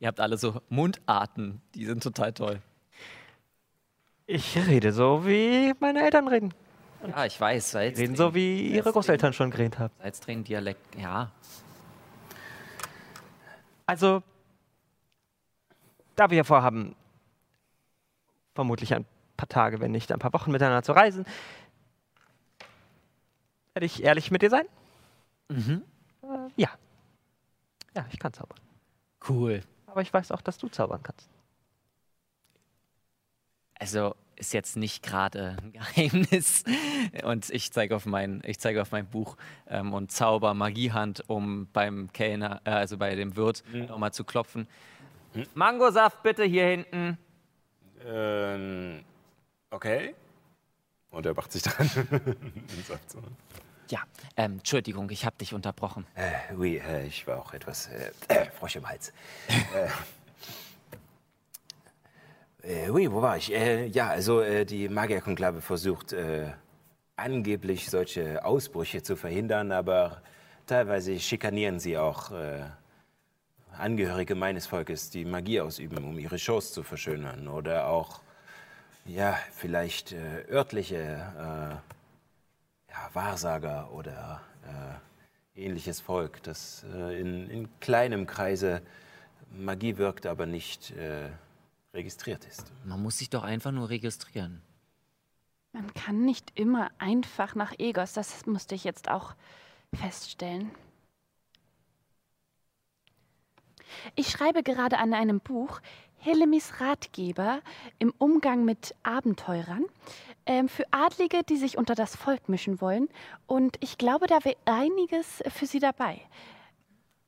[0.00, 2.60] Ihr habt alle so Mundarten, die sind total toll.
[4.26, 6.54] Ich rede so, wie meine Eltern reden.
[7.06, 7.72] Ja, ich weiß.
[7.72, 9.92] Die reden so, wie ihre Großeltern schon geredet haben.
[10.00, 11.30] Salztränen Dialekt, ja.
[13.86, 14.22] Also,
[16.16, 16.94] da wir vorhaben,
[18.54, 19.04] vermutlich ein
[19.36, 21.26] paar Tage, wenn nicht ein paar Wochen miteinander zu reisen,
[23.74, 24.66] werde ich ehrlich mit dir sein?
[25.52, 25.82] Mhm.
[26.22, 26.70] Äh, ja.
[27.94, 28.58] Ja, ich kann zaubern.
[29.28, 29.62] Cool.
[29.86, 31.28] Aber ich weiß auch, dass du zaubern kannst.
[33.78, 36.64] Also ist jetzt nicht gerade ein Geheimnis.
[37.24, 39.36] Und ich zeige auf mein, ich zeige auf mein Buch
[39.68, 44.66] ähm, und zauber Magiehand, um beim Kellner, äh, also bei dem Wirt, nochmal zu klopfen.
[45.54, 47.18] Mangosaft bitte hier hinten.
[48.04, 49.04] Ähm,
[49.70, 50.14] okay.
[51.10, 51.90] Und er macht sich dran.
[52.10, 53.18] und sagt so.
[53.92, 54.00] Ja,
[54.38, 56.06] ähm, Entschuldigung, ich habe dich unterbrochen.
[56.14, 59.12] Äh, oui, äh, ich war auch etwas äh, äh, Frosch im Hals.
[62.64, 63.48] äh, äh, oui, wo war ich?
[63.48, 66.14] Ja, also die Magierkonklave versucht
[67.16, 70.22] angeblich solche Ausbrüche zu verhindern, aber
[70.66, 72.30] teilweise schikanieren sie auch
[73.76, 77.46] Angehörige meines Volkes, die Magie ausüben, um ihre Shows zu verschönern.
[77.48, 78.22] Oder auch,
[79.04, 80.14] ja, vielleicht
[80.48, 81.82] örtliche
[82.92, 88.82] ja, Wahrsager oder äh, ähnliches Volk, das äh, in, in kleinem Kreise
[89.50, 91.30] Magie wirkt, aber nicht äh,
[91.92, 92.72] registriert ist.
[92.84, 94.62] Man muss sich doch einfach nur registrieren.
[95.72, 99.34] Man kann nicht immer einfach nach Egos, das musste ich jetzt auch
[99.94, 100.70] feststellen.
[104.14, 105.80] Ich schreibe gerade an einem Buch
[106.16, 107.60] Helemis Ratgeber
[107.98, 109.84] im Umgang mit Abenteurern
[110.46, 113.08] ähm, für Adlige, die sich unter das Volk mischen wollen.
[113.46, 116.20] Und ich glaube, da wäre einiges für Sie dabei.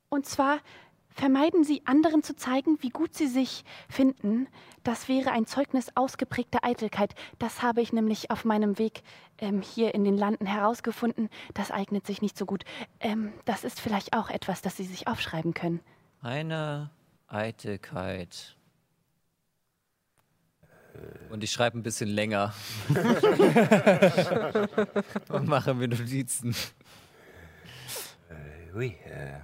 [0.08, 0.58] Und zwar
[1.14, 4.48] vermeiden Sie anderen zu zeigen, wie gut Sie sich finden.
[4.82, 7.14] Das wäre ein Zeugnis ausgeprägter Eitelkeit.
[7.38, 9.02] Das habe ich nämlich auf meinem Weg
[9.38, 11.30] ähm, hier in den Landen herausgefunden.
[11.54, 12.64] Das eignet sich nicht so gut.
[13.00, 15.80] Ähm, das ist vielleicht auch etwas, das Sie sich aufschreiben können.
[16.20, 16.90] Eine
[17.28, 18.56] Eitelkeit.
[21.30, 22.54] Und ich schreibe ein bisschen länger.
[25.28, 26.54] Und mache mir Notizen.
[28.28, 29.40] Äh, ui, äh,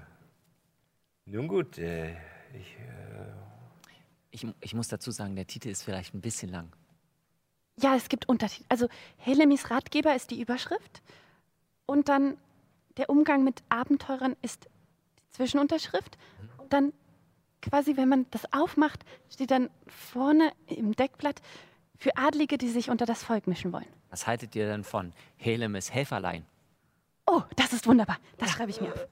[1.26, 2.12] nun gut, äh,
[2.54, 3.32] ich, äh,
[4.30, 6.72] Ich, ich muss dazu sagen, der Titel ist vielleicht ein bisschen lang.
[7.80, 8.66] Ja, es gibt Untertitel.
[8.68, 11.02] Also Helemis Ratgeber ist die Überschrift.
[11.86, 12.36] Und dann
[12.96, 14.66] der Umgang mit Abenteurern ist
[15.18, 16.18] die Zwischenunterschrift.
[16.58, 16.92] Und dann
[17.62, 21.40] quasi, wenn man das aufmacht, steht dann vorne im Deckblatt
[21.96, 23.86] für Adlige, die sich unter das Volk mischen wollen.
[24.10, 26.44] Was haltet ihr denn von Helemis Helferlein?
[27.26, 28.18] Oh, das ist wunderbar.
[28.38, 29.06] Das schreibe ich mir auf.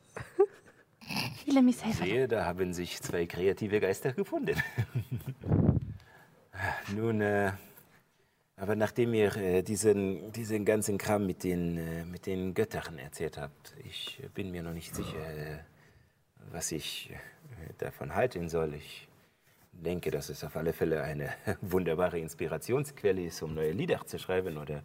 [1.47, 2.05] Helemis Helfer.
[2.05, 4.61] sehe, da haben sich zwei kreative Geister gefunden.
[6.95, 7.53] Nun, äh,
[8.57, 13.39] aber nachdem ihr äh, diesen, diesen ganzen Kram mit den, äh, mit den Göttern erzählt
[13.39, 15.59] habt, ich bin mir noch nicht sicher, äh,
[16.51, 17.19] was ich äh,
[17.79, 18.75] davon halten soll.
[18.75, 19.09] Ich
[19.73, 24.57] denke, dass es auf alle Fälle eine wunderbare Inspirationsquelle ist, um neue Lieder zu schreiben
[24.59, 24.83] oder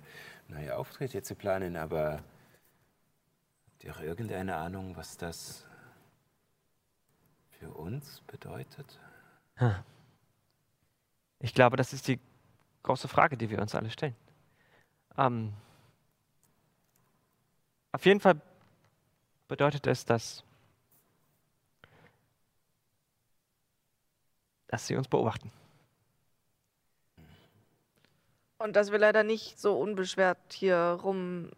[0.48, 2.24] neue Auftritte zu planen, aber
[3.68, 5.66] habt ihr irgendeine Ahnung, was das
[7.50, 9.00] für uns bedeutet?
[11.40, 12.20] Ich glaube, das ist die
[12.84, 14.16] große Frage, die wir uns alle stellen.
[15.18, 15.54] Ähm,
[17.91, 18.41] auf jeden Fall
[19.48, 20.44] bedeutet es, dass,
[24.74, 25.52] dass sie uns beobachten.
[28.58, 31.52] Und dass wir leider nicht so unbeschwert hier rum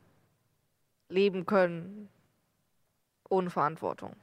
[1.07, 2.09] leben können.
[3.29, 4.17] Ohne Verantwortung.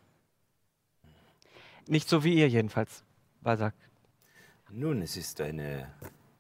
[1.86, 3.02] Nicht so wie ihr jedenfalls,
[3.40, 3.74] Balzac.
[4.68, 5.90] Nun, es ist eine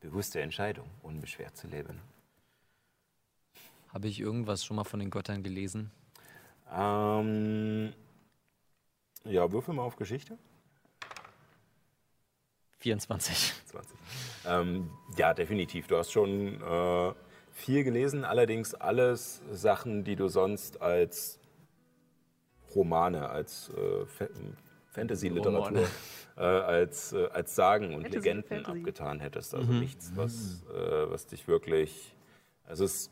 [0.00, 2.02] bewusste Entscheidung, unbeschwert zu leben.
[3.88, 5.90] Habe ich irgendwas schon mal von den Göttern gelesen?
[6.70, 7.94] Ähm,
[9.24, 10.36] ja, würfel mal auf Geschichte.
[12.82, 13.52] 24.
[13.66, 13.98] 20.
[14.46, 15.86] Ähm, ja, definitiv.
[15.86, 17.12] Du hast schon äh,
[17.52, 21.38] viel gelesen, allerdings alles Sachen, die du sonst als
[22.74, 24.26] Romane, als äh, Fa
[24.92, 25.88] Fantasy-Literatur,
[26.36, 28.78] äh, als, äh, als Sagen und Fantasy, Legenden Fantasy.
[28.78, 29.54] abgetan hättest.
[29.54, 32.14] Also nichts, was, äh, was dich wirklich.
[32.66, 33.10] Also es,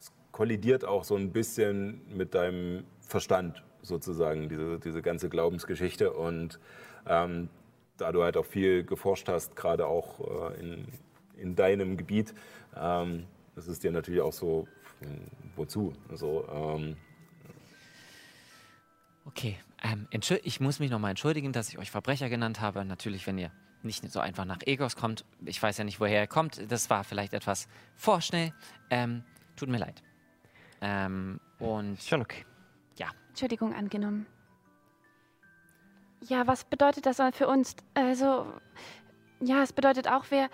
[0.00, 6.12] es kollidiert auch so ein bisschen mit deinem Verstand sozusagen, diese, diese ganze Glaubensgeschichte.
[6.14, 6.58] Und
[7.06, 7.50] ähm,
[8.02, 10.88] da du halt auch viel geforscht hast, gerade auch äh, in,
[11.36, 12.34] in deinem Gebiet,
[12.76, 14.66] ähm, das ist dir natürlich auch so,
[15.00, 15.26] hm,
[15.56, 15.92] wozu?
[16.10, 16.96] Also, ähm,
[19.24, 22.84] Okay, ähm, entschuld- ich muss mich nochmal entschuldigen, dass ich euch Verbrecher genannt habe.
[22.84, 23.52] Natürlich, wenn ihr
[23.82, 25.24] nicht so einfach nach Egos kommt.
[25.44, 26.60] Ich weiß ja nicht, woher er kommt.
[26.70, 28.52] Das war vielleicht etwas vorschnell.
[28.90, 29.22] Ähm,
[29.54, 30.02] tut mir leid.
[30.80, 32.44] Ähm, und schon okay.
[33.32, 34.26] Entschuldigung angenommen.
[36.28, 37.76] Ja, was bedeutet das für uns?
[37.94, 38.46] Also,
[39.40, 40.48] ja, es bedeutet auch, wer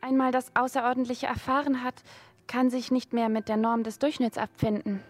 [0.00, 2.02] einmal das Außerordentliche erfahren hat,
[2.46, 5.02] kann sich nicht mehr mit der Norm des Durchschnitts abfinden.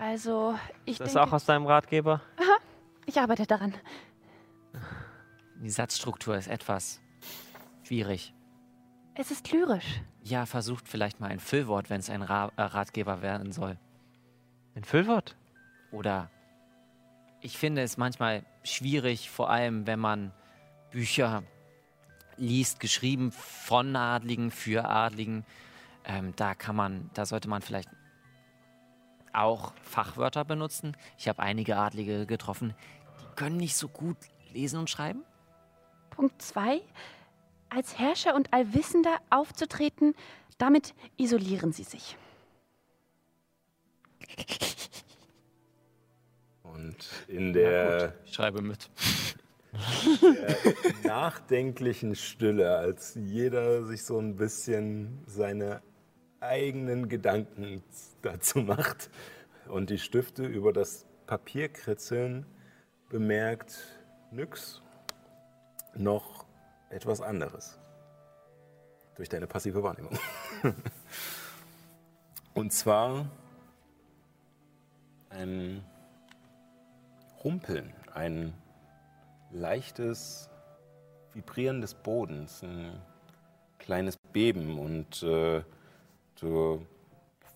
[0.00, 2.20] Also, ich Das ist denke, auch aus deinem Ratgeber?
[3.06, 3.74] ich arbeite daran.
[5.62, 7.00] die Satzstruktur ist etwas
[7.82, 8.34] schwierig.
[9.14, 10.00] Es ist lyrisch.
[10.22, 13.78] Ja, versucht vielleicht mal ein Füllwort, wenn es ein Ra äh, Ratgeber werden soll.
[14.74, 15.36] Ein Füllwort?
[15.92, 16.30] Oder
[17.44, 20.32] ich finde es manchmal schwierig, vor allem wenn man
[20.90, 21.42] Bücher
[22.38, 25.44] liest, geschrieben von Adligen, für Adligen.
[26.06, 27.90] Ähm, da kann man, da sollte man vielleicht
[29.34, 30.96] auch Fachwörter benutzen.
[31.18, 32.74] Ich habe einige Adlige getroffen,
[33.20, 34.16] die können nicht so gut
[34.54, 35.22] lesen und schreiben.
[36.08, 36.80] Punkt 2.
[37.68, 40.14] Als Herrscher und Allwissender aufzutreten,
[40.56, 42.16] damit isolieren sie sich.
[46.74, 46.96] und
[47.28, 48.90] in der Ich schreibe mit.
[51.04, 55.82] nachdenklichen Stille, als jeder sich so ein bisschen seine
[56.40, 57.82] eigenen Gedanken
[58.22, 59.10] dazu macht
[59.66, 62.46] und die Stifte über das Papier kritzeln,
[63.08, 63.78] bemerkt
[64.30, 64.82] Nyx
[65.96, 66.44] noch
[66.90, 67.78] etwas anderes.
[69.16, 70.18] Durch deine passive Wahrnehmung.
[72.54, 73.30] Und zwar
[75.30, 75.84] ein
[77.44, 78.54] Rumpeln, ein
[79.50, 80.48] leichtes
[81.34, 83.02] Vibrieren des Bodens, ein
[83.78, 85.62] kleines Beben und äh,
[86.40, 86.86] du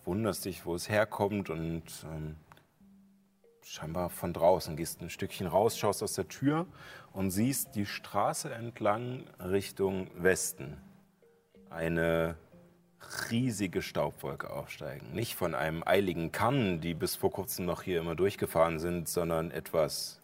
[0.04, 2.36] wunderst dich, wo es herkommt und ähm,
[3.64, 6.66] scheinbar von draußen gehst ein Stückchen raus, schaust aus der Tür
[7.12, 10.76] und siehst die Straße entlang Richtung Westen.
[11.70, 12.36] Eine
[13.30, 15.12] riesige Staubwolke aufsteigen.
[15.12, 19.50] Nicht von einem eiligen Kamm, die bis vor kurzem noch hier immer durchgefahren sind, sondern
[19.50, 20.20] etwas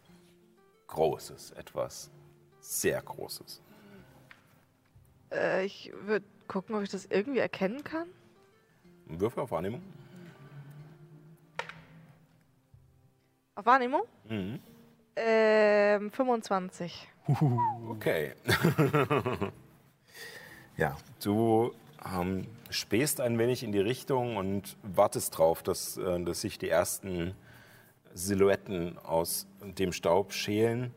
[0.87, 2.11] Großes, etwas
[2.59, 3.61] sehr Großes.
[5.31, 8.07] Äh, ich würde gucken, ob ich das irgendwie erkennen kann.
[9.07, 9.81] Würfel auf Wahrnehmung.
[13.55, 14.01] Auf Wahrnehmung?
[14.27, 14.59] Mhm.
[15.15, 17.07] Ähm, 25.
[17.89, 18.33] Okay.
[20.77, 21.73] ja, du
[22.05, 26.69] ähm, spähst ein wenig in die Richtung und wartest drauf, dass, äh, dass sich die
[26.69, 27.35] ersten
[28.13, 30.93] Silhouetten aus dem Staub schälen.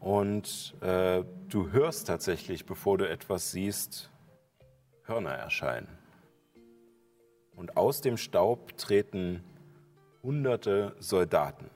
[0.00, 4.10] Und äh, du hörst tatsächlich, bevor du etwas siehst,
[5.04, 5.88] Hörner erscheinen.
[7.56, 9.42] Und aus dem Staub treten
[10.22, 11.70] hunderte Soldaten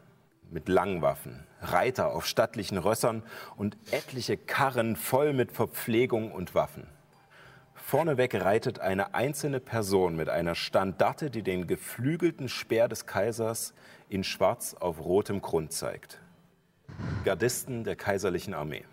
[0.50, 3.22] mit Langwaffen, Reiter auf stattlichen Rössern
[3.56, 6.86] und etliche Karren voll mit Verpflegung und Waffen.
[7.92, 13.74] Vorneweg reitet eine einzelne Person mit einer Standarte, die den geflügelten Speer des Kaisers
[14.08, 16.18] in schwarz auf rotem Grund zeigt.
[17.26, 18.86] Gardisten der kaiserlichen Armee.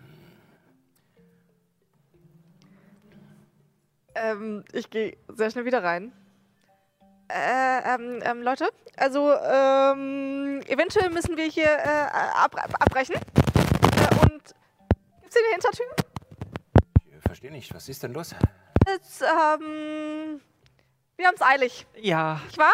[4.14, 6.12] Ähm, ich gehe sehr schnell wieder rein.
[7.28, 8.68] Äh, ähm, ähm, Leute,
[8.98, 13.14] also, ähm, eventuell müssen wir hier äh, ab, abbrechen.
[13.14, 14.42] Äh, und
[15.22, 15.86] gibt's hier eine Hintertür?
[17.16, 18.34] Ich verstehe nicht, was ist denn los?
[19.22, 20.40] Ähm,
[21.16, 22.72] wir haben's eilig, Ja, nicht wahr?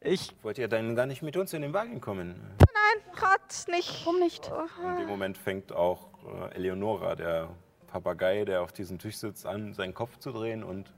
[0.00, 0.34] ich.
[0.42, 2.56] Wollt ihr dann gar nicht mit uns in den Wagen kommen?
[2.60, 4.04] Nein, grad nicht.
[4.06, 4.50] Warum nicht?
[4.84, 6.08] In dem Moment fängt auch
[6.50, 7.48] äh, Eleonora, der
[7.88, 10.92] Papagei, der auf diesem Tisch sitzt, an, seinen Kopf zu drehen und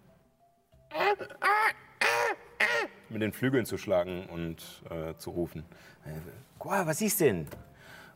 [3.08, 5.64] mit den Flügeln zu schlagen und äh, zu rufen.
[6.04, 6.10] Äh,
[6.58, 7.48] Gua, was ist denn?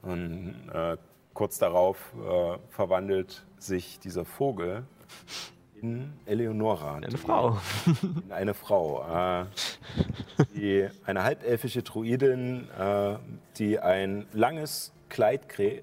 [0.03, 0.97] Und äh,
[1.33, 4.85] kurz darauf äh, verwandelt sich dieser Vogel
[5.81, 6.97] in Eleonora.
[6.97, 7.59] Eine Frau.
[8.03, 9.43] In eine Frau.
[9.43, 9.47] Äh,
[10.55, 13.17] die, eine halbelfische Druidin, äh,
[13.59, 15.43] die ein langes, Kleid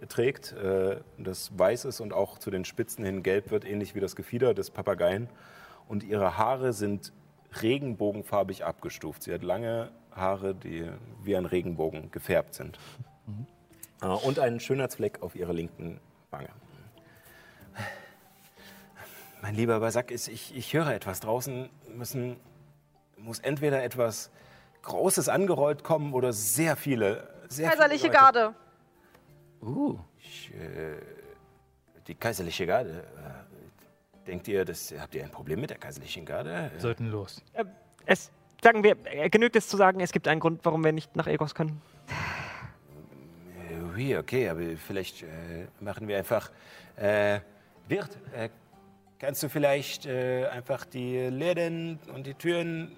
[0.10, 4.02] trägt, äh, das weiß ist und auch zu den Spitzen hin gelb wird, ähnlich wie
[4.02, 5.30] das Gefieder des Papageien.
[5.88, 7.14] Und ihre Haare sind
[7.62, 9.24] regenbogenfarbig abgestuft.
[9.24, 10.86] Sie hat lange Haare, die
[11.24, 12.78] wie ein Regenbogen gefärbt sind.
[13.26, 13.48] Mhm.
[14.02, 16.50] Äh, und einen Schönheitsfleck auf ihrer linken Wange.
[19.42, 21.20] Mein lieber Basak, ich, ich höre etwas.
[21.20, 22.38] Draußen müssen,
[23.18, 24.30] muss entweder etwas
[24.84, 27.28] Großes angerollt kommen oder sehr viele.
[27.48, 28.56] Sehr Kaiserliche viele Garde.
[29.62, 29.98] Uh.
[30.20, 30.98] Ich, äh,
[32.08, 33.04] die Kaiserliche Garde.
[33.18, 36.70] Äh, denkt ihr, dass, habt ihr ein Problem mit der Kaiserlichen Garde?
[36.72, 37.44] Wir sollten los.
[37.54, 37.66] Äh,
[38.06, 38.32] es,
[38.64, 41.28] sagen wir, äh, genügt es zu sagen, es gibt einen Grund, warum wir nicht nach
[41.28, 41.82] Egos können?
[43.96, 46.52] Oui, okay, aber vielleicht äh, machen wir einfach.
[46.96, 47.40] Äh,
[47.88, 48.50] Wirt, äh,
[49.22, 52.92] kannst du vielleicht äh, einfach die Läden und die Türen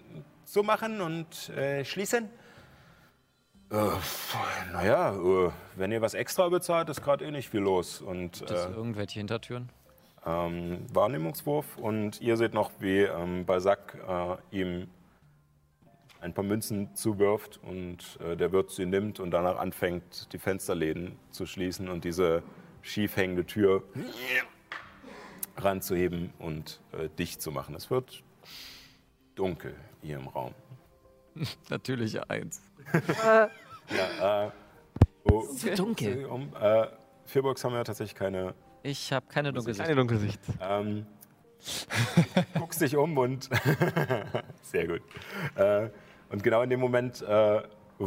[0.46, 2.30] zumachen und äh, schließen?
[3.70, 3.76] Äh,
[4.72, 8.02] naja, äh, wenn ihr was extra bezahlt, ist gerade eh nicht viel los.
[8.02, 9.70] Und, Gibt es irgendwelche Hintertüren?
[10.26, 13.98] Ähm, Wahrnehmungswurf und ihr seht noch, wie ähm, Balzac
[14.52, 14.88] ihm
[16.22, 21.20] ein paar Münzen zuwirft und äh, der Wirt sie nimmt und danach anfängt, die Fensterläden
[21.32, 22.44] zu schließen und diese
[22.82, 23.84] schief hängende Tür
[25.58, 27.76] ranzuheben und äh, dicht zu machen.
[27.76, 28.24] Es wird
[29.36, 30.54] dunkel hier im Raum.
[31.70, 32.62] Natürlich eins.
[33.24, 34.52] ja, äh,
[35.26, 36.26] oh, so dunkel.
[36.26, 36.88] Um, äh,
[37.26, 38.54] Vierburgs haben ja tatsächlich keine.
[38.84, 39.86] Ich habe keine Dunkelsicht.
[39.86, 40.40] Keine Dunkelsicht.
[40.60, 41.06] Ähm,
[42.54, 43.50] guckst dich um und
[44.62, 45.02] sehr gut.
[45.56, 45.90] Äh,
[46.30, 47.62] und genau in dem Moment, äh,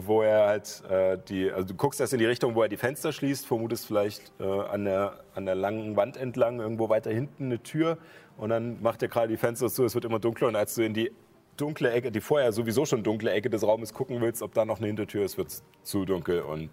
[0.05, 2.77] wo er halt äh, die, also du guckst erst in die Richtung, wo er die
[2.77, 7.47] Fenster schließt, vermutest vielleicht äh, an, der, an der langen Wand entlang, irgendwo weiter hinten
[7.47, 7.99] eine Tür
[8.37, 10.83] und dann macht er gerade die Fenster zu, es wird immer dunkler und als du
[10.83, 11.13] in die
[11.57, 14.79] dunkle Ecke, die vorher sowieso schon dunkle Ecke des Raumes gucken willst, ob da noch
[14.79, 16.71] eine Hintertür ist, wird es zu dunkel und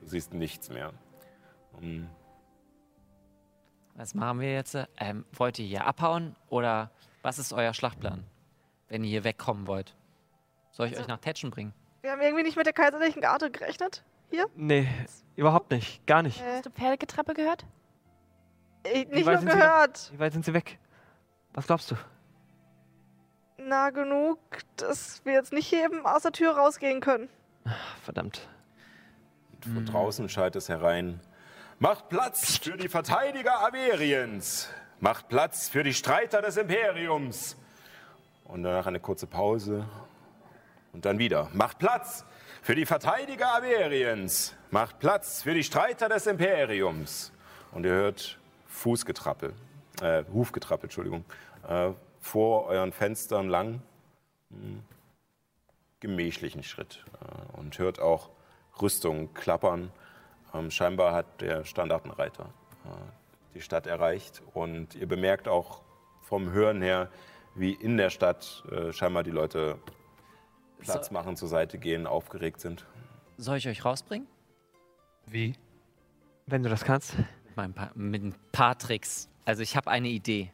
[0.00, 0.92] du siehst nichts mehr.
[1.80, 2.08] Um,
[3.94, 4.76] was machen wir jetzt?
[4.98, 6.90] Ähm, wollt ihr hier abhauen oder
[7.22, 8.24] was ist euer Schlachtplan,
[8.88, 9.97] wenn ihr hier wegkommen wollt?
[10.78, 11.74] Soll ich also, euch nach Tetschen bringen?
[12.02, 14.04] Wir haben irgendwie nicht mit der kaiserlichen Garde gerechnet.
[14.30, 14.46] Hier?
[14.54, 14.88] Nee,
[15.34, 16.06] überhaupt nicht.
[16.06, 16.40] Gar nicht.
[16.40, 16.54] Äh.
[16.54, 17.66] Hast du Pferdegetrappe gehört?
[18.84, 20.12] Ich, nicht nur gehört.
[20.12, 20.78] Wie weit sind sie weg?
[21.52, 21.96] Was glaubst du?
[23.56, 24.38] Na, genug,
[24.76, 27.28] dass wir jetzt nicht hier eben aus der Tür rausgehen können.
[27.64, 28.48] Ach, verdammt.
[29.52, 29.86] Und von hm.
[29.86, 31.18] draußen schallt es herein.
[31.80, 34.68] Macht Platz für die Verteidiger Averiens.
[35.00, 37.56] Macht Platz für die Streiter des Imperiums.
[38.44, 39.84] Und danach eine kurze Pause
[40.98, 41.48] und dann wieder.
[41.52, 42.24] Macht Platz
[42.60, 44.56] für die Verteidiger Averiens.
[44.72, 47.30] Macht Platz für die Streiter des Imperiums.
[47.70, 48.36] Und ihr hört
[48.66, 49.52] Fußgetrappel,
[50.02, 51.24] äh, Hufgetrappel, Entschuldigung,
[51.68, 53.80] äh, vor euren Fenstern lang.
[54.50, 54.82] Hm,
[56.00, 57.04] gemächlichen Schritt.
[57.12, 58.30] Äh, und hört auch
[58.82, 59.92] Rüstungen klappern.
[60.52, 62.46] Ähm, scheinbar hat der Standartenreiter
[62.86, 64.42] äh, die Stadt erreicht.
[64.52, 65.82] Und ihr bemerkt auch
[66.22, 67.08] vom Hören her,
[67.54, 69.78] wie in der Stadt äh, scheinbar die Leute
[70.78, 72.86] Platz machen, zur Seite gehen, aufgeregt sind.
[73.36, 74.26] Soll ich euch rausbringen?
[75.26, 75.54] Wie?
[76.46, 77.14] Wenn du das kannst.
[77.56, 79.28] Mit, pa mit ein paar Tricks.
[79.44, 80.52] Also ich habe eine Idee.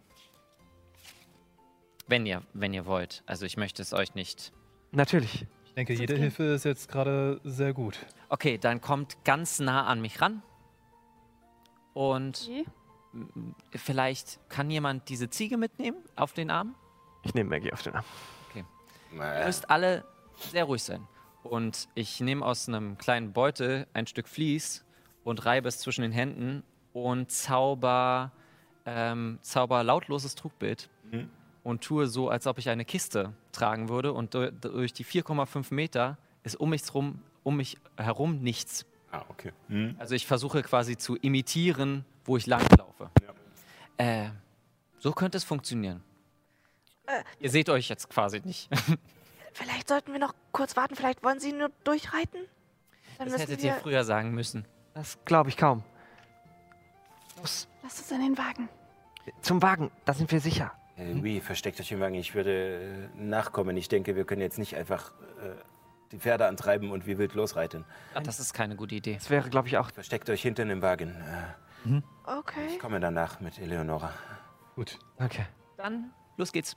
[2.07, 3.23] Wenn ihr, wenn ihr wollt.
[3.27, 4.53] Also ich möchte es euch nicht.
[4.93, 5.47] Natürlich.
[5.65, 7.99] Ich denke, jede Hilfe ist jetzt gerade sehr gut.
[8.28, 10.43] Okay, dann kommt ganz nah an mich ran.
[11.94, 12.65] Und Wie?
[13.77, 16.75] vielleicht kann jemand diese Ziege mitnehmen auf den Arm?
[17.23, 18.05] Ich nehme Maggie auf den Arm.
[18.51, 18.65] Okay.
[19.12, 20.05] Ihr müsst alle
[20.37, 21.07] sehr ruhig sein.
[21.43, 24.85] Und ich nehme aus einem kleinen Beutel ein Stück Vlies
[25.25, 28.33] und reibe es zwischen den Händen und zauber,
[28.87, 31.29] ähm, zauber lautloses Trugbild mhm.
[31.63, 34.13] und tue so, als ob ich eine Kiste tragen würde.
[34.13, 38.87] Und durch die 4,5 Meter ist um mich, herum, um mich herum nichts.
[39.13, 39.53] Ah, okay.
[39.69, 39.97] Mhm.
[39.99, 43.11] Also ich versuche quasi zu imitieren, wo ich langlaufe.
[43.99, 44.25] Ja.
[44.25, 44.31] Äh,
[44.99, 46.03] so könnte es funktionieren.
[47.07, 47.23] Äh.
[47.39, 48.69] Ihr seht euch jetzt quasi nicht.
[49.55, 50.97] Vielleicht sollten wir noch kurz warten.
[50.97, 52.41] Vielleicht wollen Sie nur durchreiten?
[53.18, 54.66] Dann das hättet ihr früher sagen müssen.
[54.94, 55.84] Das glaube ich kaum.
[57.39, 57.68] Los.
[57.83, 58.68] Lasst uns in den Wagen.
[59.42, 60.73] Zum Wagen, da sind wir sicher.
[60.97, 62.15] Äh, oui, versteckt euch im Wagen.
[62.16, 63.76] Ich würde äh, nachkommen.
[63.76, 65.55] Ich denke, wir können jetzt nicht einfach äh,
[66.10, 67.84] die Pferde antreiben und wie wild losreiten.
[68.15, 69.15] Ach, das ist keine gute Idee.
[69.15, 69.91] Das wäre, glaube ich, auch.
[69.92, 71.10] Versteckt euch hinten im Wagen.
[71.10, 72.02] Äh, mhm.
[72.24, 72.66] Okay.
[72.68, 74.12] Ich komme danach mit Eleonora.
[74.74, 74.99] Gut.
[75.18, 75.47] Okay.
[75.76, 76.76] Dann los geht's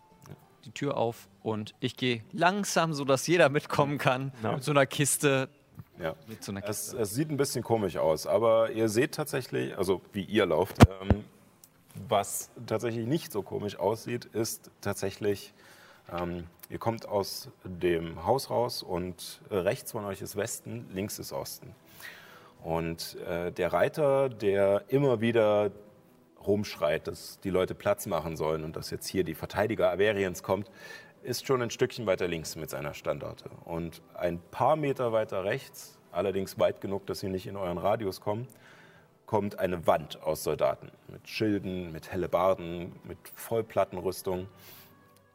[0.68, 4.52] die Tür auf und ich gehe langsam, sodass jeder mitkommen kann, ja.
[4.54, 5.50] mit so einer Kiste.
[6.00, 6.14] Ja.
[6.28, 6.98] Mit so einer Kiste.
[6.98, 10.78] Es, es, sieht ein bisschen komisch aus, aber ihr seht tatsächlich, also wie ihr lauft,
[11.02, 11.24] ähm,
[12.08, 15.54] was tatsächlich nicht so komisch aussieht, ist tatsächlich,
[16.12, 21.32] ähm, ihr kommt aus dem Haus raus und rechts von euch ist Westen, links ist
[21.32, 21.74] Osten.
[22.64, 25.72] Und äh, der Reiter, der immer wieder
[26.46, 30.70] rumschreit, dass die Leute Platz machen sollen und dass jetzt hier die Verteidiger Averiens kommt,
[31.24, 33.50] ist schon ein Stückchen weiter links mit seiner Standarte.
[33.66, 38.22] Und ein paar Meter weiter rechts, allerdings weit genug, dass sie nicht in euren Radius
[38.22, 38.48] kommen,
[39.26, 44.48] kommt eine Wand aus Soldaten mit Schilden, mit Hellebarden, mit Vollplattenrüstung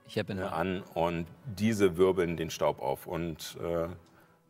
[0.07, 3.89] ich bin äh, an und diese wirbeln den Staub auf und äh,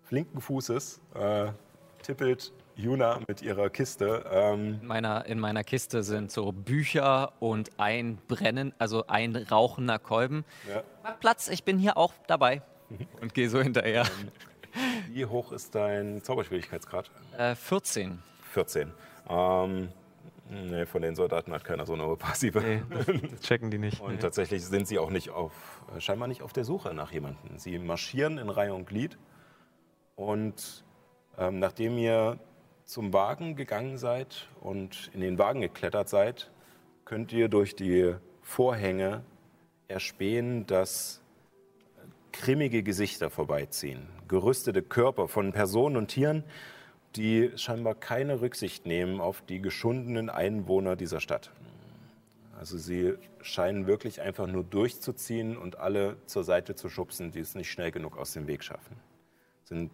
[0.03, 1.49] flinken Fußes äh,
[2.03, 4.25] tippelt Juna mit ihrer Kiste.
[4.31, 9.99] Ähm in, meiner, in meiner Kiste sind so Bücher und ein brennen, also ein rauchender
[9.99, 10.45] Kolben.
[10.69, 10.83] Ja.
[11.03, 12.63] Mach Platz, ich bin hier auch dabei.
[12.89, 13.07] Mhm.
[13.21, 14.03] Und gehe so hinterher.
[14.03, 14.29] Ähm,
[15.13, 17.11] wie hoch ist dein Zauberschwierigkeitsgrad?
[17.37, 18.23] Äh, 14.
[18.53, 18.93] 14.
[19.29, 19.89] Ähm,
[20.49, 22.61] nee, von den Soldaten hat keiner so eine passive.
[22.61, 24.01] Nee, das checken die nicht.
[24.01, 24.19] Und nee.
[24.19, 25.53] tatsächlich sind sie auch nicht auf,
[25.99, 27.59] scheinbar nicht auf der Suche nach jemandem.
[27.59, 29.19] Sie marschieren in Reihe und Glied.
[30.17, 30.85] Und
[31.39, 32.39] ähm, nachdem ihr
[32.93, 36.51] zum Wagen gegangen seid und in den Wagen geklettert seid,
[37.07, 39.23] könnt ihr durch die Vorhänge
[39.89, 41.23] erspähen, dass
[42.33, 46.45] grimmige Gesichter vorbeiziehen, gerüstete Körper von Personen und Tieren,
[47.17, 51.51] die scheinbar keine Rücksicht nehmen auf die geschundenen Einwohner dieser Stadt.
[52.59, 57.55] Also sie scheinen wirklich einfach nur durchzuziehen und alle zur Seite zu schubsen, die es
[57.55, 58.97] nicht schnell genug aus dem Weg schaffen.
[59.65, 59.91] Sind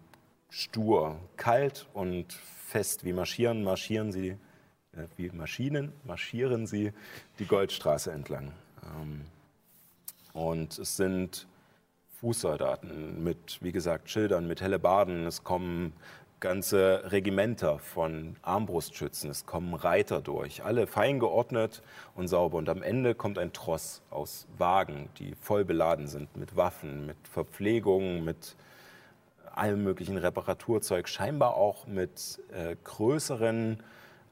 [0.51, 3.05] stur, kalt und fest.
[3.05, 4.31] Wie marschieren, marschieren sie,
[4.93, 6.93] äh, wie Maschinen marschieren sie
[7.39, 8.53] die Goldstraße entlang.
[8.83, 9.23] Ähm,
[10.33, 11.47] und es sind
[12.21, 15.27] Fußsoldaten mit, wie gesagt, Schildern, mit Hellebarden.
[15.27, 15.93] Es kommen
[16.41, 19.31] ganze Regimenter von Armbrustschützen.
[19.31, 21.83] Es kommen Reiter durch, alle fein geordnet
[22.15, 22.59] und sauber.
[22.59, 27.17] Und am Ende kommt ein Tross aus Wagen, die voll beladen sind mit Waffen, mit
[27.29, 28.57] Verpflegung, mit
[29.57, 33.83] allem möglichen Reparaturzeug, scheinbar auch mit äh, größeren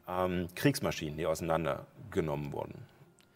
[0.09, 2.87] ähm, Kriegsmaschinen, die auseinandergenommen wurden.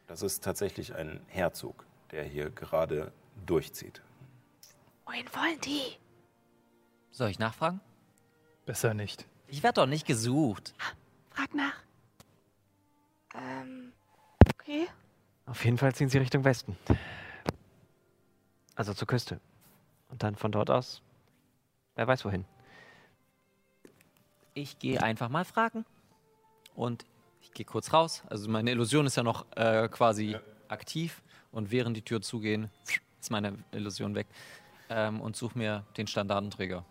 [0.06, 3.12] Das ist tatsächlich ein Herzog, der hier gerade
[3.46, 4.02] durchzieht.
[5.06, 5.96] Wohin wollen die?
[7.10, 7.80] Soll ich nachfragen?
[8.66, 9.26] Besser nicht.
[9.48, 10.74] Ich werde doch nicht gesucht.
[11.30, 11.74] Frag nach.
[13.34, 13.92] Ähm,
[14.54, 14.86] okay.
[15.46, 16.76] Auf jeden Fall ziehen sie Richtung Westen.
[18.76, 19.40] Also zur Küste.
[20.08, 21.02] Und dann von dort aus
[22.00, 22.46] Wer weiß wohin.
[24.54, 25.84] Ich gehe einfach mal fragen.
[26.74, 27.04] Und
[27.42, 28.22] ich gehe kurz raus.
[28.30, 30.40] Also meine Illusion ist ja noch äh, quasi ja.
[30.68, 31.20] aktiv.
[31.52, 32.70] Und während die Tür zugehen,
[33.20, 34.28] ist meine Illusion weg.
[34.88, 36.86] Ähm, und suche mir den Standardenträger.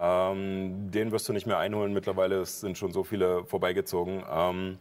[0.00, 1.92] Ähm, den wirst du nicht mehr einholen.
[1.92, 4.24] Mittlerweile sind schon so viele vorbeigezogen.
[4.26, 4.78] Ähm,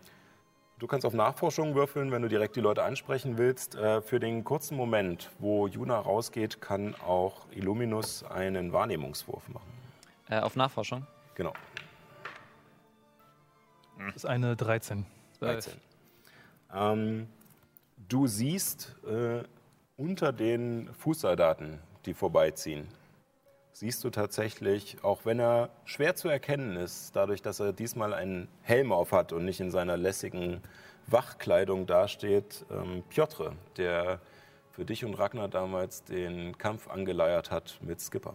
[0.77, 3.75] Du kannst auf Nachforschung würfeln, wenn du direkt die Leute ansprechen willst.
[3.75, 9.71] Äh, für den kurzen Moment, wo Juna rausgeht, kann auch Illuminus einen Wahrnehmungswurf machen.
[10.29, 11.07] Äh, auf Nachforschung?
[11.35, 11.53] Genau.
[14.07, 15.05] Das ist eine 13.
[15.39, 15.73] 13.
[16.73, 17.27] Ähm,
[18.09, 19.43] du siehst äh,
[19.95, 22.89] unter den Fußsoldaten, die vorbeiziehen,
[23.75, 28.47] siehst du tatsächlich, auch wenn er schwer zu erkennen ist, dadurch, dass er diesmal einen
[28.61, 30.61] Helm auf hat und nicht in seiner lässigen
[31.07, 34.21] Wachkleidung dasteht, ähm, Piotr, der
[34.71, 38.33] für dich und Ragnar damals den Kampf angeleiert hat mit Skipper.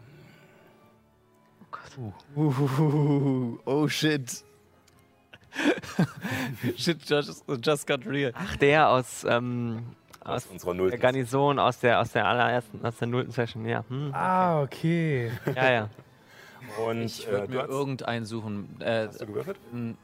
[1.62, 2.12] Oh Gott.
[2.36, 2.82] Uh.
[2.82, 4.44] Uh, oh shit.
[6.76, 8.32] shit just, just got real.
[8.34, 9.96] Ach, der aus ähm,
[10.30, 10.90] aus, aus unserer Nullten.
[10.90, 13.84] Der Garnison aus der, aus der allerersten, aus der nullten Session, ja.
[13.88, 15.30] Hm, ah, okay.
[15.54, 15.88] ja, ja.
[16.86, 18.76] Und, ich würde äh, mir irgendeinen suchen.
[18.80, 19.58] Äh, hast du gewürfelt?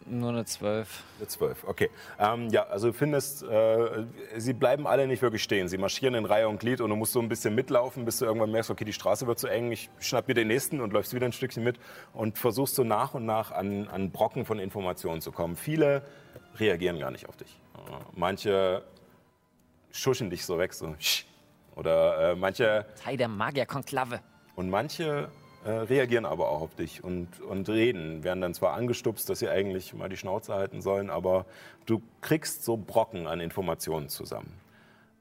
[0.07, 1.05] Nur eine 12.
[1.19, 1.91] Eine 12, okay.
[2.19, 4.05] Ähm, ja, also du findest, äh,
[4.37, 5.69] sie bleiben alle nicht wirklich stehen.
[5.69, 8.25] Sie marschieren in Reihe und Glied und du musst so ein bisschen mitlaufen, bis du
[8.25, 11.15] irgendwann merkst, okay, die Straße wird zu eng, ich schnapp mir den nächsten und läufst
[11.15, 11.79] wieder ein Stückchen mit
[12.13, 15.57] und versuchst so nach und nach an, an Brocken von Informationen zu kommen.
[15.57, 16.03] Viele
[16.59, 17.61] reagieren gar nicht auf dich.
[18.15, 18.83] Manche
[19.97, 20.95] schuschen dich so weg, so.
[21.75, 22.87] Oder äh, manche.
[23.03, 24.21] Teil der Magierkonklave.
[24.55, 25.29] Und manche
[25.65, 29.49] äh, reagieren aber auch auf dich und, und reden, werden dann zwar angestupst, dass sie
[29.49, 31.45] eigentlich mal die Schnauze halten sollen, aber
[31.85, 34.53] du kriegst so Brocken an Informationen zusammen.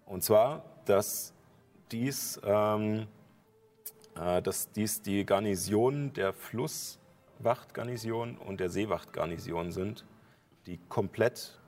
[0.06, 1.34] Und zwar, dass
[1.92, 3.08] dies, ähm,
[4.16, 10.06] äh, dass dies die Garnison der Flusswachtgarnison und der Seewachtgarnison sind,
[10.68, 11.60] die komplett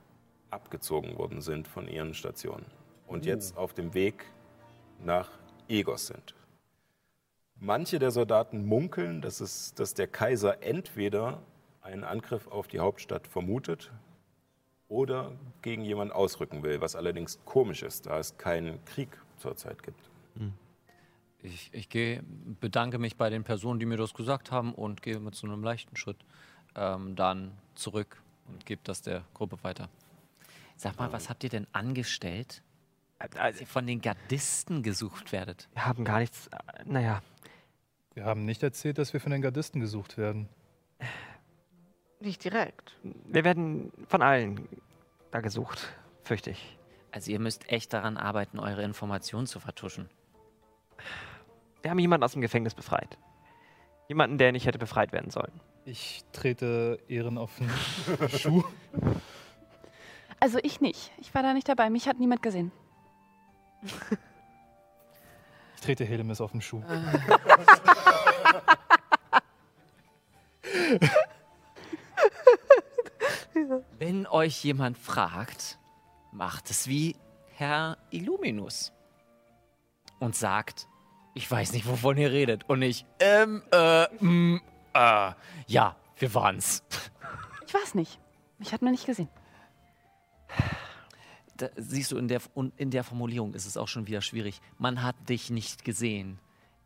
[0.50, 2.64] abgezogen worden sind von ihren Stationen
[3.08, 4.24] und jetzt auf dem Weg
[5.04, 5.30] nach
[5.68, 6.34] Egos sind.
[7.56, 11.42] Manche der Soldaten munkeln, dass, es, dass der Kaiser entweder
[11.80, 13.90] einen Angriff auf die Hauptstadt vermutet
[14.88, 20.00] oder gegen jemanden ausrücken will, was allerdings komisch ist, da es keinen Krieg zurzeit gibt.
[20.36, 20.52] Hm.
[21.42, 22.22] Ich, ich gehe,
[22.60, 25.62] bedanke mich bei den Personen, die mir das gesagt haben und gehe mit so einem
[25.62, 26.18] leichten Schritt
[26.74, 29.88] ähm, dann zurück und gebe das der Gruppe weiter.
[30.76, 32.62] Sag mal, was habt ihr denn angestellt,
[33.18, 35.68] als ihr von den Gardisten gesucht werdet?
[35.74, 36.48] Wir haben gar nichts.
[36.48, 37.20] äh, Naja,
[38.14, 40.48] Wir haben nicht erzählt, dass wir von den Gardisten gesucht werden.
[42.20, 42.96] Nicht direkt.
[43.02, 44.68] wir werden von allen
[45.30, 45.88] da gesucht,
[46.24, 46.76] fürchte ich.
[47.12, 50.08] Also ihr müsst echt daran arbeiten, eure Informationen zu vertuschen.
[51.82, 53.16] Wir haben jemanden aus dem Gefängnis befreit.
[54.08, 55.52] Jemanden, der nicht hätte befreit werden sollen.
[55.84, 57.70] Ich trete Ehren auf den
[58.28, 58.64] Schuh.
[60.40, 61.12] Also ich nicht.
[61.18, 61.88] Ich war da nicht dabei.
[61.88, 62.72] Mich hat niemand gesehen.
[65.74, 66.82] Ich trete Helemis auf den Schuh.
[73.98, 75.78] Wenn euch jemand fragt,
[76.32, 77.16] macht es wie
[77.54, 78.92] Herr Illuminus
[80.18, 80.88] und sagt,
[81.34, 82.68] ich weiß nicht, wovon ihr redet.
[82.68, 84.60] Und ich, ähm, äh, mm,
[84.94, 85.32] äh,
[85.66, 86.82] ja, wir waren's.
[87.66, 88.18] Ich weiß nicht.
[88.58, 89.28] Mich hat man nicht gesehen.
[91.58, 92.40] Da, siehst du, in der,
[92.76, 94.60] in der Formulierung ist es auch schon wieder schwierig.
[94.78, 96.38] Man hat dich nicht gesehen.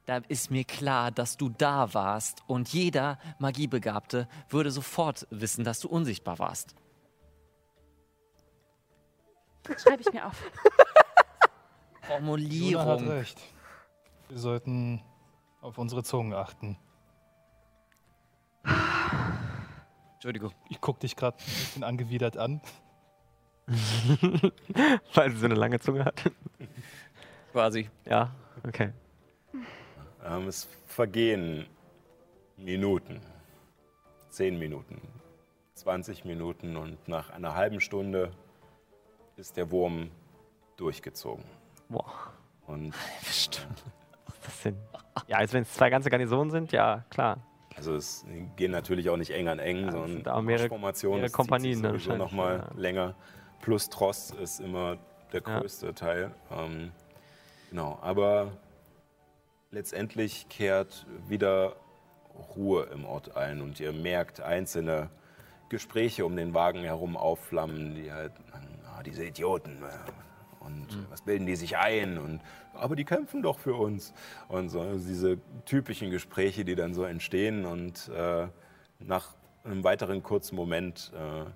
[0.07, 5.78] Da ist mir klar, dass du da warst und jeder Magiebegabte würde sofort wissen, dass
[5.78, 6.75] du unsichtbar warst.
[9.76, 10.42] Schreibe ich mir auf.
[12.02, 13.09] Luna hat Formulierung.
[13.09, 13.41] recht.
[14.28, 15.02] Wir sollten
[15.60, 16.76] auf unsere Zungen achten.
[20.15, 20.52] Entschuldigung.
[20.68, 22.60] Ich guck dich gerade ein bisschen angewidert an.
[25.15, 26.23] Weil sie so eine lange Zunge hat.
[27.52, 27.89] Quasi.
[28.07, 28.31] Ja,
[28.66, 28.91] okay.
[30.24, 31.66] Ähm, es vergehen
[32.57, 33.20] Minuten,
[34.31, 35.00] zehn Minuten,
[35.74, 38.31] 20 Minuten und nach einer halben Stunde
[39.36, 40.10] ist der Wurm
[40.76, 41.44] durchgezogen.
[41.89, 42.32] Boah,
[42.66, 42.94] Und
[43.31, 43.66] Stimmt.
[44.44, 44.76] das sind.
[45.26, 47.39] Ja, als wenn es zwei ganze Garnisonen sind, ja, klar.
[47.76, 48.24] also es
[48.57, 51.23] gehen natürlich auch nicht eng an eng, Ja, es sondern sind auch mehrere- Marschformation, mehrere
[51.24, 52.81] das zieht Kompanien sich dann sowieso noch mal ja.
[52.81, 53.15] länger.
[53.62, 54.99] Plus Tross ist immer
[55.32, 55.60] der Ja.
[55.60, 56.31] größte Teil.
[56.50, 56.92] Ähm,
[57.70, 58.52] genau, aber
[59.70, 61.76] letztendlich kehrt wieder
[62.55, 65.08] Ruhe im Ort ein und ihr merkt einzelne
[65.70, 68.32] Gespräche um den Wagen herum aufflammen, die halt,
[68.86, 72.18] ah, diese Idioten, äh, und was bilden die sich ein?
[72.18, 72.41] Und,
[72.74, 74.15] aber die kämpfen doch für uns.
[74.49, 77.65] Und so also diese typischen Gespräche, die dann so entstehen.
[77.65, 78.47] Und äh,
[79.00, 79.34] nach
[79.65, 81.50] einem weiteren kurzen Moment äh,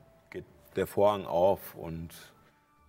[0.76, 2.14] der Vorhang auf und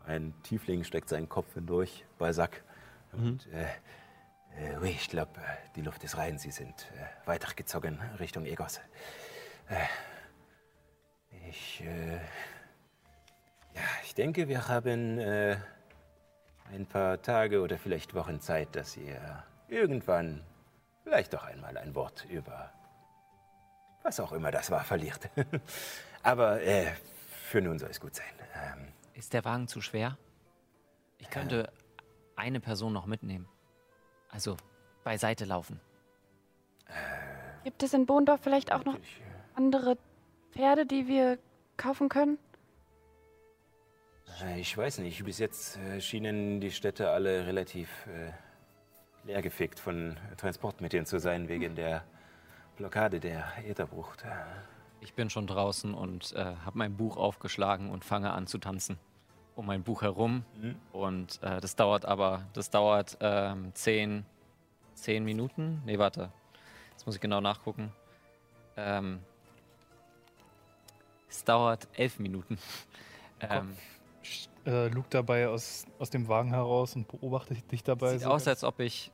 [0.05, 2.63] ein Tiefling steckt seinen Kopf hindurch bei Sack.
[3.11, 5.31] Und, äh, äh, ich glaube,
[5.75, 6.37] die Luft ist rein.
[6.37, 8.79] Sie sind äh, weitergezogen Richtung Egos.
[9.69, 9.75] Äh,
[11.49, 12.15] ich, äh,
[13.75, 15.57] ja, ich denke, wir haben äh,
[16.73, 20.43] ein paar Tage oder vielleicht Wochen Zeit, dass ihr irgendwann
[21.03, 22.71] vielleicht doch einmal ein Wort über
[24.03, 25.29] was auch immer das war verliert.
[26.23, 26.93] Aber äh,
[27.47, 28.25] für nun soll es gut sein.
[28.55, 30.17] Ähm, Ist der Wagen zu schwer?
[31.17, 31.71] Ich könnte
[32.35, 33.47] eine Person noch mitnehmen.
[34.29, 34.57] Also
[35.03, 35.79] beiseite laufen.
[37.63, 39.01] Gibt es in Bohndorf vielleicht auch noch äh,
[39.55, 39.97] andere
[40.51, 41.39] Pferde, die wir
[41.77, 42.37] kaufen können?
[44.43, 48.31] Äh, Ich weiß nicht, bis jetzt äh, schienen die Städte alle relativ äh,
[49.25, 52.03] leergefegt von Transportmitteln zu sein, wegen der
[52.77, 54.23] Blockade der Ätherbucht.
[54.23, 54.27] Äh,
[55.01, 58.97] Ich bin schon draußen und äh, habe mein Buch aufgeschlagen und fange an zu tanzen.
[59.55, 60.43] Um mein Buch herum.
[60.91, 64.25] Und äh, das dauert aber, das dauert ähm, zehn,
[64.93, 65.81] zehn Minuten.
[65.85, 66.31] Nee, warte.
[66.91, 67.91] Jetzt muss ich genau nachgucken.
[68.75, 69.19] Ähm,
[71.29, 72.59] es dauert elf Minuten.
[73.41, 73.75] ähm,
[74.65, 78.11] Äh, Luke dabei aus, aus dem Wagen heraus und beobachtet dich dabei.
[78.11, 79.11] sieht so aus, als ob ich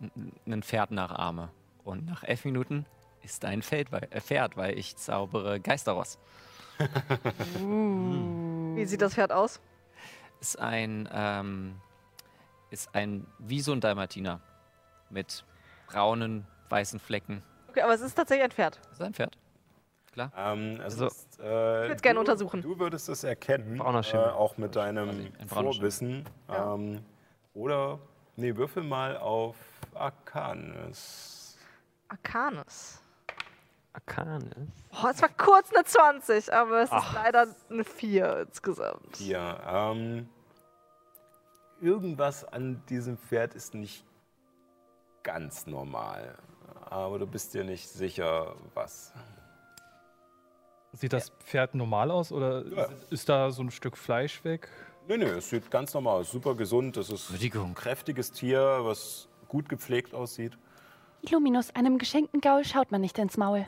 [0.48, 1.50] ein Pferd nachahme.
[1.84, 2.86] Und nach elf Minuten
[3.24, 6.18] ist ein Feld, weil, äh, Pferd, weil ich zaubere Geisterross.
[8.76, 9.60] Wie sieht das Pferd aus?
[10.42, 11.76] ist ein, ähm,
[12.70, 14.42] ist ein wie so ein Dalmatiner
[15.10, 15.46] mit
[15.88, 17.42] braunen, weißen Flecken.
[17.70, 18.78] Okay, aber es ist tatsächlich ein Pferd.
[18.84, 19.38] Das ist ein Pferd.
[20.36, 22.62] Ähm, es Also, ist, äh, würd's gerne du- untersuchen.
[22.62, 26.26] Du würdest es erkennen, Brauner äh, auch mit deinem ein brauner Vorwissen.
[26.50, 26.74] Ja.
[26.76, 27.04] Ähm,
[27.54, 28.00] oder,
[28.36, 29.56] nee, würfel mal auf
[29.96, 31.58] Arcanis.
[32.10, 33.00] Arcanis.
[33.94, 34.52] Arcanis.
[35.04, 39.18] Oh, es war kurz eine 20, aber es ist leider eine 4 insgesamt.
[39.18, 40.30] Hier, ähm,
[41.82, 44.04] irgendwas an diesem Pferd ist nicht
[45.24, 46.38] ganz normal.
[46.90, 49.14] Aber du bist dir nicht sicher, was.
[50.94, 52.88] Sieht das Pferd normal aus oder Ja.
[53.10, 54.70] ist da so ein Stück Fleisch weg?
[55.08, 56.32] Nee, nee, es sieht ganz normal aus.
[56.32, 56.98] Super gesund.
[56.98, 60.58] Es ist ein kräftiges Tier, was gut gepflegt aussieht.
[61.22, 63.66] Illuminus, einem geschenkten Gaul schaut man nicht ins Maul.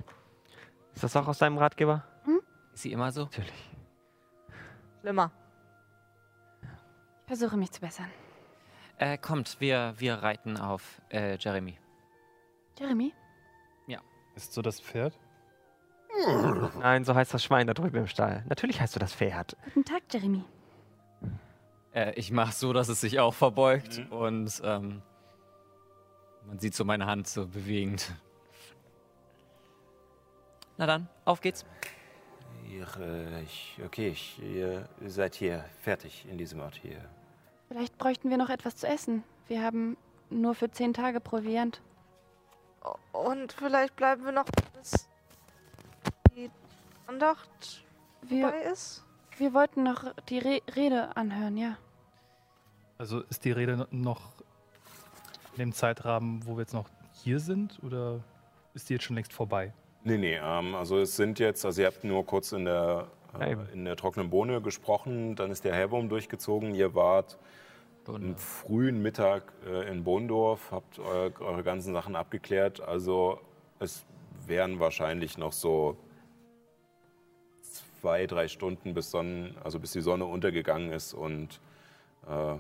[0.96, 2.04] Ist das auch aus deinem Ratgeber?
[2.74, 3.24] Ist sie immer so?
[3.26, 3.72] Natürlich.
[5.02, 5.32] Schlimmer.
[6.62, 8.10] Ich versuche mich zu bessern.
[8.98, 11.78] Äh, kommt, wir, wir reiten auf äh, Jeremy.
[12.80, 13.14] Jeremy?
[14.36, 15.18] Ist so das Pferd?
[16.80, 18.44] Nein, so heißt das Schwein da drüben im Stall.
[18.48, 19.56] Natürlich heißt du das Pferd.
[19.66, 20.44] Guten Tag, Jeremy.
[21.94, 25.02] Äh, ich mache so, dass es sich auch verbeugt und ähm,
[26.46, 28.14] man sieht so meine Hand so bewegend.
[30.78, 31.66] Na dann, auf geht's.
[32.70, 37.00] Ihr, äh, ich, okay, ich, ihr seid hier fertig in diesem Ort hier.
[37.68, 39.24] Vielleicht bräuchten wir noch etwas zu essen.
[39.48, 39.98] Wir haben
[40.30, 41.82] nur für zehn Tage Proviant.
[43.12, 44.46] Und vielleicht bleiben wir noch,
[44.78, 45.08] bis
[46.36, 46.52] die
[47.08, 47.84] Andacht
[48.24, 49.04] Wir, vorbei ist.
[49.38, 51.78] wir wollten noch die Re Rede anhören, ja.
[52.98, 54.22] Also ist die Rede no- noch
[55.54, 57.80] in dem Zeitrahmen, wo wir jetzt noch hier sind?
[57.84, 58.20] Oder
[58.74, 59.74] ist die jetzt schon längst vorbei?
[60.08, 63.08] Nee, nee, ähm, also es sind jetzt, also ihr habt nur kurz in der,
[63.40, 67.40] äh, in der trockenen Bohne gesprochen, dann ist der Hellwurm durchgezogen, ihr wart
[68.08, 73.40] am frühen Mittag äh, in Bohndorf, habt eu eure ganzen Sachen abgeklärt, also
[73.80, 74.06] es
[74.46, 75.98] wären wahrscheinlich noch so
[77.64, 81.60] zwei, drei Stunden bis Sonnen, also bis die Sonne untergegangen ist und,
[82.28, 82.58] äh,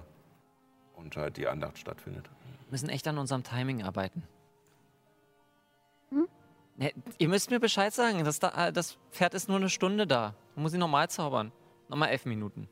[0.95, 2.27] und halt die Andacht stattfindet.
[2.63, 4.23] Wir müssen echt an unserem Timing arbeiten.
[6.77, 8.23] Ne, ihr müsst mir Bescheid sagen.
[8.25, 10.33] Das, da, äh, das Pferd ist nur eine Stunde da.
[10.55, 11.51] Man muss ihn normal zaubern.
[11.89, 12.67] Nochmal elf Minuten.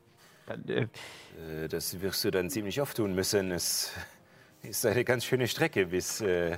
[0.67, 0.87] Äh,
[1.63, 3.51] Äh, das wirst du dann ziemlich oft tun müssen.
[3.51, 3.91] Es
[4.61, 6.57] ist eine ganz schöne Strecke bis, äh,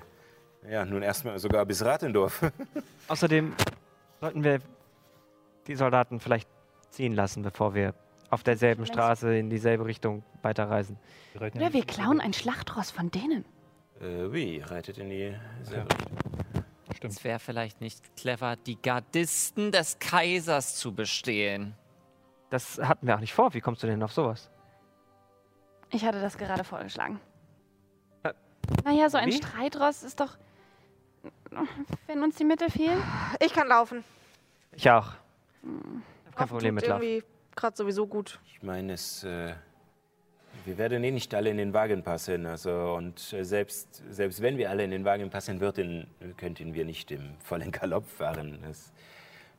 [0.69, 2.51] ja, nun erstmal sogar bis Ratendorf.
[3.07, 3.53] Außerdem
[4.19, 4.59] sollten wir
[5.67, 6.49] die Soldaten vielleicht
[6.89, 7.93] ziehen lassen, bevor wir
[8.31, 10.97] auf derselben Straße in dieselbe Richtung weiterreisen.
[11.35, 13.45] Oder wir klauen ein Schlachtross von denen.
[14.01, 15.97] äh, wie, reitet in die selbe Ja.
[15.97, 16.44] Richtung.
[17.05, 17.17] Stimmt.
[17.19, 21.75] Es wäre vielleicht nicht clever, die Gardisten des Kaisers zu bestehlen.
[22.49, 23.53] Das hatten wir auch nicht vor.
[23.53, 24.49] Wie kommst du denn auf sowas?
[25.91, 27.19] Ich hatte das gerade vorgeschlagen.
[28.23, 28.33] Äh,
[28.83, 29.33] Naja, so ein wie?
[29.33, 30.37] Streitross ist doch.
[32.07, 33.01] Wenn uns die Mittel fehlen.
[33.39, 34.03] Ich kann laufen.
[34.73, 35.07] Ich auch.
[35.07, 35.15] Hab
[35.63, 36.03] kein
[36.35, 37.03] Laufen Problem mit Laufen.
[37.03, 37.25] irgendwie
[37.55, 38.39] gerade sowieso gut.
[38.47, 39.53] Ich meine, es, äh,
[40.65, 42.45] wir werden eh nicht alle in den Wagen passen.
[42.45, 46.85] Also, und äh, selbst, selbst wenn wir alle in den Wagen passen würden, könnten wir
[46.85, 48.59] nicht im vollen Galopp fahren.
[48.63, 48.91] Das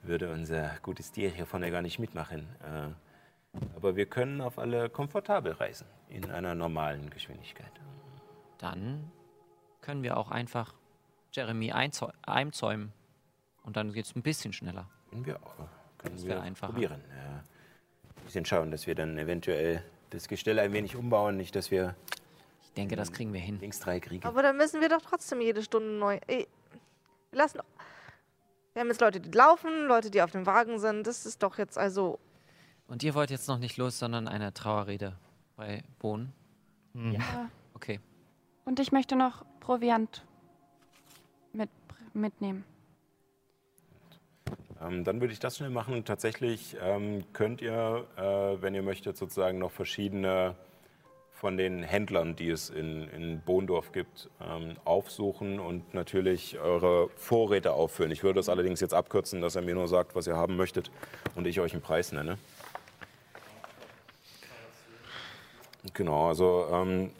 [0.02, 2.46] würde unser gutes Tier hier vorne gar nicht mitmachen.
[2.62, 7.72] Äh, aber wir können auf alle komfortabel reisen, in einer normalen Geschwindigkeit.
[8.58, 9.10] Dann
[9.80, 10.74] können wir auch einfach
[11.32, 12.92] Jeremy einzäu- einzäumen.
[13.62, 14.88] Und dann geht es ein bisschen schneller.
[15.10, 15.54] Können wir auch.
[15.98, 16.72] Können Das wir einfacher.
[16.72, 17.00] probieren.
[17.10, 17.36] Ja.
[17.38, 21.94] Ein bisschen schauen, dass wir dann eventuell das Gestell ein wenig umbauen, nicht, dass wir
[22.62, 23.58] Ich denke, das kriegen wir hin.
[23.60, 24.24] links drei kriegen.
[24.26, 26.18] Aber dann müssen wir doch trotzdem jede Stunde neu.
[26.26, 26.46] Ey,
[27.30, 27.60] Wir lassen.
[28.72, 31.06] Wir haben jetzt Leute, die laufen, Leute, die auf dem Wagen sind.
[31.06, 32.18] Das ist doch jetzt also.
[32.88, 35.16] Und ihr wollt jetzt noch nicht los, sondern eine Trauerrede
[35.56, 36.32] bei Bohnen?
[36.94, 37.50] Ja.
[37.74, 38.00] Okay.
[38.64, 40.24] Und ich möchte noch Proviant
[41.52, 41.70] mit,
[42.14, 42.64] mitnehmen.
[44.82, 46.04] Ähm, dann würde ich das schnell machen.
[46.04, 50.54] Tatsächlich ähm, könnt ihr, äh, wenn ihr möchtet, sozusagen noch verschiedene
[51.32, 57.72] von den Händlern, die es in, in Bohndorf gibt, ähm, aufsuchen und natürlich eure Vorräte
[57.72, 58.10] auffüllen.
[58.10, 60.90] Ich würde das allerdings jetzt abkürzen, dass er mir nur sagt, was ihr haben möchtet
[61.34, 62.38] und ich euch einen Preis nenne.
[65.92, 67.10] Genau, also ähm,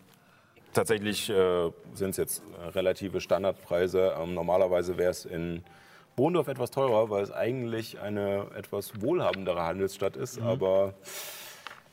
[0.73, 2.43] tatsächlich äh, sind es jetzt
[2.75, 4.17] relative Standardpreise.
[4.19, 5.63] Ähm, normalerweise wäre es in
[6.17, 10.41] Bohndorf etwas teurer, weil es eigentlich eine etwas wohlhabendere Handelsstadt ist.
[10.41, 10.95] Aber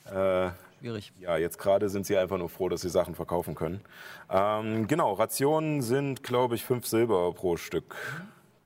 [0.06, 1.12] äh, Schwierig.
[1.20, 3.82] ja, jetzt gerade sind sie einfach nur froh, dass sie Sachen verkaufen können.
[4.30, 7.96] Ähm, genau, Rationen sind, glaube ich, fünf Silber pro Stück.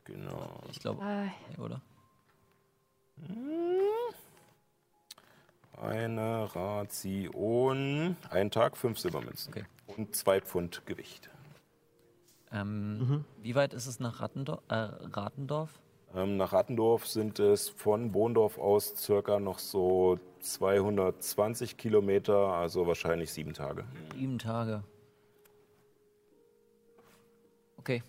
[0.06, 0.62] Genau.
[0.72, 1.82] Ich glaube, nee, oder?
[5.82, 9.54] Eine Ration, ein Tag, fünf Silbermünzen.
[9.54, 9.66] Okay.
[9.88, 11.30] Und zwei Pfund Gewicht.
[12.52, 14.62] Ähm, Wie weit ist es nach Rattendorf?
[14.70, 15.80] Äh, Ratendorf?
[16.16, 23.34] Ähm, nach Rattendorf sind es von Bohndorf aus circa noch so 220 Kilometer, also wahrscheinlich
[23.34, 23.84] sieben Tage.
[24.16, 24.84] Sieben Tage.
[27.78, 28.04] Okay.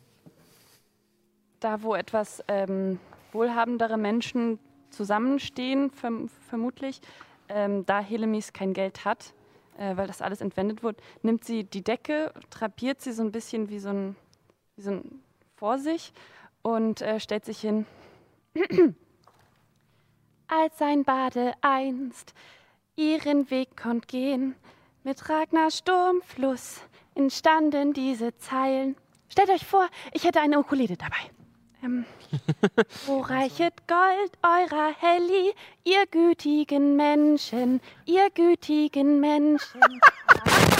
[1.60, 2.98] da, wo etwas ähm,
[3.32, 4.58] wohlhabendere Menschen
[4.90, 7.00] zusammenstehen, verm vermutlich,
[7.48, 9.34] ähm, da Helemis kein Geld hat,
[9.78, 13.68] äh, weil das alles entwendet wurde, nimmt sie die Decke, trapiert sie so ein bisschen
[13.70, 14.16] wie so ein,
[14.78, 15.22] wie so ein
[15.56, 16.12] vor sich
[16.62, 17.84] und äh, stellt sich hin.
[20.48, 22.32] Als ein Bade einst
[22.96, 24.54] ihren Weg konnt gehen,
[25.02, 26.80] mit Ragnar Sturmfluss
[27.14, 28.96] entstanden diese Zeilen.
[29.28, 31.30] Stellt euch vor, ich hätte eine Ukulele dabei.
[31.82, 32.04] Ähm,
[33.06, 35.52] wo reichet Gold eurer Helli,
[35.84, 39.80] ihr gütigen Menschen, ihr gütigen Menschen.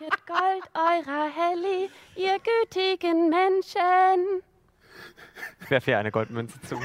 [0.00, 4.42] reichet Gold eurer Helli, ihr gütigen Menschen.
[5.60, 6.78] Ich werfe hier eine Goldmünze zu.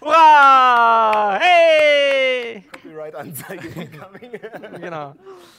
[0.00, 1.38] Hurra!
[1.40, 2.62] Hey!
[2.72, 4.32] Copyright-Anzeige incoming.
[4.80, 5.14] Genau.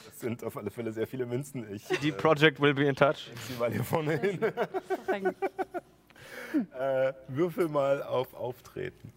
[0.06, 1.74] Das sind auf alle Fälle sehr viele Münzen.
[1.74, 3.32] Ich Die Project will be in touch.
[3.32, 4.42] äh, zieh mal hier vorne hin.
[6.80, 9.12] äh, würfel mal auf Auftreten.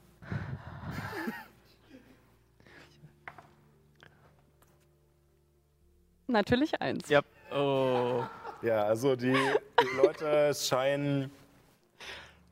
[6.29, 7.09] Natürlich eins.
[7.09, 7.23] Ja.
[7.51, 8.23] Oh.
[8.61, 11.31] Ja, also die, die Leute scheinen,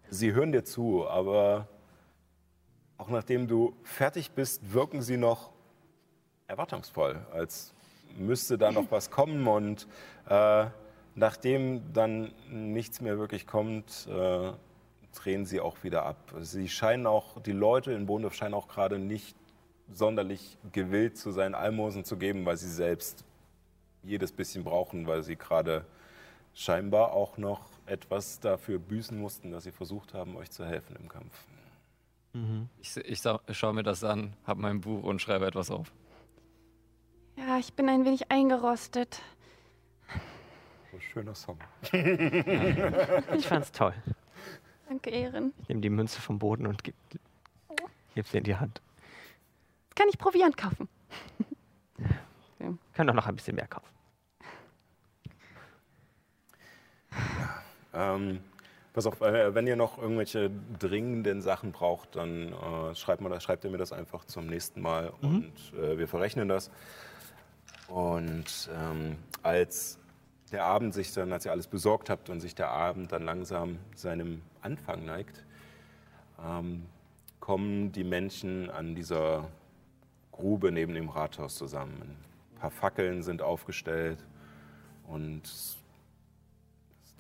[0.09, 1.69] sie hören dir zu, aber
[2.97, 5.51] auch nachdem du fertig bist, wirken sie noch
[6.47, 7.75] erwartungsvoll, als
[8.17, 9.87] müsste da noch was kommen und
[10.29, 10.67] äh,
[11.15, 14.53] nachdem dann nichts mehr wirklich kommt, äh,
[15.15, 16.17] drehen sie auch wieder ab.
[16.41, 19.37] Sie scheinen auch, die Leute in Bohndorf scheinen auch gerade nicht
[19.93, 23.25] sonderlich gewillt zu sein, Almosen zu geben, weil sie selbst
[24.07, 25.85] jedes bisschen brauchen, weil sie gerade
[26.55, 31.09] scheinbar auch noch etwas dafür büßen mussten, dass sie versucht haben, euch zu helfen im
[31.09, 31.45] Kampf.
[32.81, 35.91] Ich, ich sa- schaue mir das an, habe mein Buch und schreibe etwas auf.
[37.37, 39.23] Ja, ich bin ein wenig eingerostet.
[40.93, 41.59] So schöner Song.
[41.93, 43.95] Ich fand's toll.
[44.89, 45.55] Danke, Ehren.
[45.63, 46.97] Ich nehme die Münze vom Boden und gebe
[48.15, 48.81] geb sie in die Hand.
[49.87, 50.89] Jetzt kann ich Proviant kaufen.
[52.95, 53.89] Kann doch noch ein bisschen mehr kaufen.
[57.97, 58.41] Ähm,
[58.93, 63.65] pass auf, äh, wenn ihr noch irgendwelche dringenden Sachen braucht, dann äh, schreibt, mal, schreibt
[63.65, 66.71] ihr mir das einfach zum nächsten Mal und äh, wir verrechnen das.
[67.89, 69.99] Und ähm, als
[70.53, 73.79] der Abend sich dann, als ihr alles besorgt habt und sich der Abend dann langsam
[73.95, 75.45] seinem Anfang neigt,
[76.45, 76.87] ähm,
[77.41, 79.49] kommen die Menschen an dieser
[80.33, 82.17] Grube neben dem Rathaus zusammen.
[82.55, 84.19] Ein paar Fackeln sind aufgestellt
[85.07, 85.43] und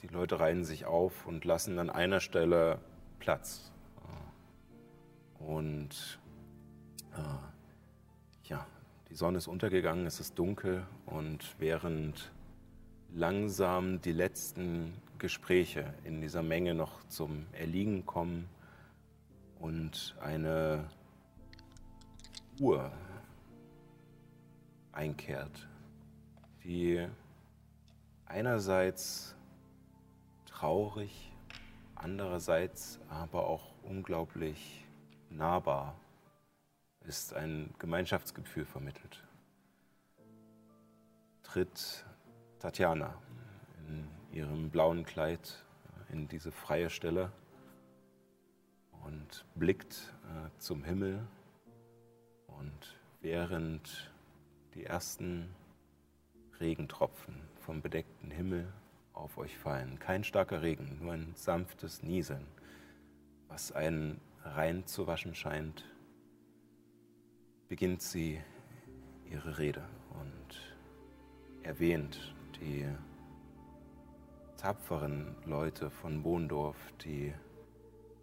[0.09, 2.79] die Leute reihen sich auf und lassen an einer Stelle
[3.19, 3.73] Platz.
[5.39, 6.19] Und
[7.13, 8.67] äh, ja,
[9.11, 12.33] die Sonne ist untergegangen, es ist dunkel und während
[13.13, 18.49] langsam die letzten Gespräche in dieser Menge noch zum Erliegen kommen
[19.61, 20.89] und eine
[22.61, 22.91] Uhr
[24.93, 25.69] einkehrt,
[26.65, 27.07] die
[28.27, 29.36] einerseits
[30.57, 31.31] traurig,
[31.97, 34.87] andererseits aber auch unglaublich
[35.29, 35.95] nahbar
[37.01, 39.23] ist, ein Gemeinschaftsgefühl vermittelt.
[41.43, 42.07] Tritt
[42.59, 43.21] Tatjana
[43.87, 45.63] in ihrem blauen Kleid
[46.09, 47.31] in diese freie Stelle
[49.05, 51.27] und blickt äh, zum Himmel
[52.47, 54.11] und während
[54.75, 55.55] die ersten
[56.61, 58.73] Regentropfen vom bedeckten Himmel
[59.17, 59.99] auf euch fallen.
[59.99, 62.47] Kein starker Regen, nur ein sanftes Nieseln,
[63.49, 65.85] was einen reinzuwaschen scheint,
[67.69, 68.41] beginnt sie
[69.29, 70.77] ihre Rede und
[71.65, 72.87] erwähnt die
[74.57, 77.33] tapferen Leute von Bohndorf, die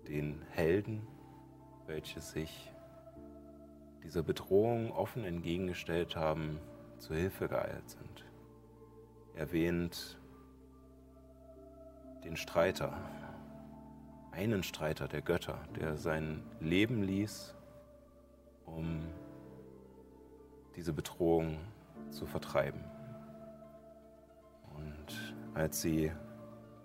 [0.07, 1.05] den Helden,
[1.87, 2.71] welche sich
[4.03, 6.59] dieser Bedrohung offen entgegengestellt haben,
[6.99, 8.25] zu Hilfe geeilt sind.
[9.35, 10.19] Erwähnt
[12.23, 12.97] den Streiter,
[14.31, 17.53] einen Streiter der Götter, der sein Leben ließ,
[18.65, 19.01] um
[20.75, 21.59] diese Bedrohung
[22.09, 22.83] zu vertreiben.
[24.75, 26.11] Und als sie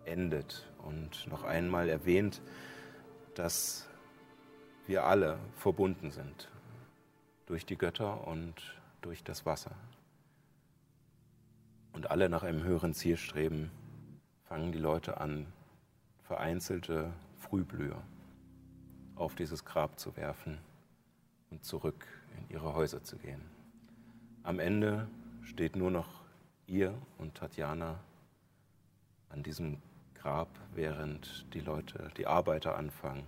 [0.04, 2.42] endet und noch einmal erwähnt,
[3.34, 3.88] dass
[4.86, 6.48] wir alle verbunden sind
[7.46, 8.54] durch die Götter und
[9.00, 9.72] durch das Wasser.
[11.92, 13.70] Und alle nach einem höheren Ziel streben,
[14.48, 15.46] fangen die Leute an,
[16.22, 18.02] vereinzelte Frühblüher
[19.14, 20.58] auf dieses Grab zu werfen
[21.50, 22.06] und zurück
[22.38, 23.42] in ihre Häuser zu gehen.
[24.44, 25.06] Am Ende
[25.42, 26.08] steht nur noch
[26.66, 28.00] ihr und Tatjana
[29.28, 29.82] an diesem
[30.14, 33.26] Grab, während die Leute, die Arbeiter anfangen,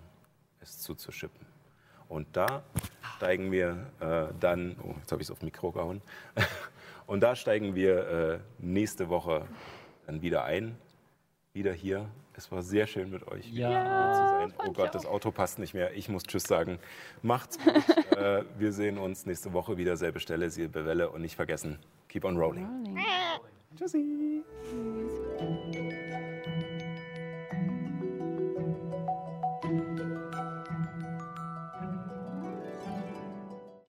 [0.60, 1.46] es zuzuschippen.
[2.08, 2.62] Und da
[3.16, 6.00] steigen wir äh, dann, oh, jetzt habe ich es auf Mikro gehauen,
[7.06, 9.46] und da steigen wir äh, nächste Woche
[10.06, 10.76] dann wieder ein,
[11.52, 12.08] wieder hier.
[12.34, 13.68] Es war sehr schön mit euch ja.
[13.68, 14.68] hier zu sein.
[14.68, 15.94] Oh Gott, das Auto passt nicht mehr.
[15.94, 16.78] Ich muss Tschüss sagen.
[17.22, 17.74] Macht's gut.
[18.16, 19.96] äh, wir sehen uns nächste Woche wieder.
[19.96, 21.10] Selbe Stelle, selbe Welle.
[21.10, 22.66] Und nicht vergessen, keep on rolling.
[22.66, 22.98] rolling.
[23.76, 24.44] Tschüssi.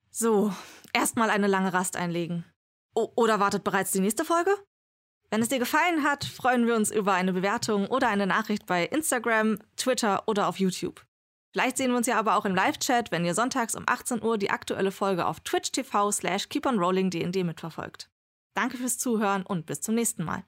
[0.10, 0.52] So,
[0.94, 2.46] erstmal eine lange Rast einlegen.
[2.96, 4.52] O oder wartet bereits die nächste Folge?
[5.32, 8.84] Wenn es dir gefallen hat, freuen wir uns über eine Bewertung oder eine Nachricht bei
[8.86, 11.06] Instagram, Twitter oder auf YouTube.
[11.54, 14.38] Vielleicht sehen wir uns ja aber auch im Live-Chat, wenn ihr sonntags um 18 Uhr
[14.38, 18.10] die aktuelle Folge auf Twitch TV slash keeponrollingdnd mitverfolgt.
[18.56, 20.44] Danke fürs Zuhören und bis zum nächsten Mal.